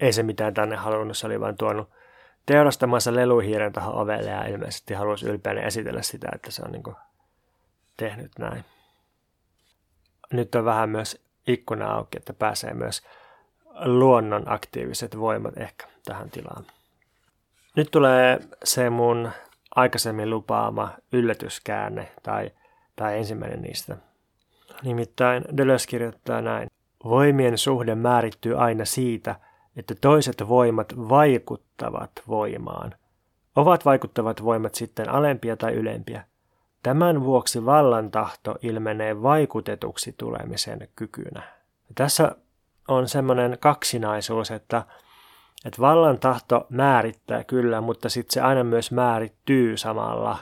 Ei 0.00 0.12
se 0.12 0.22
mitään 0.22 0.54
tänne 0.54 0.76
halunnut, 0.76 1.16
se 1.16 1.26
oli 1.26 1.40
vain 1.40 1.56
tuonut 1.56 1.90
teurastamansa 2.46 3.14
leluhiiren 3.14 3.72
tuohon 3.72 3.94
ovelle 3.94 4.30
ja 4.30 4.46
ilmeisesti 4.46 4.94
halusi 4.94 5.26
ylpeänä 5.26 5.60
esitellä 5.60 6.02
sitä, 6.02 6.28
että 6.34 6.50
se 6.50 6.62
on 6.64 6.72
niin 6.72 6.82
tehnyt 7.96 8.32
näin. 8.38 8.64
Nyt 10.32 10.54
on 10.54 10.64
vähän 10.64 10.90
myös 10.90 11.24
ikkuna 11.46 11.92
auki, 11.92 12.18
että 12.18 12.32
pääsee 12.32 12.74
myös 12.74 13.02
luonnon 13.84 14.52
aktiiviset 14.52 15.18
voimat 15.18 15.58
ehkä 15.58 15.86
tähän 16.04 16.30
tilaan. 16.30 16.66
Nyt 17.76 17.90
tulee 17.90 18.40
se 18.64 18.90
mun 18.90 19.30
aikaisemmin 19.74 20.30
lupaama 20.30 20.90
yllätyskäänne 21.12 22.12
tai, 22.22 22.50
tai 22.96 23.18
ensimmäinen 23.18 23.62
niistä. 23.62 23.96
Nimittäin 24.82 25.44
Deleuze 25.56 25.86
kirjoittaa 25.86 26.40
näin. 26.40 26.68
Voimien 27.04 27.58
suhde 27.58 27.94
määrittyy 27.94 28.58
aina 28.58 28.84
siitä, 28.84 29.34
että 29.76 29.94
toiset 30.00 30.48
voimat 30.48 30.92
vaikuttavat 30.96 32.10
voimaan. 32.28 32.94
Ovat 33.56 33.84
vaikuttavat 33.84 34.44
voimat 34.44 34.74
sitten 34.74 35.08
alempia 35.08 35.56
tai 35.56 35.72
ylempiä, 35.72 36.24
Tämän 36.82 37.24
vuoksi 37.24 37.64
vallantahto 37.64 38.58
ilmenee 38.62 39.22
vaikutetuksi 39.22 40.14
tulemisen 40.18 40.88
kykynä. 40.96 41.42
Tässä 41.94 42.36
on 42.88 43.08
semmoinen 43.08 43.56
kaksinaisuus, 43.60 44.50
että, 44.50 44.82
että 45.64 45.80
vallantahto 45.80 46.66
määrittää 46.68 47.44
kyllä, 47.44 47.80
mutta 47.80 48.08
sitten 48.08 48.32
se 48.32 48.40
aina 48.40 48.64
myös 48.64 48.90
määrittyy 48.90 49.76
samalla. 49.76 50.38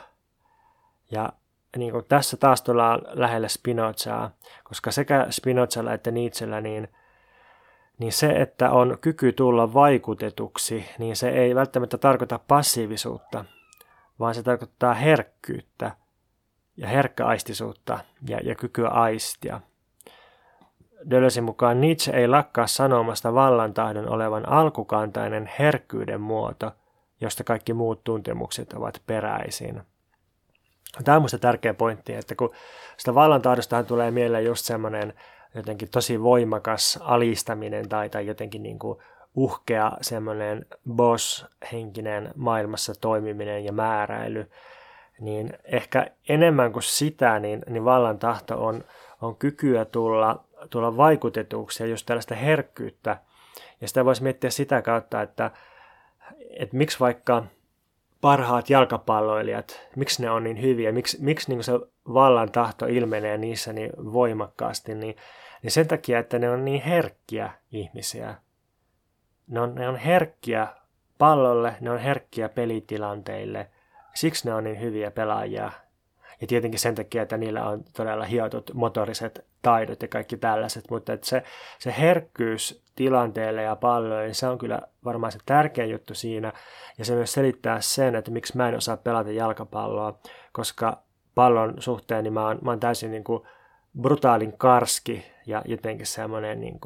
Ja 1.11 1.33
niin 1.77 1.93
kuin 1.93 2.05
tässä 2.05 2.37
taas 2.37 2.63
tullaan 2.63 3.01
lähelle 3.07 3.49
Spinozaa, 3.49 4.31
koska 4.65 4.91
sekä 4.91 5.27
Spinozalla 5.31 5.93
että 5.93 6.11
Nietzschellä 6.11 6.61
niin, 6.61 6.89
niin 7.99 8.13
se, 8.13 8.27
että 8.29 8.71
on 8.71 8.99
kyky 9.01 9.33
tulla 9.33 9.75
vaikutetuksi, 9.75 10.85
niin 10.99 11.17
se 11.17 11.29
ei 11.29 11.55
välttämättä 11.55 11.99
tarkoita 11.99 12.41
passiivisuutta, 12.49 13.45
vaan 14.19 14.35
se 14.35 14.43
tarkoittaa 14.43 14.95
herkkyyttä 14.95 15.91
ja 16.77 16.89
herkkäaistisuutta 16.89 17.99
ja, 18.29 18.41
ja 18.43 18.55
kykyä 18.55 18.89
aistia. 18.89 19.61
Dölösin 21.11 21.45
mukaan 21.45 21.81
Nietzsche 21.81 22.13
ei 22.13 22.29
lakkaa 22.29 22.67
sanomasta 22.67 23.35
vallantahdon 23.35 24.09
olevan 24.09 24.49
alkukantainen 24.49 25.51
herkkyyden 25.59 26.21
muoto, 26.21 26.71
josta 27.21 27.45
kaikki 27.45 27.73
muut 27.73 28.05
tuntemukset 28.05 28.73
ovat 28.73 29.03
peräisin. 29.07 29.83
Tämä 31.05 31.17
on 31.17 31.23
minusta 31.23 31.39
tärkeä 31.39 31.75
pointti, 31.75 32.15
että 32.15 32.35
kun 32.35 32.51
sitä 32.97 33.15
vallantahdostahan 33.15 33.87
tulee 33.87 34.11
mieleen 34.11 34.45
just 34.45 34.65
semmoinen 34.65 35.15
jotenkin 35.55 35.91
tosi 35.91 36.23
voimakas 36.23 36.99
alistaminen 37.03 37.89
tai, 37.89 38.09
tai 38.09 38.27
jotenkin 38.27 38.63
niin 38.63 38.79
kuin 38.79 38.99
uhkea 39.35 39.93
semmoinen 40.01 40.67
boss-henkinen 40.91 42.31
maailmassa 42.37 42.93
toimiminen 43.01 43.65
ja 43.65 43.73
määräily, 43.73 44.51
niin 45.21 45.53
ehkä 45.65 46.07
enemmän 46.29 46.73
kuin 46.73 46.83
sitä, 46.83 47.39
niin, 47.39 47.63
niin 47.69 47.85
vallan 47.85 48.19
tahto 48.19 48.67
on, 48.67 48.85
on 49.21 49.37
kykyä 49.37 49.85
tulla, 49.85 50.45
tulla 50.71 50.97
vaikutetuksi 50.97 51.83
ja 51.83 51.87
just 51.87 52.07
tällaista 52.07 52.35
herkkyyttä. 52.35 53.21
Ja 53.81 53.89
sitä 53.89 54.05
voisi 54.05 54.23
miettiä 54.23 54.51
sitä 54.51 54.83
kautta, 54.83 55.23
että, 55.23 55.51
että 56.51 56.77
miksi 56.77 57.01
vaikka 57.01 57.45
parhaat 58.21 58.71
jalkapalloilijat, 58.71 59.81
miksi 59.97 60.23
ne 60.23 60.31
on 60.31 60.45
niin 60.45 60.63
hyviä, 60.63 60.93
miksi, 60.93 61.19
miksi 61.21 61.51
niin 61.51 61.65
se 61.65 61.73
vallan 62.15 62.53
tahto 62.53 62.87
ilmenee 62.87 63.39
niissä 63.39 63.73
niin 63.73 63.91
voimakkaasti, 64.13 64.95
niin, 64.95 65.17
niin 65.63 65.71
sen 65.71 65.89
takia, 65.89 66.19
että 66.19 66.39
ne 66.39 66.51
on 66.51 66.65
niin 66.65 66.83
herkkiä 66.83 67.51
ihmisiä. 67.73 68.35
Ne 69.47 69.61
on, 69.61 69.75
ne 69.75 69.89
on 69.89 69.97
herkkiä 69.97 70.69
pallolle, 71.19 71.75
ne 71.81 71.91
on 71.91 71.99
herkkiä 71.99 72.49
pelitilanteille– 72.49 73.71
Siksi 74.15 74.49
ne 74.49 74.55
on 74.55 74.65
niin 74.65 74.81
hyviä 74.81 75.11
pelaajia. 75.11 75.73
Ja 76.41 76.47
tietenkin 76.47 76.81
sen 76.81 76.95
takia, 76.95 77.23
että 77.23 77.37
niillä 77.37 77.69
on 77.69 77.85
todella 77.97 78.25
hiotut 78.25 78.71
motoriset 78.75 79.45
taidot 79.63 80.03
ja 80.03 80.09
kaikki 80.09 80.37
tällaiset, 80.37 80.85
mutta 80.91 81.13
että 81.13 81.27
se, 81.27 81.43
se 81.79 81.95
herkkyys 81.99 82.83
tilanteelle 82.97 83.63
ja 83.63 83.77
palloille, 83.77 84.25
niin 84.25 84.35
se 84.35 84.49
on 84.49 84.59
kyllä 84.59 84.81
varmaan 85.05 85.33
se 85.33 85.39
tärkein 85.47 85.91
juttu 85.91 86.15
siinä. 86.15 86.53
Ja 86.99 87.05
se 87.05 87.15
myös 87.15 87.33
selittää 87.33 87.81
sen, 87.81 88.15
että 88.15 88.31
miksi 88.31 88.57
mä 88.57 88.69
en 88.69 88.77
osaa 88.77 88.97
pelata 88.97 89.31
jalkapalloa, 89.31 90.19
koska 90.53 91.03
pallon 91.35 91.75
suhteen 91.79 92.25
niin 92.25 92.33
mä 92.33 92.47
oon, 92.47 92.59
mä 92.63 92.71
oon 92.71 92.81
täysin 92.81 93.11
niin 93.11 93.25
kuin 93.25 93.43
brutaalin 94.01 94.59
karski 94.59 95.25
ja 95.47 95.63
jotenkin 95.67 96.07
semmoinen 96.07 96.61
niin 96.61 96.81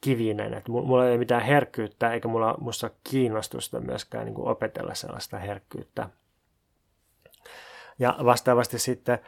kivinen, 0.00 0.54
että 0.54 0.72
mulla 0.72 1.04
ei 1.04 1.10
ole 1.10 1.18
mitään 1.18 1.42
herkkyyttä 1.42 2.12
eikä 2.12 2.28
mulla 2.28 2.54
musta 2.60 2.90
kiinnostusta 3.10 3.80
myöskään 3.80 4.24
niin 4.24 4.34
kuin 4.34 4.48
opetella 4.48 4.94
sellaista 4.94 5.38
herkkyyttä. 5.38 6.08
Ja 7.98 8.16
vastaavasti 8.24 8.78
sitten 8.78 9.18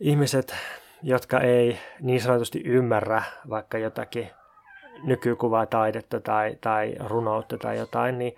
ihmiset, 0.00 0.54
jotka 1.02 1.40
ei 1.40 1.78
niin 2.00 2.20
sanotusti 2.20 2.62
ymmärrä 2.64 3.22
vaikka 3.50 3.78
jotakin 3.78 4.30
nykykuvaa 5.02 5.66
taidetta 5.66 6.20
tai, 6.20 6.58
tai 6.60 6.94
runoutta 7.06 7.58
tai 7.58 7.78
jotain, 7.78 8.18
niin, 8.18 8.36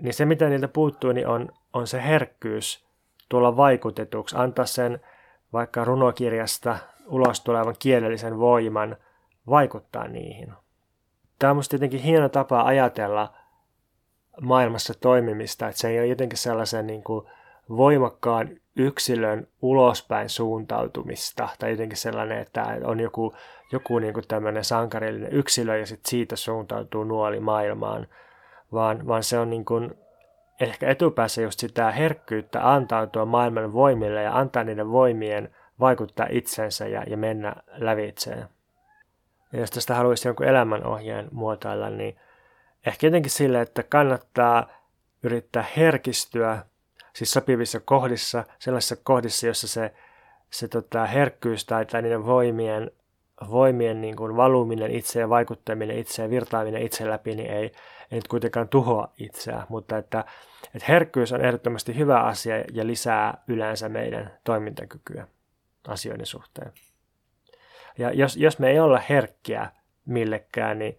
niin 0.00 0.14
se 0.14 0.24
mitä 0.24 0.48
niiltä 0.48 0.68
puuttuu 0.68 1.12
niin 1.12 1.26
on, 1.26 1.48
on 1.72 1.86
se 1.86 2.02
herkkyys 2.02 2.86
tulla 3.28 3.56
vaikutetuksi, 3.56 4.36
antaa 4.38 4.66
sen 4.66 5.00
vaikka 5.52 5.84
runokirjasta 5.84 6.78
ulos 7.06 7.40
tulevan 7.40 7.74
kielellisen 7.78 8.38
voiman 8.38 8.96
vaikuttaa 9.48 10.08
niihin. 10.08 10.52
Tämä 11.38 11.50
on 11.50 11.56
minusta 11.56 11.74
jotenkin 11.74 12.00
hieno 12.00 12.28
tapa 12.28 12.62
ajatella 12.62 13.34
maailmassa 14.40 14.94
toimimista, 15.00 15.68
että 15.68 15.80
se 15.80 15.88
ei 15.88 15.98
ole 15.98 16.06
jotenkin 16.06 16.38
sellaisen 16.38 16.86
niin 16.86 17.04
kuin 17.04 17.26
voimakkaan 17.76 18.48
yksilön 18.76 19.46
ulospäin 19.62 20.28
suuntautumista 20.28 21.48
tai 21.58 21.70
jotenkin 21.70 21.98
sellainen, 21.98 22.38
että 22.38 22.66
on 22.84 23.00
joku, 23.00 23.34
joku 23.72 23.98
niin 23.98 24.14
kuin 24.14 24.28
tämmöinen 24.28 24.64
sankarillinen 24.64 25.32
yksilö 25.32 25.78
ja 25.78 25.86
sitten 25.86 26.10
siitä 26.10 26.36
suuntautuu 26.36 27.04
nuoli 27.04 27.40
maailmaan, 27.40 28.06
vaan, 28.72 29.06
vaan 29.06 29.22
se 29.22 29.38
on 29.38 29.50
niin 29.50 29.64
kuin 29.64 29.94
ehkä 30.60 30.88
etupäässä 30.88 31.42
just 31.42 31.60
sitä 31.60 31.90
herkkyyttä 31.90 32.72
antautua 32.72 33.24
maailman 33.24 33.72
voimille 33.72 34.22
ja 34.22 34.38
antaa 34.38 34.64
niiden 34.64 34.90
voimien 34.90 35.54
vaikuttaa 35.80 36.26
itsensä 36.30 36.86
ja, 36.86 37.02
ja 37.06 37.16
mennä 37.16 37.54
lävitseen. 37.76 38.48
Ja 39.52 39.60
jos 39.60 39.70
tästä 39.70 39.94
haluaisi 39.94 40.28
jonkun 40.28 40.46
elämänohjeen 40.46 41.28
muotoilla, 41.32 41.90
niin 41.90 42.16
ehkä 42.86 43.06
jotenkin 43.06 43.30
sille, 43.30 43.60
että 43.60 43.82
kannattaa 43.82 44.66
yrittää 45.22 45.64
herkistyä 45.76 46.64
siis 47.12 47.32
sopivissa 47.32 47.80
kohdissa, 47.80 48.44
sellaisissa 48.58 48.96
kohdissa, 48.96 49.46
jossa 49.46 49.68
se, 49.68 49.94
se 50.50 50.68
tota, 50.68 51.06
herkkyys 51.06 51.64
tai, 51.64 51.86
tai 51.86 52.02
niiden 52.02 52.26
voimien, 52.26 52.90
voimien 53.50 54.00
niin 54.00 54.16
kuin 54.16 54.36
valuminen 54.36 54.90
itse 54.90 55.20
ja 55.20 55.28
vaikuttaminen 55.28 55.98
itse 55.98 56.22
ja 56.22 56.30
virtaaminen 56.30 56.82
itse 56.82 57.10
läpi, 57.10 57.34
niin 57.34 57.50
ei, 57.50 57.64
ei 57.64 57.72
nyt 58.10 58.28
kuitenkaan 58.28 58.68
tuhoa 58.68 59.12
itseä, 59.18 59.66
mutta 59.68 59.98
että, 59.98 60.24
että 60.74 60.86
herkkyys 60.88 61.32
on 61.32 61.44
ehdottomasti 61.44 61.96
hyvä 61.96 62.20
asia 62.20 62.64
ja 62.72 62.86
lisää 62.86 63.42
yleensä 63.48 63.88
meidän 63.88 64.38
toimintakykyä 64.44 65.26
asioiden 65.88 66.26
suhteen. 66.26 66.72
Ja 67.98 68.12
jos, 68.12 68.36
jos 68.36 68.58
me 68.58 68.70
ei 68.70 68.80
olla 68.80 69.02
herkkiä 69.08 69.70
millekään, 70.06 70.78
niin 70.78 70.98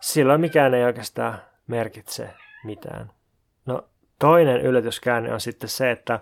silloin 0.00 0.40
mikään 0.40 0.74
ei 0.74 0.84
oikeastaan 0.84 1.38
merkitse 1.66 2.30
mitään. 2.64 3.10
Toinen 4.18 4.60
yllätyskäänne 4.60 5.32
on 5.32 5.40
sitten 5.40 5.68
se, 5.68 5.90
että, 5.90 6.20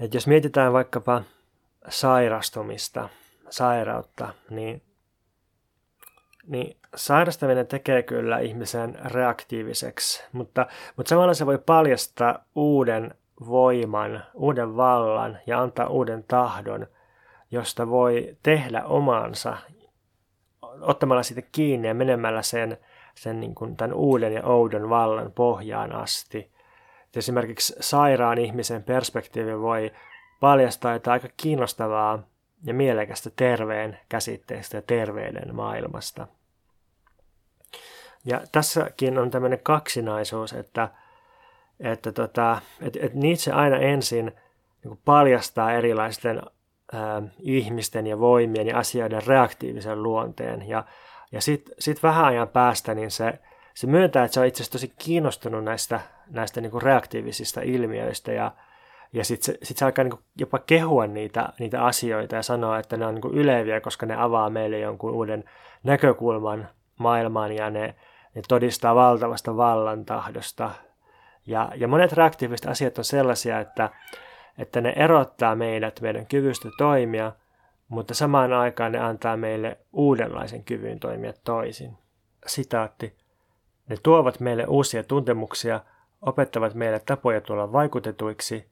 että 0.00 0.16
jos 0.16 0.26
mietitään 0.26 0.72
vaikkapa 0.72 1.22
sairastumista, 1.88 3.08
sairautta, 3.50 4.34
niin, 4.50 4.82
niin 6.46 6.76
sairastaminen 6.96 7.66
tekee 7.66 8.02
kyllä 8.02 8.38
ihmisen 8.38 8.98
reaktiiviseksi, 9.04 10.24
mutta, 10.32 10.66
mutta 10.96 11.10
samalla 11.10 11.34
se 11.34 11.46
voi 11.46 11.58
paljastaa 11.58 12.44
uuden 12.54 13.14
voiman, 13.46 14.24
uuden 14.34 14.76
vallan 14.76 15.38
ja 15.46 15.62
antaa 15.62 15.86
uuden 15.86 16.24
tahdon, 16.28 16.86
josta 17.50 17.88
voi 17.88 18.36
tehdä 18.42 18.84
omansa 18.84 19.56
ottamalla 20.80 21.22
siitä 21.22 21.42
kiinni 21.52 21.88
ja 21.88 21.94
menemällä 21.94 22.42
sen 22.42 22.78
sen 23.22 23.40
niin 23.40 23.54
kuin 23.54 23.76
tämän 23.76 23.96
uuden 23.96 24.32
ja 24.32 24.44
oudon 24.44 24.88
vallan 24.88 25.32
pohjaan 25.32 25.92
asti. 25.92 26.38
Et 27.08 27.16
esimerkiksi 27.16 27.74
sairaan 27.80 28.38
ihmisen 28.38 28.82
perspektiivi 28.82 29.60
voi 29.60 29.92
paljastaa 30.40 30.92
jotain 30.92 31.12
aika 31.12 31.28
kiinnostavaa 31.36 32.22
ja 32.64 32.74
mielekästä 32.74 33.30
terveen 33.36 33.98
käsitteestä 34.08 34.76
ja 34.76 34.82
terveyden 34.82 35.54
maailmasta. 35.54 36.26
Ja 38.24 38.40
tässäkin 38.52 39.18
on 39.18 39.30
tämmöinen 39.30 39.60
kaksinaisuus, 39.62 40.52
että, 40.52 40.88
että, 41.80 42.12
tota, 42.12 42.60
että, 42.82 42.98
että 43.02 43.18
Nietzsche 43.18 43.52
aina 43.52 43.76
ensin 43.76 44.32
niin 44.84 44.98
paljastaa 45.04 45.72
erilaisten 45.72 46.42
ihmisten 47.38 48.06
ja 48.06 48.18
voimien 48.18 48.66
ja 48.66 48.78
asioiden 48.78 49.26
reaktiivisen 49.26 50.02
luonteen 50.02 50.68
ja 50.68 50.84
ja 51.32 51.40
sitten 51.40 51.74
sit 51.78 52.02
vähän 52.02 52.24
ajan 52.24 52.48
päästä 52.48 52.94
niin 52.94 53.10
se, 53.10 53.38
se 53.74 53.86
myöntää, 53.86 54.24
että 54.24 54.34
se 54.34 54.40
on 54.40 54.46
itse 54.46 54.62
asiassa 54.62 54.72
tosi 54.72 54.94
kiinnostunut 54.98 55.64
näistä, 55.64 56.00
näistä 56.30 56.60
niin 56.60 56.70
kuin 56.70 56.82
reaktiivisista 56.82 57.60
ilmiöistä 57.60 58.32
ja, 58.32 58.52
ja 59.12 59.24
sitten 59.24 59.44
se, 59.44 59.58
sit 59.62 59.76
se 59.76 59.84
alkaa 59.84 60.04
niin 60.04 60.18
jopa 60.36 60.58
kehua 60.58 61.06
niitä, 61.06 61.48
niitä 61.58 61.84
asioita 61.84 62.36
ja 62.36 62.42
sanoa, 62.42 62.78
että 62.78 62.96
ne 62.96 63.06
on 63.06 63.14
niin 63.14 63.34
yleviä, 63.34 63.80
koska 63.80 64.06
ne 64.06 64.16
avaa 64.16 64.50
meille 64.50 64.78
jonkun 64.78 65.14
uuden 65.14 65.44
näkökulman 65.84 66.68
maailmaan 66.98 67.52
ja 67.52 67.70
ne, 67.70 67.94
ne 68.34 68.42
todistaa 68.48 68.94
valtavasta 68.94 69.56
vallantahdosta. 69.56 70.70
Ja, 71.46 71.68
ja 71.74 71.88
monet 71.88 72.12
reaktiiviset 72.12 72.66
asiat 72.66 72.98
on 72.98 73.04
sellaisia, 73.04 73.60
että, 73.60 73.90
että 74.58 74.80
ne 74.80 74.92
erottaa 74.96 75.56
meidät 75.56 76.00
meidän 76.00 76.26
kyvystä 76.26 76.68
toimia– 76.78 77.32
mutta 77.88 78.14
samaan 78.14 78.52
aikaan 78.52 78.92
ne 78.92 78.98
antaa 78.98 79.36
meille 79.36 79.78
uudenlaisen 79.92 80.64
kyvyn 80.64 81.00
toimia 81.00 81.32
toisin. 81.44 81.98
Sitaatti. 82.46 83.16
Ne 83.88 83.96
tuovat 84.02 84.40
meille 84.40 84.64
uusia 84.64 85.04
tuntemuksia, 85.04 85.80
opettavat 86.22 86.74
meille 86.74 87.00
tapoja 87.00 87.40
tulla 87.40 87.72
vaikutetuiksi, 87.72 88.68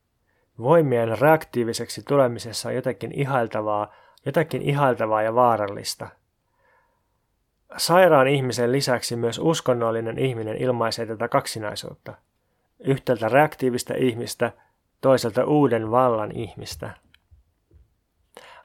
voimien 0.58 1.18
reaktiiviseksi 1.18 2.02
tulemisessa 2.08 2.68
on 2.68 2.74
jotakin 2.74 3.12
ihailtavaa, 3.12 3.94
jotakin 4.26 4.62
ihailtavaa 4.62 5.22
ja 5.22 5.34
vaarallista. 5.34 6.08
Sairaan 7.76 8.28
ihmisen 8.28 8.72
lisäksi 8.72 9.16
myös 9.16 9.38
uskonnollinen 9.38 10.18
ihminen 10.18 10.56
ilmaisee 10.56 11.06
tätä 11.06 11.28
kaksinaisuutta. 11.28 12.14
Yhtäältä 12.78 13.28
reaktiivista 13.28 13.94
ihmistä, 13.96 14.52
toiselta 15.00 15.44
uuden 15.44 15.90
vallan 15.90 16.32
ihmistä. 16.32 16.90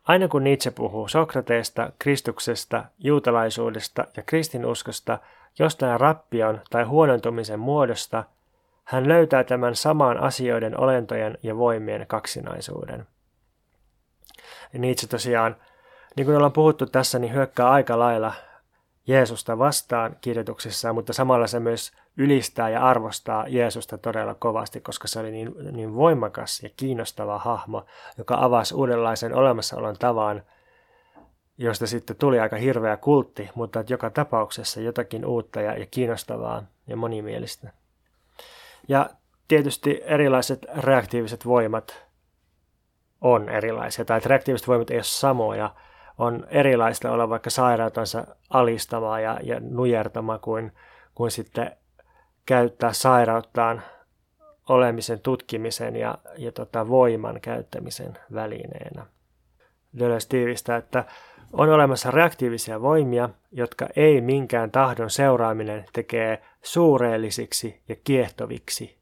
Aina 0.04 0.28
kun 0.28 0.44
Nietzsche 0.44 0.72
puhuu 0.72 1.08
Sokrateesta, 1.08 1.92
Kristuksesta, 2.00 2.86
juutalaisuudesta 3.00 4.06
ja 4.18 4.24
kristinuskosta 4.24 5.20
jostain 5.60 6.00
rappion 6.00 6.62
tai 6.70 6.84
huonontumisen 6.84 7.60
muodosta, 7.60 8.24
hän 8.84 9.08
löytää 9.08 9.44
tämän 9.44 9.76
saman 9.76 10.18
asioiden 10.18 10.80
olentojen 10.80 11.38
ja 11.44 11.58
voimien 11.58 12.08
kaksinaisuuden. 12.08 13.08
Nietzsche 14.74 15.08
tosiaan, 15.08 15.56
niin 16.16 16.26
kuin 16.26 16.36
ollaan 16.36 16.52
puhuttu 16.52 16.86
tässä, 16.86 17.20
niin 17.20 17.34
hyökkää 17.34 17.70
aika 17.70 18.00
lailla 18.00 18.34
Jeesusta 19.08 19.58
vastaan 19.58 20.16
kirjoituksissa, 20.22 20.94
mutta 20.94 21.14
samalla 21.14 21.48
se 21.48 21.60
myös 21.60 21.92
ylistää 22.18 22.70
ja 22.70 22.86
arvostaa 22.86 23.48
Jeesusta 23.48 23.98
todella 23.98 24.36
kovasti, 24.36 24.82
koska 24.82 25.08
se 25.08 25.20
oli 25.20 25.32
niin, 25.32 25.54
niin 25.72 25.96
voimakas 25.96 26.64
ja 26.64 26.70
kiinnostava 26.78 27.40
hahmo, 27.40 27.86
joka 28.18 28.38
avasi 28.40 28.76
uudenlaisen 28.76 29.36
olemassaolon 29.36 29.96
tavan, 30.00 30.44
josta 31.58 31.88
sitten 31.88 32.16
tuli 32.16 32.40
aika 32.40 32.56
hirveä 32.56 32.98
kultti, 32.98 33.50
mutta 33.56 33.84
joka 33.90 34.10
tapauksessa 34.10 34.82
jotakin 34.82 35.26
uutta 35.26 35.62
ja, 35.62 35.78
ja 35.78 35.86
kiinnostavaa 35.92 36.64
ja 36.88 36.98
monimielistä. 36.98 37.74
Ja 38.88 39.10
tietysti 39.48 40.02
erilaiset 40.06 40.66
reaktiiviset 40.78 41.46
voimat 41.46 42.06
on 43.22 43.50
erilaisia, 43.50 44.06
tai 44.06 44.22
reaktiiviset 44.26 44.68
voimat 44.68 44.90
ei 44.90 44.98
ole 44.98 45.04
samoja, 45.04 45.76
on 46.18 46.48
erilaista 46.50 47.12
olla 47.12 47.30
vaikka 47.30 47.50
sairautensa 47.50 48.28
alistamaa 48.50 49.20
ja, 49.20 49.40
ja 49.44 49.60
nujertama 49.60 50.40
kuin, 50.40 50.72
kuin 51.16 51.32
sitten 51.32 51.72
käyttää 52.46 52.94
sairauttaan 52.94 53.82
olemisen 54.70 55.20
tutkimisen 55.20 55.96
ja, 55.96 56.18
ja 56.38 56.52
tota 56.52 56.88
voiman 56.88 57.42
käyttämisen 57.42 58.18
välineenä. 58.34 59.06
Deleuze 60.00 60.28
tiivistää, 60.28 60.78
että 60.78 61.04
on 61.54 61.70
olemassa 61.70 62.12
reaktiivisia 62.12 62.82
voimia, 62.82 63.30
jotka 63.52 63.88
ei 63.96 64.22
minkään 64.22 64.72
tahdon 64.72 65.10
seuraaminen 65.10 65.86
tekee 65.94 66.42
suureellisiksi 66.62 67.82
ja 67.90 67.96
kiehtoviksi. 68.04 68.98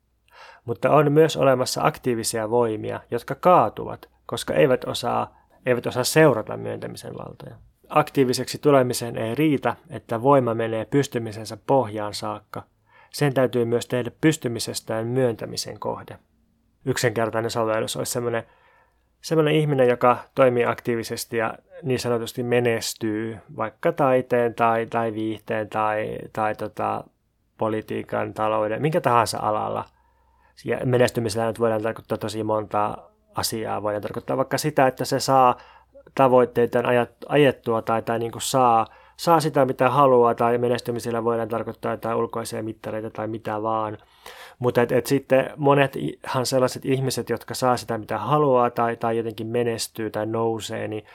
Mutta 0.66 0.90
on 0.90 1.12
myös 1.12 1.38
olemassa 1.38 1.82
aktiivisia 1.84 2.50
voimia, 2.50 3.00
jotka 3.12 3.36
kaatuvat, 3.36 4.10
koska 4.26 4.54
eivät 4.54 4.84
osaa, 4.84 5.38
eivät 5.66 5.86
osaa 5.86 6.04
seurata 6.04 6.58
myöntämisen 6.58 7.14
valtoja. 7.14 7.56
Aktiiviseksi 7.90 8.58
tulemiseen 8.58 9.18
ei 9.18 9.36
riitä, 9.36 9.76
että 9.90 10.22
voima 10.22 10.54
menee 10.54 10.86
pystymisensä 10.86 11.58
pohjaan 11.68 12.14
saakka. 12.14 12.64
Sen 13.10 13.34
täytyy 13.34 13.66
myös 13.66 13.88
tehdä 13.88 14.12
pystymisestään 14.22 15.07
myöntämisen 15.07 15.80
kohde. 15.80 16.20
Yksinkertainen 16.86 17.51
sovellus 17.51 17.97
olisi 17.97 18.12
sellainen 18.12 18.43
sellainen 19.22 19.55
ihminen, 19.55 19.88
joka 19.88 20.18
toimii 20.36 20.66
aktiivisesti 20.66 21.38
ja 21.38 21.53
niin 21.84 21.99
sanotusti 21.99 22.43
menestyy 22.43 23.38
vaikka 23.57 23.91
taiteen 23.91 24.53
tai, 24.53 24.86
tai 24.86 25.14
viihteen 25.14 25.70
tai, 25.70 26.18
tai 26.34 26.55
tota, 26.55 27.03
politiikan, 27.57 28.34
talouden, 28.34 28.82
minkä 28.82 29.01
tahansa 29.01 29.39
alalla. 29.41 29.86
Ja 30.66 30.80
menestymisellä 30.86 31.47
nyt 31.47 31.60
voidaan 31.60 31.82
tarkoittaa 31.82 32.18
tosi 32.18 32.43
montaa 32.43 33.12
asiaa. 33.36 33.84
Voidaan 33.84 34.01
tarkoittaa 34.01 34.38
vaikka 34.38 34.57
sitä, 34.57 34.88
että 34.88 35.05
se 35.05 35.20
saa 35.20 35.57
tavoitteitaan 36.16 36.86
ajettua 37.28 37.82
tai, 37.82 38.01
tai 38.01 38.20
niin 38.20 38.32
kuin 38.32 38.41
saa, 38.41 38.88
saa 39.20 39.39
sitä 39.39 39.65
mitä 39.65 39.89
haluaa 39.89 40.36
tai 40.36 40.57
menestymisellä 40.57 41.24
voidaan 41.24 41.49
tarkoittaa 41.49 41.91
jotain 41.91 42.17
ulkoisia 42.17 42.63
mittareita 42.63 43.09
tai 43.09 43.28
mitä 43.28 43.61
vaan. 43.61 43.97
Mutta 44.59 44.82
et, 44.82 44.91
et 44.91 45.05
sitten 45.05 45.49
monethan 45.57 46.45
sellaiset 46.45 46.86
ihmiset, 46.86 47.30
jotka 47.30 47.53
saa 47.53 47.78
sitä 47.78 47.97
mitä 47.97 48.17
haluaa 48.17 48.70
tai, 48.70 48.97
tai 48.97 49.17
jotenkin 49.17 49.47
menestyy 49.47 50.09
tai 50.09 50.26
nousee, 50.26 50.88
niin, 50.88 51.05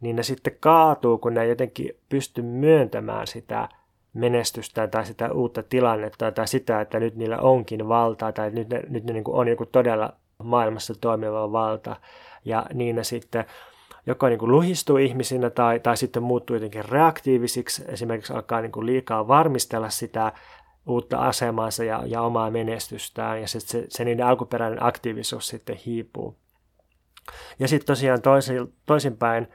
niin 0.00 0.16
ne 0.16 0.22
sitten 0.22 0.56
kaatuu, 0.60 1.18
kun 1.18 1.34
ne 1.34 1.46
jotenkin 1.46 1.96
pysty 2.08 2.42
myöntämään 2.42 3.26
sitä 3.26 3.68
menestystä 4.14 4.88
tai 4.88 5.06
sitä 5.06 5.32
uutta 5.32 5.62
tilannetta 5.62 6.32
tai 6.32 6.48
sitä, 6.48 6.80
että 6.80 7.00
nyt 7.00 7.16
niillä 7.16 7.38
onkin 7.38 7.88
valtaa 7.88 8.32
tai 8.32 8.50
nyt 8.50 8.68
ne, 8.68 8.82
nyt 8.88 9.04
ne 9.04 9.12
niin 9.12 9.24
on 9.26 9.48
joku 9.48 9.66
todella 9.66 10.12
maailmassa 10.42 10.94
toimiva 11.00 11.52
valta. 11.52 11.96
Ja 12.44 12.66
niin 12.74 12.96
ne 12.96 13.04
sitten 13.04 13.44
joko 14.08 14.28
niin 14.28 14.38
kuin 14.38 14.52
luhistuu 14.52 14.96
ihmisinä 14.96 15.50
tai, 15.50 15.80
tai 15.80 15.96
sitten 15.96 16.22
muuttuu 16.22 16.56
jotenkin 16.56 16.84
reaktiivisiksi, 16.84 17.84
esimerkiksi 17.88 18.32
alkaa 18.32 18.60
niin 18.60 18.72
kuin 18.72 18.86
liikaa 18.86 19.28
varmistella 19.28 19.90
sitä 19.90 20.32
uutta 20.86 21.18
asemansa 21.18 21.84
ja, 21.84 22.02
ja 22.06 22.22
omaa 22.22 22.50
menestystään, 22.50 23.40
ja 23.40 23.48
se, 23.48 23.60
se, 23.60 23.84
se 23.88 24.04
niiden 24.04 24.26
alkuperäinen 24.26 24.82
aktiivisuus 24.82 25.48
sitten 25.48 25.76
hiipuu. 25.76 26.36
Ja 27.58 27.68
sitten 27.68 27.86
tosiaan 27.86 28.22
toisin, 28.22 28.74
toisinpäin 28.86 29.48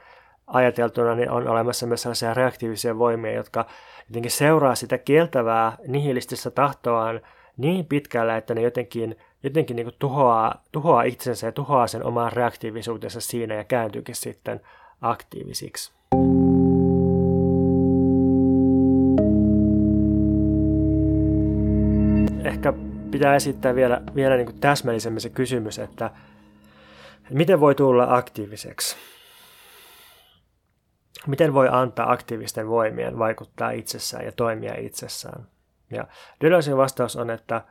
ajateltuna 0.46 1.14
niin 1.14 1.30
on 1.30 1.48
olemassa 1.48 1.86
myös 1.86 2.02
sellaisia 2.02 2.34
reaktiivisia 2.34 2.98
voimia, 2.98 3.32
jotka 3.32 3.66
jotenkin 4.08 4.30
seuraa 4.30 4.74
sitä 4.74 4.98
kieltävää 4.98 5.76
nihilististä 5.86 6.50
tahtoaan 6.50 7.20
niin 7.56 7.86
pitkälle, 7.86 8.36
että 8.36 8.54
ne 8.54 8.62
jotenkin, 8.62 9.16
jotenkin 9.44 9.76
niin 9.76 9.92
tuhoaa, 9.98 10.62
tuhoaa 10.72 11.02
itsensä 11.02 11.46
ja 11.46 11.52
tuhoaa 11.52 11.86
sen 11.86 12.04
oman 12.04 12.32
reaktiivisuutensa 12.32 13.20
siinä 13.20 13.54
ja 13.54 13.64
kääntyykin 13.64 14.14
sitten 14.14 14.60
aktiivisiksi. 15.00 15.92
ehkä 22.44 22.72
pitää 23.10 23.34
esittää 23.34 23.74
vielä, 23.74 24.02
vielä 24.14 24.36
niin 24.36 24.46
kuin 24.46 24.60
täsmällisemmin 24.60 25.20
se 25.20 25.30
kysymys, 25.30 25.78
että 25.78 26.10
miten 27.30 27.60
voi 27.60 27.74
tulla 27.74 28.06
aktiiviseksi? 28.08 28.96
Miten 31.26 31.54
voi 31.54 31.68
antaa 31.70 32.12
aktiivisten 32.12 32.68
voimien 32.68 33.18
vaikuttaa 33.18 33.70
itsessään 33.70 34.24
ja 34.24 34.32
toimia 34.32 34.74
itsessään? 34.78 35.46
Ja 35.90 36.06
Deleuzein 36.40 36.76
vastaus 36.76 37.16
on, 37.16 37.30
että, 37.30 37.62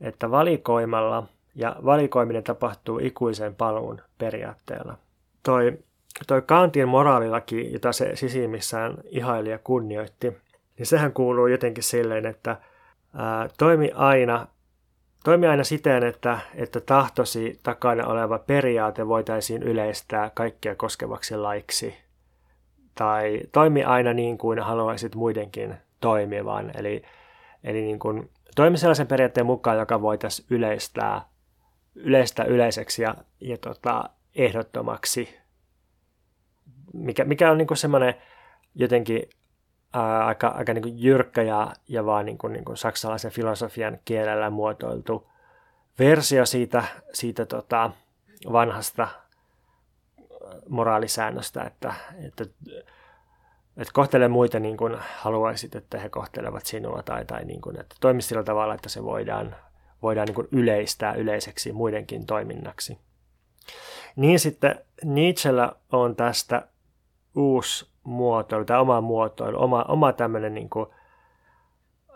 että 0.00 0.30
valikoimalla 0.30 1.26
ja 1.54 1.76
valikoiminen 1.84 2.44
tapahtuu 2.44 2.98
ikuisen 2.98 3.54
paluun 3.54 4.00
periaatteella. 4.18 4.98
Toi, 5.42 5.78
toi 6.26 6.42
Kantin 6.42 6.88
moraalilaki, 6.88 7.72
jota 7.72 7.92
se 7.92 8.16
sisimmissään 8.16 8.94
ihaili 9.04 9.50
ja 9.50 9.58
kunnioitti, 9.58 10.36
niin 10.78 10.86
sehän 10.86 11.12
kuuluu 11.12 11.46
jotenkin 11.46 11.84
silleen, 11.84 12.26
että– 12.26 12.56
toimi 13.58 13.90
aina, 13.94 14.46
toimi 15.24 15.46
aina 15.46 15.64
siten, 15.64 16.02
että, 16.02 16.38
että 16.54 16.80
tahtosi 16.80 17.60
takana 17.62 18.06
oleva 18.06 18.38
periaate 18.38 19.08
voitaisiin 19.08 19.62
yleistää 19.62 20.30
kaikkia 20.34 20.74
koskevaksi 20.74 21.36
laiksi. 21.36 21.94
Tai 22.94 23.40
toimi 23.52 23.84
aina 23.84 24.12
niin 24.12 24.38
kuin 24.38 24.58
haluaisit 24.58 25.14
muidenkin 25.14 25.74
toimivan. 26.00 26.72
Eli, 26.74 27.02
eli 27.64 27.82
niin 27.82 27.98
kuin, 27.98 28.30
toimi 28.56 28.78
sellaisen 28.78 29.06
periaatteen 29.06 29.46
mukaan, 29.46 29.78
joka 29.78 30.02
voitaisiin 30.02 30.46
yleistää, 30.50 31.28
yleistää 31.94 32.44
yleiseksi 32.44 33.02
ja, 33.02 33.14
ja 33.40 33.58
tota, 33.58 34.10
ehdottomaksi. 34.34 35.38
Mikä, 36.92 37.24
mikä 37.24 37.50
on 37.50 37.58
niin 37.58 37.76
semmoinen 37.76 38.14
jotenkin 38.74 39.22
ää, 39.92 40.26
aika, 40.26 40.48
aika 40.48 40.74
niin 40.74 41.02
jyrkkä 41.02 41.42
ja, 41.42 41.72
ja 41.88 42.06
vaan 42.06 42.26
niin 42.26 42.38
kuin, 42.38 42.52
niin 42.52 42.64
kuin 42.64 42.76
saksalaisen 42.76 43.30
filosofian 43.30 43.98
kielellä 44.04 44.50
muotoiltu 44.50 45.30
versio 45.98 46.46
siitä, 46.46 46.84
siitä 47.12 47.46
tota, 47.46 47.90
vanhasta 48.52 49.08
moraalisäännöstä, 50.68 51.62
että, 51.62 51.94
että, 52.26 52.44
että 53.76 53.92
kohtele 53.92 54.28
muita 54.28 54.60
niin 54.60 54.76
kuin 54.76 54.96
haluaisit, 55.16 55.74
että 55.74 55.98
he 55.98 56.08
kohtelevat 56.08 56.66
sinua 56.66 57.02
tai, 57.02 57.24
tai 57.24 57.44
niin 57.44 57.60
kuin, 57.60 57.80
että 57.80 57.96
toimi 58.00 58.22
sillä 58.22 58.42
tavalla, 58.42 58.74
että 58.74 58.88
se 58.88 59.04
voidaan, 59.04 59.56
voidaan 60.02 60.26
niin 60.26 60.34
kuin 60.34 60.48
yleistää 60.52 61.14
yleiseksi 61.14 61.72
muidenkin 61.72 62.26
toiminnaksi. 62.26 62.98
Niin 64.16 64.40
sitten 64.40 64.80
Nietzschellä 65.04 65.72
on 65.92 66.16
tästä 66.16 66.68
uusi 67.36 67.90
muotoilu 68.04 68.64
tai 68.64 68.80
oma 68.80 69.00
muotoilu, 69.00 69.62
oma, 69.62 69.84
oma 69.88 70.12
tämmöinen 70.12 70.54
niin 70.54 70.70
kuin, 70.70 70.86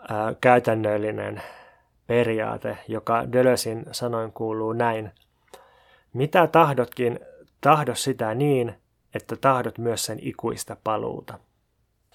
ää, 0.09 0.33
käytännöllinen 0.41 1.41
periaate, 2.07 2.77
joka 2.87 3.31
Dölösin 3.33 3.85
sanoin 3.91 4.31
kuuluu 4.31 4.73
näin. 4.73 5.11
Mitä 6.13 6.47
tahdotkin, 6.47 7.19
tahdo 7.61 7.95
sitä 7.95 8.35
niin, 8.35 8.75
että 9.13 9.35
tahdot 9.35 9.77
myös 9.77 10.05
sen 10.05 10.19
ikuista 10.21 10.77
paluuta. 10.83 11.39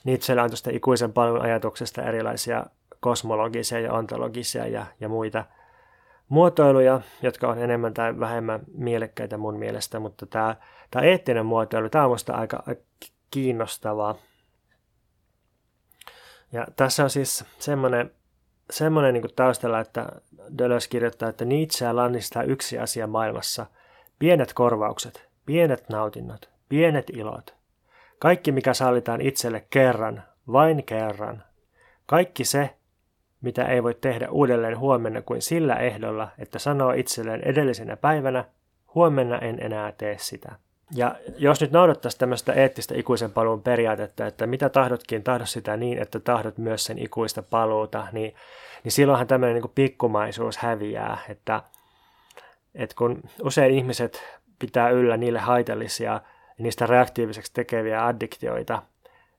Nietzschellä 0.07 0.43
on 0.43 0.51
tuosta 0.51 0.71
ikuisen 0.73 1.13
paluun 1.13 1.41
ajatuksesta 1.41 2.03
erilaisia 2.03 2.67
kosmologisia 3.01 3.81
ja 3.81 3.93
ontologisia 3.93 4.67
ja, 4.67 4.87
ja 5.01 5.09
muita, 5.09 5.45
muotoiluja, 6.29 7.01
jotka 7.23 7.49
on 7.49 7.59
enemmän 7.59 7.95
tai 7.95 8.21
vähemmän 8.21 8.61
mielekkäitä 8.75 9.37
mun 9.37 9.59
mielestä, 9.59 10.01
mutta 10.01 10.27
tämä, 10.27 10.57
tämä 10.91 11.05
eettinen 11.05 11.47
muotoilu, 11.47 11.89
tämä 11.89 12.05
on 12.05 12.11
musta 12.11 12.35
aika 12.35 12.65
kiinnostavaa. 13.31 14.15
Ja 16.53 16.67
tässä 16.77 17.05
on 17.05 17.11
siis 17.11 17.45
semmoinen, 17.59 18.11
semmoinen 18.71 19.15
niin 19.15 19.35
taustalla, 19.37 19.81
että 19.81 20.09
Deleuze 20.59 20.89
kirjoittaa, 20.89 21.29
että 21.29 21.45
Nietzscheä 21.45 21.97
lannistaa 21.97 22.43
yksi 22.43 22.79
asia 22.79 23.07
maailmassa. 23.07 23.67
Pienet 24.19 24.53
korvaukset, 24.53 25.29
pienet 25.47 25.89
nautinnot, 25.89 26.51
pienet 26.69 27.11
ilot. 27.11 27.56
Kaikki, 28.19 28.53
mikä 28.53 28.75
sallitaan 28.75 29.21
itselle 29.21 29.67
kerran, 29.71 30.23
vain 30.53 30.85
kerran. 30.85 31.43
Kaikki 32.07 32.45
se, 32.45 32.71
mitä 33.41 33.65
ei 33.65 33.83
voi 33.83 33.95
tehdä 33.95 34.29
uudelleen 34.31 34.79
huomenna 34.79 35.23
kuin 35.23 35.43
sillä 35.43 35.75
ehdolla, 35.75 36.29
että 36.39 36.59
sanoo 36.59 36.93
itselleen 36.93 37.43
edellisenä 37.45 37.97
päivänä, 37.97 38.45
huomenna 38.95 39.39
en 39.39 39.63
enää 39.63 39.93
tee 39.93 40.19
sitä. 40.19 40.57
Ja 40.95 41.15
jos 41.39 41.61
nyt 41.61 41.71
noudattaisi 41.71 42.19
tämmöistä 42.19 42.53
eettistä 42.53 42.95
ikuisen 42.97 43.33
paluun 43.33 43.63
periaatetta, 43.63 44.27
että 44.27 44.47
mitä 44.47 44.69
tahdotkin, 44.69 45.23
tahdo 45.23 45.47
sitä 45.47 45.77
niin, 45.77 46.03
että 46.03 46.21
tahdot 46.21 46.59
myös 46.59 46.85
sen 46.85 46.99
ikuista 46.99 47.43
paluuta, 47.43 48.07
niin, 48.13 48.35
niin 48.85 48.93
silloinhan 48.93 49.27
tämmöinen 49.27 49.63
niin 49.63 49.73
pikkumaisuus 49.75 50.59
häviää, 50.59 51.19
että, 51.29 51.63
että 52.75 52.97
kun 52.99 53.23
usein 53.43 53.75
ihmiset 53.75 54.23
pitää 54.59 54.91
yllä 54.91 55.17
niille 55.17 55.39
haitallisia 55.39 56.21
niistä 56.59 56.87
reaktiiviseksi 56.87 57.53
tekeviä 57.55 58.07
addiktioita, 58.07 58.83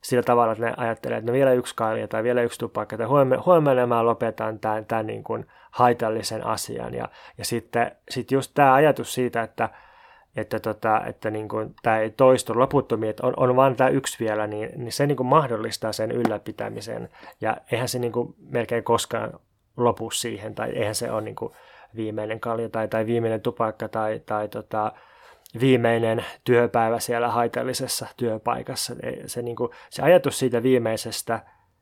sillä 0.02 0.24
tavalla, 0.24 0.52
että 0.52 0.66
ne 0.66 0.74
ajattelee, 0.78 1.18
että 1.18 1.32
no 1.32 1.34
vielä 1.34 1.52
yksi 1.52 1.76
kalja 1.76 2.08
tai 2.08 2.24
vielä 2.24 2.42
yksi 2.42 2.60
tupakka, 2.60 2.98
tai 2.98 3.08
huomenna, 3.46 3.88
mä 3.88 4.06
lopetan 4.06 4.60
tämän, 4.60 4.86
tämän 4.86 5.08
niin 5.08 5.24
kuin 5.24 5.46
haitallisen 5.72 6.46
asian. 6.46 6.94
Ja, 6.94 7.10
ja 7.38 7.46
sitten 7.46 7.92
sit 8.10 8.32
just 8.32 8.52
tämä 8.54 8.74
ajatus 8.74 9.14
siitä, 9.14 9.42
että, 9.42 9.70
että, 10.36 10.60
tota, 10.60 11.02
että 11.06 11.32
niin 11.32 11.48
kuin, 11.48 11.76
tämä 11.82 12.00
ei 12.00 12.10
toistu 12.10 12.60
loputtomiin, 12.60 13.10
että 13.10 13.28
on, 13.28 13.34
on 13.38 13.56
vain 13.56 13.76
tämä 13.76 13.90
yksi 13.90 14.26
vielä, 14.26 14.48
niin, 14.48 14.70
niin 14.76 14.92
se 14.92 15.08
niin 15.08 15.18
kuin 15.18 15.28
mahdollistaa 15.28 15.92
sen 15.92 16.12
ylläpitämisen. 16.12 17.10
Ja 17.42 17.58
eihän 17.72 17.88
se 17.88 18.00
niin 18.00 18.12
kuin 18.12 18.36
melkein 18.50 18.84
koskaan 18.84 19.40
lopu 19.78 20.12
siihen, 20.12 20.56
tai 20.56 20.70
eihän 20.70 20.96
se 20.96 21.12
ole 21.12 21.22
niin 21.22 21.36
kuin 21.36 21.54
viimeinen 21.96 22.40
kalja 22.40 22.70
tai, 22.70 22.88
tai 22.88 23.06
viimeinen 23.06 23.42
tupakka 23.42 23.88
tai, 23.88 24.22
tai 24.26 24.48
tota, 24.48 24.92
viimeinen 25.60 26.26
työpäivä 26.44 27.00
siellä 27.00 27.30
haitallisessa 27.30 28.08
työpaikassa. 28.18 28.96
Se, 29.26 29.42
niin 29.42 29.56
kuin, 29.56 29.72
se 29.90 30.02
ajatus 30.02 30.40
siitä 30.40 30.64
viimeisestä, 30.64 31.40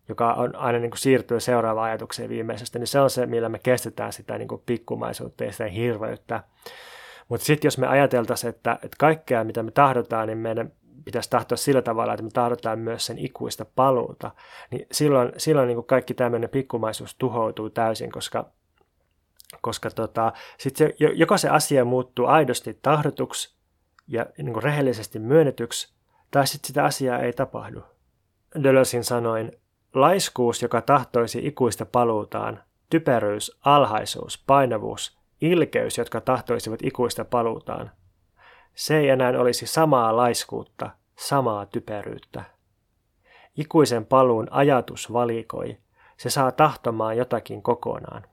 joka 0.10 0.34
on 0.34 0.56
aina 0.56 0.80
niin 0.80 0.92
kuin 0.92 1.00
siirtyy 1.00 1.40
seuraavaan 1.40 1.90
ajatukseen 1.90 2.30
viimeisestä, 2.30 2.80
niin 2.80 2.88
se 2.88 3.00
on 3.00 3.10
se, 3.10 3.26
millä 3.26 3.50
me 3.50 3.60
kestetään 3.60 4.14
sitä 4.14 4.38
niin 4.38 4.48
kuin 4.48 4.64
pikkumaisuutta 4.66 5.44
ja 5.44 5.52
sitä 5.52 5.68
hirveyttä. 5.68 6.44
Mutta 7.30 7.46
sitten 7.46 7.68
jos 7.68 7.78
me 7.78 7.88
ajateltaisiin, 7.88 8.50
että, 8.50 8.74
että 8.74 8.96
kaikkea 9.00 9.44
mitä 9.44 9.64
me 9.64 9.72
tahdotaan, 9.72 10.28
niin 10.28 10.38
meidän 10.38 10.72
pitäisi 11.06 11.30
tahtoa 11.30 11.58
sillä 11.58 11.82
tavalla, 11.82 12.14
että 12.14 12.24
me 12.24 12.30
tahdotaan 12.34 12.80
myös 12.80 13.06
sen 13.06 13.20
ikuista 13.20 13.66
paluuta, 13.66 14.32
niin 14.72 14.88
silloin, 14.92 15.32
silloin 15.38 15.68
niin 15.68 15.76
kuin 15.76 15.86
kaikki 15.86 16.14
tämmöinen 16.14 16.50
pikkumaisuus 16.50 17.16
tuhoutuu 17.16 17.70
täysin, 17.70 18.12
koska, 18.12 18.50
koska 19.62 19.90
tota, 19.90 20.34
sit 20.58 20.76
se, 20.76 20.96
joko 21.00 21.38
se 21.38 21.50
asia 21.50 21.86
muuttuu 21.86 22.26
aidosti 22.26 22.80
tahdotuksi, 22.82 23.55
ja 24.08 24.26
niin 24.38 24.53
kuin 24.53 24.64
rehellisesti 24.64 25.20
myönnetyksi, 25.20 25.95
tai 26.32 26.47
sitten 26.47 26.68
sitä 26.68 26.84
asiaa 26.84 27.20
ei 27.20 27.34
tapahdu. 27.34 27.84
Dölösin 28.64 29.03
sanoin, 29.03 29.51
laiskuus, 29.93 30.62
joka 30.62 30.82
tahtoisi 30.82 31.47
ikuista 31.47 31.86
paluutaan, 31.86 32.64
typeryys, 32.89 33.58
alhaisuus, 33.66 34.43
painavuus, 34.47 35.18
ilkeys, 35.41 35.97
jotka 35.97 36.22
tahtoisivat 36.22 36.80
ikuista 36.84 37.26
paluutaan. 37.26 37.91
Se 38.76 38.97
ei 38.97 39.10
enää 39.10 39.39
olisi 39.39 39.68
samaa 39.68 40.16
laiskuutta, 40.16 40.89
samaa 41.16 41.66
typeryyttä. 41.66 42.43
Ikuisen 43.58 44.06
paluun 44.06 44.47
ajatus 44.51 45.14
valikoi, 45.14 45.78
se 46.18 46.30
saa 46.30 46.51
tahtomaan 46.51 47.18
jotakin 47.18 47.62
kokonaan. 47.62 48.24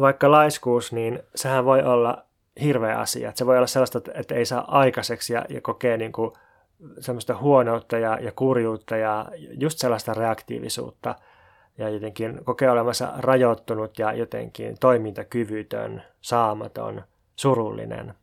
Vaikka 0.00 0.30
laiskuus, 0.30 0.92
niin 0.92 1.22
sehän 1.34 1.64
voi 1.64 1.82
olla 1.82 2.24
hirveä 2.62 2.98
asia. 2.98 3.28
Että 3.28 3.38
se 3.38 3.46
voi 3.46 3.56
olla 3.56 3.66
sellaista, 3.66 4.00
että 4.14 4.34
ei 4.34 4.46
saa 4.46 4.78
aikaiseksi 4.78 5.32
ja, 5.32 5.44
ja 5.48 5.60
kokee 5.60 5.96
niin 5.96 6.12
kuin 6.12 6.32
semmoista 7.00 7.36
huonoutta 7.36 7.98
ja, 7.98 8.18
ja 8.20 8.32
kurjuutta 8.32 8.96
ja 8.96 9.26
just 9.60 9.78
sellaista 9.78 10.14
reaktiivisuutta 10.14 11.14
ja 11.78 11.88
jotenkin 11.88 12.44
kokee 12.44 12.70
olemassa 12.70 13.12
rajoittunut 13.16 13.98
ja 13.98 14.12
jotenkin 14.12 14.76
toimintakyvytön, 14.80 16.02
saamaton, 16.20 17.02
surullinen. 17.36 18.14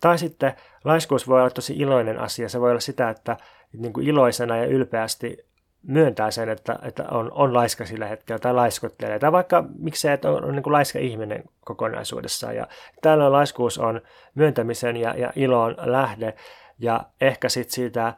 Tai 0.00 0.18
sitten 0.18 0.52
laiskuus 0.84 1.28
voi 1.28 1.40
olla 1.40 1.50
tosi 1.50 1.74
iloinen 1.76 2.18
asia. 2.18 2.48
Se 2.48 2.60
voi 2.60 2.70
olla 2.70 2.80
sitä, 2.80 3.10
että 3.10 3.36
niin 3.72 3.92
kuin 3.92 4.08
iloisena 4.08 4.56
ja 4.56 4.66
ylpeästi 4.66 5.48
myöntää 5.82 6.30
sen, 6.30 6.48
että, 6.48 6.78
että 6.82 7.04
on, 7.10 7.32
on 7.32 7.54
laiska 7.54 7.86
sillä 7.86 8.06
hetkellä 8.06 8.38
tai 8.38 8.54
laiskottelee. 8.54 9.18
Tai 9.18 9.32
vaikka 9.32 9.64
miksei, 9.78 10.12
että 10.12 10.30
on, 10.30 10.44
on 10.44 10.54
niin 10.54 10.62
kuin 10.62 10.72
laiska 10.72 10.98
ihminen 10.98 11.44
kokonaisuudessaan. 11.64 12.56
Ja 12.56 12.68
tällöin 13.02 13.32
laiskuus 13.32 13.78
on 13.78 14.00
myöntämisen 14.34 14.96
ja, 14.96 15.14
ja 15.16 15.32
ilon 15.36 15.74
lähde. 15.78 16.34
Ja 16.78 17.06
ehkä 17.20 17.48
sitten 17.48 17.74
siitä 17.74 18.14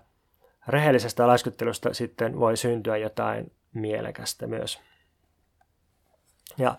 rehellisestä 0.68 1.26
laiskuttelusta 1.26 1.94
sitten 1.94 2.40
voi 2.40 2.56
syntyä 2.56 2.96
jotain 2.96 3.52
mielekästä 3.74 4.46
myös. 4.46 4.80
Ja 6.58 6.78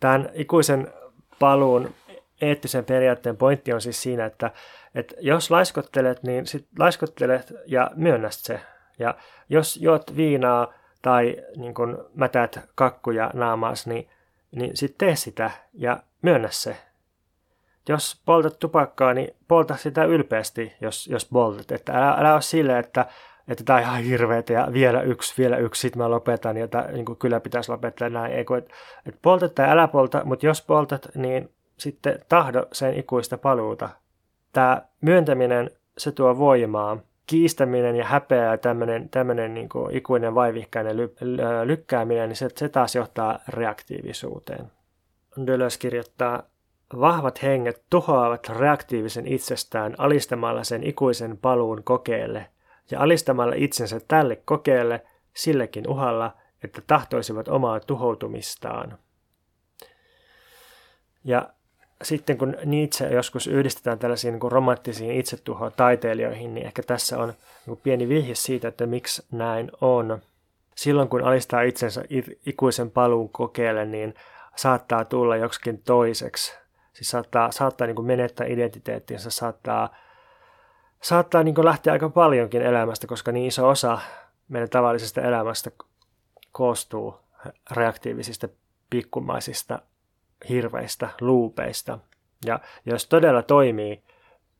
tämän 0.00 0.30
ikuisen 0.34 0.92
paluun 1.38 1.94
eettisen 2.40 2.84
periaatteen 2.84 3.36
pointti 3.36 3.72
on 3.72 3.80
siis 3.80 4.02
siinä, 4.02 4.24
että, 4.24 4.50
että 4.94 5.14
jos 5.20 5.50
laiskottelet, 5.50 6.22
niin 6.22 6.46
sit 6.46 6.66
laiskottelet 6.78 7.52
ja 7.66 7.90
myönnät 7.94 8.32
se 8.32 8.60
ja 8.98 9.14
jos 9.48 9.76
juot 9.76 10.16
viinaa 10.16 10.72
tai 11.02 11.36
niin 11.56 11.74
kun 11.74 12.10
mätät 12.14 12.60
kakkuja 12.74 13.30
naamaas, 13.34 13.86
niin, 13.86 14.08
niin 14.50 14.76
sitten 14.76 15.06
tee 15.06 15.16
sitä 15.16 15.50
ja 15.72 15.96
myönnä 16.22 16.48
se. 16.50 16.76
Jos 17.88 18.22
poltat 18.24 18.58
tupakkaa, 18.58 19.14
niin 19.14 19.36
polta 19.48 19.76
sitä 19.76 20.04
ylpeästi, 20.04 20.72
jos, 20.80 21.06
jos 21.06 21.24
poltat. 21.24 21.72
Että 21.72 21.92
älä, 21.92 22.10
älä 22.10 22.32
ole 22.32 22.42
silleen, 22.42 22.78
että, 22.78 23.06
että 23.48 23.64
tämä 23.64 23.76
on 23.76 23.82
ihan 23.82 24.02
hirveetä 24.02 24.52
ja 24.52 24.68
vielä 24.72 25.02
yksi, 25.02 25.34
vielä 25.38 25.56
yksi, 25.56 25.80
sitten 25.80 26.02
mä 26.02 26.10
lopetan 26.10 26.56
tämä, 26.70 26.84
niin 26.84 27.04
kyllä 27.18 27.40
pitäisi 27.40 27.72
lopettaa 27.72 28.08
näin. 28.08 28.32
Ei, 28.32 28.40
että, 28.40 28.74
että 29.06 29.20
polta 29.22 29.48
tai 29.48 29.70
älä 29.70 29.88
polta, 29.88 30.24
mutta 30.24 30.46
jos 30.46 30.62
poltat, 30.62 31.08
niin 31.14 31.50
sitten 31.78 32.18
tahdo 32.28 32.66
sen 32.72 32.98
ikuista 32.98 33.38
paluuta. 33.38 33.88
Tämä 34.52 34.82
myöntäminen, 35.00 35.70
se 35.98 36.12
tuo 36.12 36.38
voimaa 36.38 36.98
kiistäminen 37.26 37.96
ja 37.96 38.04
häpeä 38.04 38.50
ja 38.50 38.58
tämmöinen, 38.58 39.08
tämmöinen 39.08 39.54
niin 39.54 39.68
kuin 39.68 39.96
ikuinen 39.96 40.34
vaivihkainen 40.34 40.96
ly, 40.96 41.14
lykkääminen, 41.64 42.28
niin 42.28 42.36
se, 42.36 42.48
se 42.56 42.68
taas 42.68 42.94
johtaa 42.94 43.38
reaktiivisuuteen. 43.48 44.70
Deleuze 45.46 45.78
kirjoittaa, 45.78 46.42
vahvat 47.00 47.42
henget 47.42 47.82
tuhoavat 47.90 48.48
reaktiivisen 48.48 49.26
itsestään 49.26 49.94
alistamalla 49.98 50.64
sen 50.64 50.84
ikuisen 50.84 51.38
paluun 51.38 51.84
kokeelle 51.84 52.46
ja 52.90 53.00
alistamalla 53.00 53.54
itsensä 53.56 54.00
tälle 54.08 54.36
kokeelle 54.36 55.06
sillekin 55.34 55.88
uhalla, 55.88 56.36
että 56.64 56.82
tahtoisivat 56.86 57.48
omaa 57.48 57.80
tuhoutumistaan. 57.80 58.98
Ja 61.24 61.48
sitten 62.02 62.38
kun 62.38 62.56
Nietzsche 62.64 63.08
joskus 63.08 63.46
yhdistetään 63.46 63.98
tällaisiin 63.98 64.38
niin 64.38 64.52
romanttisiin 64.52 65.20
itsetuho-taiteilijoihin, 65.20 66.54
niin 66.54 66.66
ehkä 66.66 66.82
tässä 66.82 67.18
on 67.18 67.34
niin 67.66 67.76
pieni 67.82 68.08
vihje 68.08 68.34
siitä, 68.34 68.68
että 68.68 68.86
miksi 68.86 69.26
näin 69.32 69.70
on. 69.80 70.22
Silloin 70.74 71.08
kun 71.08 71.24
alistaa 71.24 71.62
itsensä 71.62 72.04
ikuisen 72.46 72.90
paluun 72.90 73.28
kokeelle, 73.28 73.84
niin 73.84 74.14
saattaa 74.56 75.04
tulla 75.04 75.36
joksikin 75.36 75.82
toiseksi. 75.82 76.54
Siis 76.92 77.10
saattaa, 77.10 77.52
saattaa 77.52 77.86
niin 77.86 78.04
menettää 78.04 78.46
identiteettinsä, 78.46 79.30
saattaa, 79.30 79.96
saattaa 81.02 81.42
niin 81.42 81.64
lähteä 81.64 81.92
aika 81.92 82.08
paljonkin 82.08 82.62
elämästä, 82.62 83.06
koska 83.06 83.32
niin 83.32 83.46
iso 83.46 83.68
osa 83.68 83.98
meidän 84.48 84.70
tavallisesta 84.70 85.20
elämästä 85.20 85.70
koostuu 86.52 87.20
reaktiivisista 87.70 88.48
pikkumaisista 88.90 89.78
hirveistä 90.48 91.08
luupeista. 91.20 91.98
Ja 92.46 92.60
jos 92.86 93.06
todella 93.06 93.42
toimii 93.42 94.02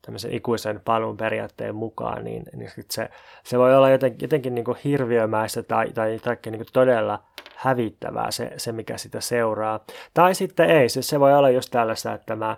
tämmöisen 0.03 0.33
ikuisen 0.33 0.81
paluun 0.85 1.16
periaatteen 1.16 1.74
mukaan, 1.74 2.24
niin, 2.24 2.43
niin 2.57 2.70
sit 2.70 2.91
se, 2.91 3.09
se 3.45 3.59
voi 3.59 3.77
olla 3.77 3.91
jotenkin, 3.91 4.18
jotenkin 4.22 4.55
niin 4.55 4.64
kuin 4.64 4.79
hirviömäistä 4.85 5.62
tai, 5.62 5.93
tai, 5.93 6.18
tai 6.18 6.37
niin 6.47 6.59
kuin 6.59 6.72
todella 6.72 7.22
hävittävää 7.57 8.31
se, 8.31 8.53
se, 8.57 8.72
mikä 8.72 8.99
sitä 8.99 9.20
seuraa. 9.20 9.81
Tai 10.14 10.35
sitten 10.35 10.70
ei, 10.70 10.89
se, 10.89 11.03
se 11.03 11.20
voi 11.20 11.35
olla 11.35 11.51
just 11.51 11.70
tällaista, 11.70 12.12
että 12.12 12.37
mä, 12.37 12.57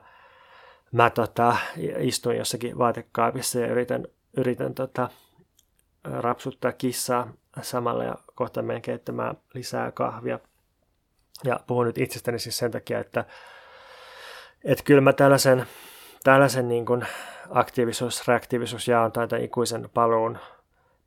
mä 0.93 1.11
tota, 1.11 1.57
istun 1.99 2.37
jossakin 2.37 2.79
vaatekaapissa 2.79 3.59
ja 3.59 3.67
yritän, 3.67 4.07
yritän 4.37 4.75
tota, 4.75 5.09
rapsuttaa 6.05 6.73
kissaa 6.73 7.33
samalla 7.63 8.05
ja 8.05 8.15
kohta 8.35 8.63
menen 8.63 8.83
keittämään 8.83 9.37
lisää 9.55 9.93
kahvia. 9.93 10.39
Ja 11.45 11.61
puhun 11.67 11.87
nyt 11.87 11.99
itsestäni 11.99 12.39
siis 12.39 12.59
sen 12.59 12.71
takia, 12.71 12.99
että, 12.99 13.25
että 14.65 14.85
kyllä 14.85 15.01
mä 15.01 15.13
tällaisen, 15.13 15.67
tällaisen 16.25 16.69
niin 16.69 16.87
kuin 16.87 17.07
aktiivisuus, 17.51 18.29
reaktiivisuus 18.29 18.89
jaon 18.89 19.13
tai 19.13 19.29
tämän 19.29 19.45
ikuisen 19.45 19.89
paluun 19.95 20.39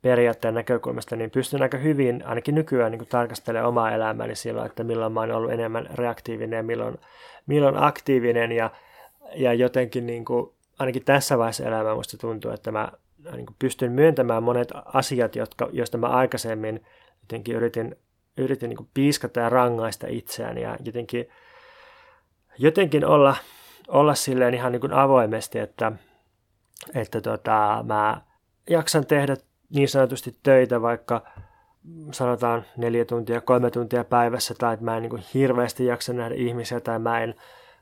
periaatteen 0.02 0.54
näkökulmasta, 0.54 1.16
niin 1.16 1.30
pystyn 1.30 1.62
aika 1.62 1.78
hyvin, 1.78 2.22
ainakin 2.26 2.54
nykyään, 2.54 2.90
niin 2.90 2.98
kuin 2.98 3.08
tarkastelemaan 3.08 3.68
omaa 3.68 3.92
elämääni 3.92 4.34
silloin, 4.34 4.66
että 4.66 4.84
milloin 4.84 5.12
mä 5.12 5.20
oon 5.20 5.30
ollut 5.30 5.52
enemmän 5.52 5.88
reaktiivinen 5.94 6.56
ja 6.56 6.62
milloin, 6.62 6.98
milloin 7.46 7.82
aktiivinen. 7.82 8.52
Ja, 8.52 8.70
ja 9.34 9.54
jotenkin 9.54 10.06
niin 10.06 10.24
kuin, 10.24 10.52
ainakin 10.78 11.04
tässä 11.04 11.38
vaiheessa 11.38 11.64
elämää 11.64 11.94
musta 11.94 12.16
tuntuu, 12.16 12.50
että 12.50 12.72
mä 12.72 12.92
niin 13.32 13.46
kuin 13.46 13.56
pystyn 13.58 13.92
myöntämään 13.92 14.42
monet 14.42 14.68
asiat, 14.84 15.36
jotka, 15.36 15.68
joista 15.72 15.98
mä 15.98 16.06
aikaisemmin 16.06 16.84
jotenkin 17.22 17.56
yritin, 17.56 17.96
yritin 18.36 18.68
niin 18.68 18.90
piiskata 18.94 19.40
ja 19.40 19.48
rangaista 19.48 20.06
itseään 20.06 20.58
ja 20.58 20.76
jotenkin, 20.84 21.28
jotenkin 22.58 23.06
olla, 23.06 23.36
olla 23.88 24.14
silleen 24.14 24.54
ihan 24.54 24.72
niin 24.72 24.92
avoimesti, 24.92 25.58
että, 25.58 25.92
että 26.94 27.20
tota, 27.20 27.84
mä 27.86 28.22
jaksan 28.70 29.06
tehdä 29.06 29.36
niin 29.74 29.88
sanotusti 29.88 30.36
töitä 30.42 30.82
vaikka 30.82 31.22
sanotaan 32.12 32.64
neljä 32.76 33.04
tuntia, 33.04 33.40
kolme 33.40 33.70
tuntia 33.70 34.04
päivässä 34.04 34.54
tai 34.58 34.74
että 34.74 34.84
mä 34.84 34.96
en 34.96 35.02
niin 35.02 35.10
kuin 35.10 35.24
hirveästi 35.34 35.86
jaksa 35.86 36.12
nähdä 36.12 36.34
ihmisiä 36.34 36.80
tai 36.80 36.98
mä 36.98 37.20
en, 37.20 37.34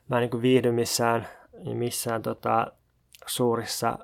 mä 0.09 0.17
en 0.17 0.21
niin 0.21 0.31
kuin 0.31 0.41
viihdy 0.41 0.71
missään, 0.71 1.27
missään 1.73 2.21
tota, 2.21 2.71
suurissa 3.25 3.97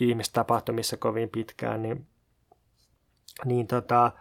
ihmistapahtumissa 0.00 0.96
kovin 0.96 1.30
pitkään, 1.30 1.82
niin, 1.82 2.06
niin 3.44 3.66
tota, 3.66 4.12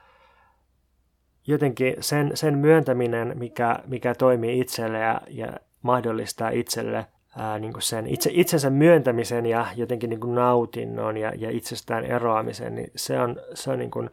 jotenkin 1.47 1.95
sen, 1.99 2.31
sen 2.33 2.57
myöntäminen, 2.57 3.37
mikä, 3.37 3.79
mikä 3.87 4.15
toimii 4.15 4.59
itselle 4.59 4.99
ja, 4.99 5.21
ja 5.27 5.47
mahdollistaa 5.81 6.49
itselle 6.49 7.05
ää, 7.37 7.59
niin 7.59 7.73
kuin 7.73 7.83
sen 7.83 8.07
itse, 8.07 8.29
itsensä 8.33 8.69
myöntämisen 8.69 9.45
ja 9.45 9.67
jotenkin 9.75 10.09
niin 10.09 10.19
kuin 10.19 10.35
nautinnon 10.35 11.17
ja, 11.17 11.31
ja 11.37 11.51
itsestään 11.51 12.05
eroamisen, 12.05 12.75
niin 12.75 12.91
se 12.95 13.19
on, 13.19 13.35
se 13.53 13.71
on 13.71 13.79
niin 13.79 13.91
kuin 13.91 14.09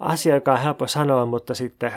asia, 0.00 0.34
joka 0.34 0.52
on 0.52 0.60
helppo 0.60 0.86
sanoa, 0.86 1.26
mutta 1.26 1.54
sitten 1.54 1.92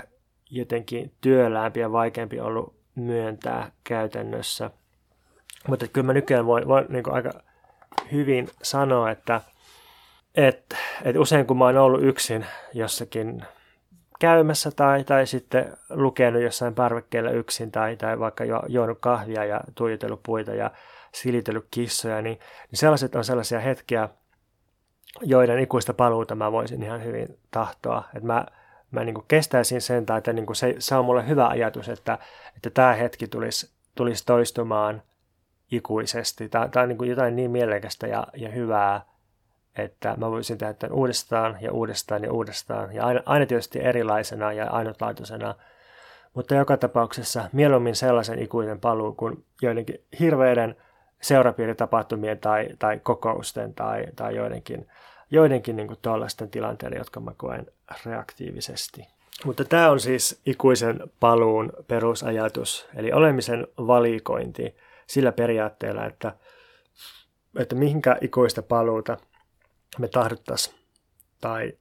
jotenkin 0.49 1.11
työläämpi 1.21 1.79
ja 1.79 1.91
vaikeampi 1.91 2.39
ollut 2.39 2.75
myöntää 2.95 3.71
käytännössä. 3.83 4.69
Mutta 5.67 5.87
kyllä 5.87 6.05
mä 6.05 6.13
nykyään 6.13 6.45
voin, 6.45 6.67
voin 6.67 6.85
niin 6.89 7.11
aika 7.11 7.31
hyvin 8.11 8.49
sanoa, 8.63 9.11
että 9.11 9.41
et, 10.35 10.75
et 11.03 11.15
usein 11.15 11.45
kun 11.45 11.57
mä 11.57 11.65
oon 11.65 11.77
ollut 11.77 12.03
yksin 12.03 12.45
jossakin 12.73 13.43
käymässä 14.19 14.71
tai, 14.71 15.03
tai 15.03 15.27
sitten 15.27 15.77
lukenut 15.89 16.41
jossain 16.41 16.75
parvekkeella 16.75 17.29
yksin 17.29 17.71
tai, 17.71 17.97
tai 17.97 18.19
vaikka 18.19 18.45
jo, 18.45 18.63
juonut 18.67 18.97
kahvia 19.01 19.45
ja 19.45 19.61
tuijotellut 19.75 20.23
puita 20.23 20.53
ja 20.53 20.71
silitellyt 21.13 21.67
kissoja, 21.71 22.21
niin, 22.21 22.39
niin 22.71 22.79
sellaiset 22.79 23.15
on 23.15 23.23
sellaisia 23.23 23.59
hetkiä, 23.59 24.09
joiden 25.21 25.59
ikuista 25.59 25.93
paluuta 25.93 26.35
mä 26.35 26.51
voisin 26.51 26.83
ihan 26.83 27.03
hyvin 27.03 27.39
tahtoa. 27.51 28.03
Että 28.15 28.27
mä, 28.27 28.45
mä 28.91 29.03
niin 29.03 29.15
kuin 29.15 29.25
kestäisin 29.27 29.81
sen, 29.81 30.05
tai 30.05 30.17
että 30.17 30.33
niin 30.33 30.45
kuin 30.45 30.55
se, 30.55 30.75
se 30.79 30.95
on 30.95 31.05
mulle 31.05 31.27
hyvä 31.27 31.47
ajatus, 31.47 31.89
että, 31.89 32.17
että 32.55 32.69
tämä 32.69 32.93
hetki 32.93 33.27
tulisi, 33.27 33.71
tulisi 33.95 34.25
toistumaan 34.25 35.01
ikuisesti. 35.71 36.49
Tämä, 36.49 36.67
tämä 36.67 36.83
on 36.83 36.89
niin 36.89 36.97
kuin 36.97 37.09
jotain 37.09 37.35
niin 37.35 37.51
mielekästä 37.51 38.07
ja, 38.07 38.27
ja 38.35 38.49
hyvää, 38.49 39.05
että 39.77 40.15
mä 40.17 40.31
voisin 40.31 40.57
tehdä 40.57 40.73
tämän 40.73 40.97
uudestaan 40.97 41.57
ja 41.61 41.71
uudestaan 41.71 42.23
ja 42.23 42.33
uudestaan. 42.33 42.95
Ja 42.95 43.05
aina, 43.05 43.21
aina 43.25 43.45
tietysti 43.45 43.79
erilaisena 43.83 44.53
ja 44.53 44.69
ainutlaatuisena. 44.69 45.55
Mutta 46.33 46.55
joka 46.55 46.77
tapauksessa 46.77 47.49
mieluummin 47.53 47.95
sellaisen 47.95 48.39
ikuinen 48.39 48.79
paluu 48.79 49.13
kuin 49.13 49.45
joidenkin 49.61 50.01
hirveiden 50.19 50.75
seurapiiritapahtumien 51.21 52.39
tai, 52.39 52.69
tai 52.79 52.99
kokousten 53.03 53.73
tai, 53.73 54.05
tai 54.15 54.35
joidenkin, 54.35 54.87
joidenkin 55.31 55.75
niin 55.75 55.97
tuollaisten 56.01 56.49
tilanteiden, 56.49 56.97
jotka 56.97 57.19
mä 57.19 57.31
koen 57.37 57.65
reaktiivisesti. 58.05 59.07
Mutta 59.45 59.65
tämä 59.65 59.89
on 59.89 59.99
siis 59.99 60.41
ikuisen 60.45 60.99
paluun 61.19 61.73
perusajatus, 61.87 62.87
eli 62.95 63.11
olemisen 63.11 63.67
valikointi 63.77 64.75
sillä 65.07 65.31
periaatteella, 65.31 66.05
että, 66.05 66.33
että 67.59 67.75
mihinkä 67.75 68.17
ikuista 68.21 68.61
paluuta 68.61 69.17
me 69.99 70.07
tahdottaisiin 70.07 70.75
tai, 71.41 71.73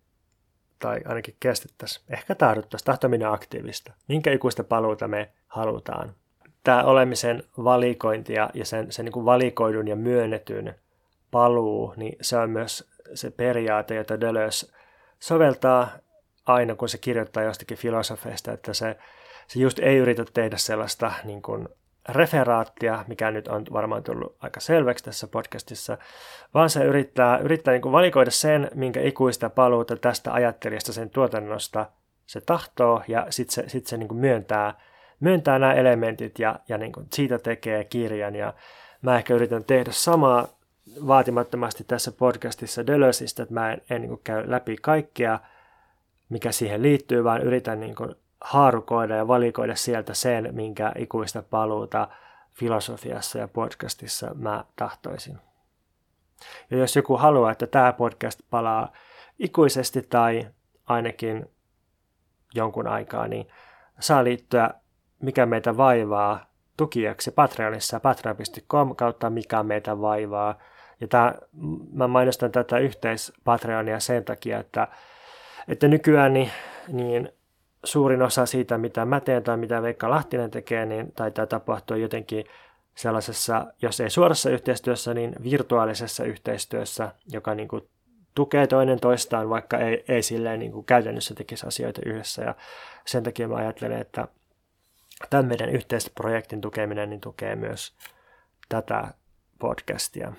tai 0.78 1.00
ainakin 1.04 1.36
kestettäisiin. 1.40 2.04
Ehkä 2.08 2.34
tahdottaisiin, 2.34 2.86
tahtominen 2.86 3.28
aktiivista. 3.28 3.92
Minkä 4.08 4.32
ikuista 4.32 4.64
paluuta 4.64 5.08
me 5.08 5.32
halutaan. 5.46 6.14
Tämä 6.64 6.84
olemisen 6.84 7.42
valikointi 7.58 8.32
ja, 8.32 8.50
sen, 8.62 8.92
sen 8.92 9.04
niin 9.04 9.12
kuin 9.12 9.26
valikoidun 9.26 9.88
ja 9.88 9.96
myönnetyn 9.96 10.74
paluu, 11.30 11.94
niin 11.96 12.16
se 12.20 12.36
on 12.36 12.50
myös 12.50 12.90
se 13.14 13.30
periaate, 13.30 13.94
jota 13.94 14.20
Deleuze 14.20 14.66
soveltaa 15.18 15.88
aina, 16.46 16.74
kun 16.74 16.88
se 16.88 16.98
kirjoittaa 16.98 17.42
jostakin 17.42 17.78
filosofeista, 17.78 18.52
että 18.52 18.74
se, 18.74 18.96
se 19.46 19.58
just 19.58 19.78
ei 19.78 19.96
yritä 19.96 20.24
tehdä 20.34 20.56
sellaista 20.56 21.12
niin 21.24 21.42
kuin 21.42 21.68
referaattia, 22.08 23.04
mikä 23.08 23.30
nyt 23.30 23.48
on 23.48 23.64
varmaan 23.72 24.02
tullut 24.02 24.36
aika 24.40 24.60
selväksi 24.60 25.04
tässä 25.04 25.26
podcastissa, 25.26 25.98
vaan 26.54 26.70
se 26.70 26.84
yrittää, 26.84 27.38
yrittää 27.38 27.72
niin 27.72 27.82
kuin 27.82 27.92
valikoida 27.92 28.30
sen, 28.30 28.70
minkä 28.74 29.00
ikuista 29.00 29.50
paluuta 29.50 29.96
tästä 29.96 30.32
ajattelijasta 30.32 30.92
sen 30.92 31.10
tuotannosta 31.10 31.86
se 32.26 32.40
tahtoo, 32.40 33.02
ja 33.08 33.26
sitten 33.30 33.54
se, 33.54 33.68
sit 33.68 33.86
se 33.86 33.96
niin 33.96 34.08
kuin 34.08 34.18
myöntää, 34.18 34.74
myöntää 35.20 35.58
nämä 35.58 35.74
elementit 35.74 36.38
ja, 36.38 36.60
ja 36.68 36.78
niin 36.78 36.92
kuin 36.92 37.06
siitä 37.12 37.38
tekee 37.38 37.84
kirjan. 37.84 38.34
Ja 38.34 38.54
mä 39.02 39.16
ehkä 39.16 39.34
yritän 39.34 39.64
tehdä 39.64 39.92
samaa 39.92 40.48
vaatimattomasti 41.06 41.84
tässä 41.84 42.12
podcastissa 42.12 42.86
Deleuzeista, 42.86 43.42
että 43.42 43.54
mä 43.54 43.72
en, 43.72 43.82
en 43.90 44.00
niin 44.00 44.08
kuin 44.08 44.20
käy 44.24 44.50
läpi 44.50 44.76
kaikkea, 44.76 45.40
mikä 46.28 46.52
siihen 46.52 46.82
liittyy, 46.82 47.24
vaan 47.24 47.42
yritän 47.42 47.80
niin 47.80 47.94
kuin 47.94 48.14
haarukoida 48.44 49.16
ja 49.16 49.28
valikoida 49.28 49.74
sieltä 49.74 50.14
sen, 50.14 50.48
minkä 50.52 50.92
ikuista 50.98 51.42
paluuta 51.42 52.08
filosofiassa 52.52 53.38
ja 53.38 53.48
podcastissa 53.48 54.34
mä 54.34 54.64
tahtoisin. 54.76 55.38
Ja 56.70 56.76
jos 56.76 56.96
joku 56.96 57.16
haluaa, 57.16 57.52
että 57.52 57.66
tämä 57.66 57.92
podcast 57.92 58.40
palaa 58.50 58.92
ikuisesti 59.38 60.02
tai 60.02 60.46
ainakin 60.86 61.46
jonkun 62.54 62.86
aikaa, 62.86 63.28
niin 63.28 63.48
saa 64.00 64.24
liittyä 64.24 64.70
Mikä 65.22 65.46
meitä 65.46 65.76
vaivaa 65.76 66.46
tukijaksi 66.76 67.30
Patreonissa 67.30 68.00
patreon.com 68.00 68.96
kautta 68.96 69.30
Mikä 69.30 69.62
meitä 69.62 70.00
vaivaa. 70.00 70.58
Ja 71.00 71.08
tää, 71.08 71.34
mä 71.92 72.08
mainostan 72.08 72.52
tätä 72.52 72.78
yhteispatreonia 72.78 74.00
sen 74.00 74.24
takia, 74.24 74.58
että, 74.58 74.88
että 75.68 75.88
nykyään 75.88 76.32
niin, 76.32 76.50
niin 76.88 77.32
suurin 77.84 78.22
osa 78.22 78.46
siitä, 78.46 78.78
mitä 78.78 79.04
mä 79.04 79.20
teen 79.20 79.42
tai 79.42 79.56
mitä 79.56 79.82
Veikka 79.82 80.10
Lahtinen 80.10 80.50
tekee, 80.50 80.86
niin 80.86 81.12
taitaa 81.12 81.46
tapahtua 81.46 81.96
jotenkin 81.96 82.44
sellaisessa, 82.94 83.66
jos 83.82 84.00
ei 84.00 84.10
suorassa 84.10 84.50
yhteistyössä, 84.50 85.14
niin 85.14 85.34
virtuaalisessa 85.42 86.24
yhteistyössä, 86.24 87.12
joka 87.32 87.54
niin 87.54 87.68
kuin 87.68 87.88
tukee 88.34 88.66
toinen 88.66 89.00
toistaan, 89.00 89.50
vaikka 89.50 89.78
ei, 89.78 90.04
ei 90.08 90.22
silleen 90.22 90.58
niin 90.58 90.72
kuin 90.72 90.84
käytännössä 90.84 91.34
tekisi 91.34 91.66
asioita 91.66 92.00
yhdessä. 92.06 92.42
Ja 92.42 92.54
sen 93.06 93.22
takia 93.22 93.48
mä 93.48 93.56
ajattelen, 93.56 94.00
että 94.00 94.28
tämän 95.30 95.46
meidän 95.46 95.68
yhteisprojektin 95.68 96.60
tukeminen 96.60 97.10
niin 97.10 97.20
tukee 97.20 97.56
myös 97.56 97.94
tätä 98.68 99.14
podcastia. 99.58 100.32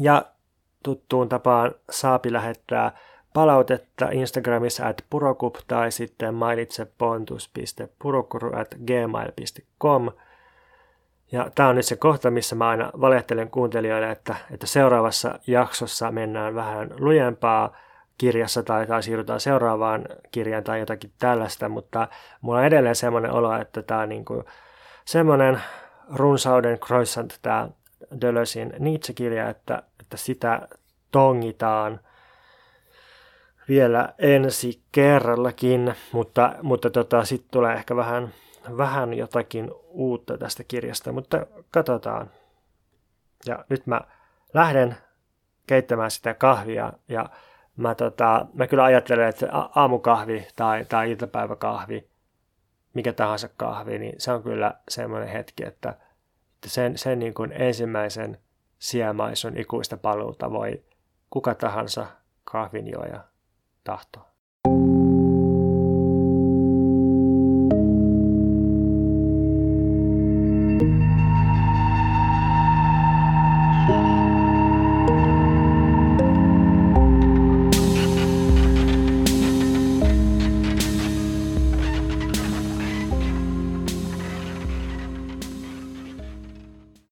Ja 0.00 0.24
tuttuun 0.82 1.28
tapaan 1.28 1.74
saapi 1.90 2.32
lähettää 2.32 2.98
palautetta 3.38 4.08
Instagramissa 4.12 4.86
at 4.86 5.04
purokup 5.10 5.56
tai 5.66 5.92
sitten 5.92 6.34
mailitse 6.34 6.86
pontus.purokuru 6.98 8.56
at 8.56 8.74
gmail.com. 8.86 10.10
Ja 11.32 11.50
tämä 11.54 11.68
on 11.68 11.76
nyt 11.76 11.86
se 11.86 11.96
kohta, 11.96 12.30
missä 12.30 12.56
mä 12.56 12.68
aina 12.68 12.90
valehtelen 13.00 13.50
kuuntelijoille, 13.50 14.10
että, 14.10 14.36
että 14.50 14.66
seuraavassa 14.66 15.38
jaksossa 15.46 16.12
mennään 16.12 16.54
vähän 16.54 16.90
lujempaa 16.98 17.76
kirjassa 18.18 18.62
tai, 18.62 18.86
tai 18.86 19.02
siirrytään 19.02 19.40
seuraavaan 19.40 20.04
kirjaan 20.30 20.64
tai 20.64 20.80
jotakin 20.80 21.12
tällaista, 21.18 21.68
mutta 21.68 22.08
mulla 22.40 22.58
on 22.58 22.64
edelleen 22.64 22.96
semmoinen 22.96 23.32
olo, 23.32 23.56
että 23.56 23.82
tämä 23.82 24.00
on 24.00 24.08
niin 24.08 24.24
kuin 24.24 24.44
semmoinen 25.04 25.60
runsauden 26.14 26.78
croissant, 26.78 27.38
tämä 27.42 27.68
Deleuzein 28.20 28.72
Nietzsche-kirja, 28.78 29.48
että, 29.48 29.82
että 30.00 30.16
sitä 30.16 30.68
tongitaan– 31.12 32.00
vielä 33.68 34.14
ensi 34.18 34.82
kerrallakin, 34.92 35.94
mutta, 36.12 36.54
mutta 36.62 36.90
tota, 36.90 37.24
sitten 37.24 37.50
tulee 37.50 37.74
ehkä 37.74 37.96
vähän, 37.96 38.34
vähän 38.76 39.14
jotakin 39.14 39.70
uutta 39.88 40.38
tästä 40.38 40.64
kirjasta, 40.64 41.12
mutta 41.12 41.46
katsotaan. 41.70 42.30
Ja 43.46 43.64
nyt 43.68 43.86
mä 43.86 44.00
lähden 44.54 44.96
keittämään 45.66 46.10
sitä 46.10 46.34
kahvia 46.34 46.92
ja 47.08 47.28
mä, 47.76 47.94
tota, 47.94 48.46
mä 48.54 48.66
kyllä 48.66 48.84
ajattelen, 48.84 49.28
että 49.28 49.48
aamukahvi 49.52 50.46
tai, 50.56 50.84
tai 50.84 51.10
iltapäiväkahvi, 51.10 52.08
mikä 52.94 53.12
tahansa 53.12 53.48
kahvi, 53.56 53.98
niin 53.98 54.14
se 54.18 54.32
on 54.32 54.42
kyllä 54.42 54.74
semmoinen 54.88 55.28
hetki, 55.28 55.66
että 55.66 55.94
sen, 56.66 56.98
sen 56.98 57.18
niin 57.18 57.34
kuin 57.34 57.52
ensimmäisen 57.52 58.38
siemaisun 58.78 59.56
ikuista 59.58 59.96
paluuta 59.96 60.50
voi 60.50 60.82
kuka 61.30 61.54
tahansa 61.54 62.06
kahvinjoja 62.44 63.24
tahtoa. 63.88 64.27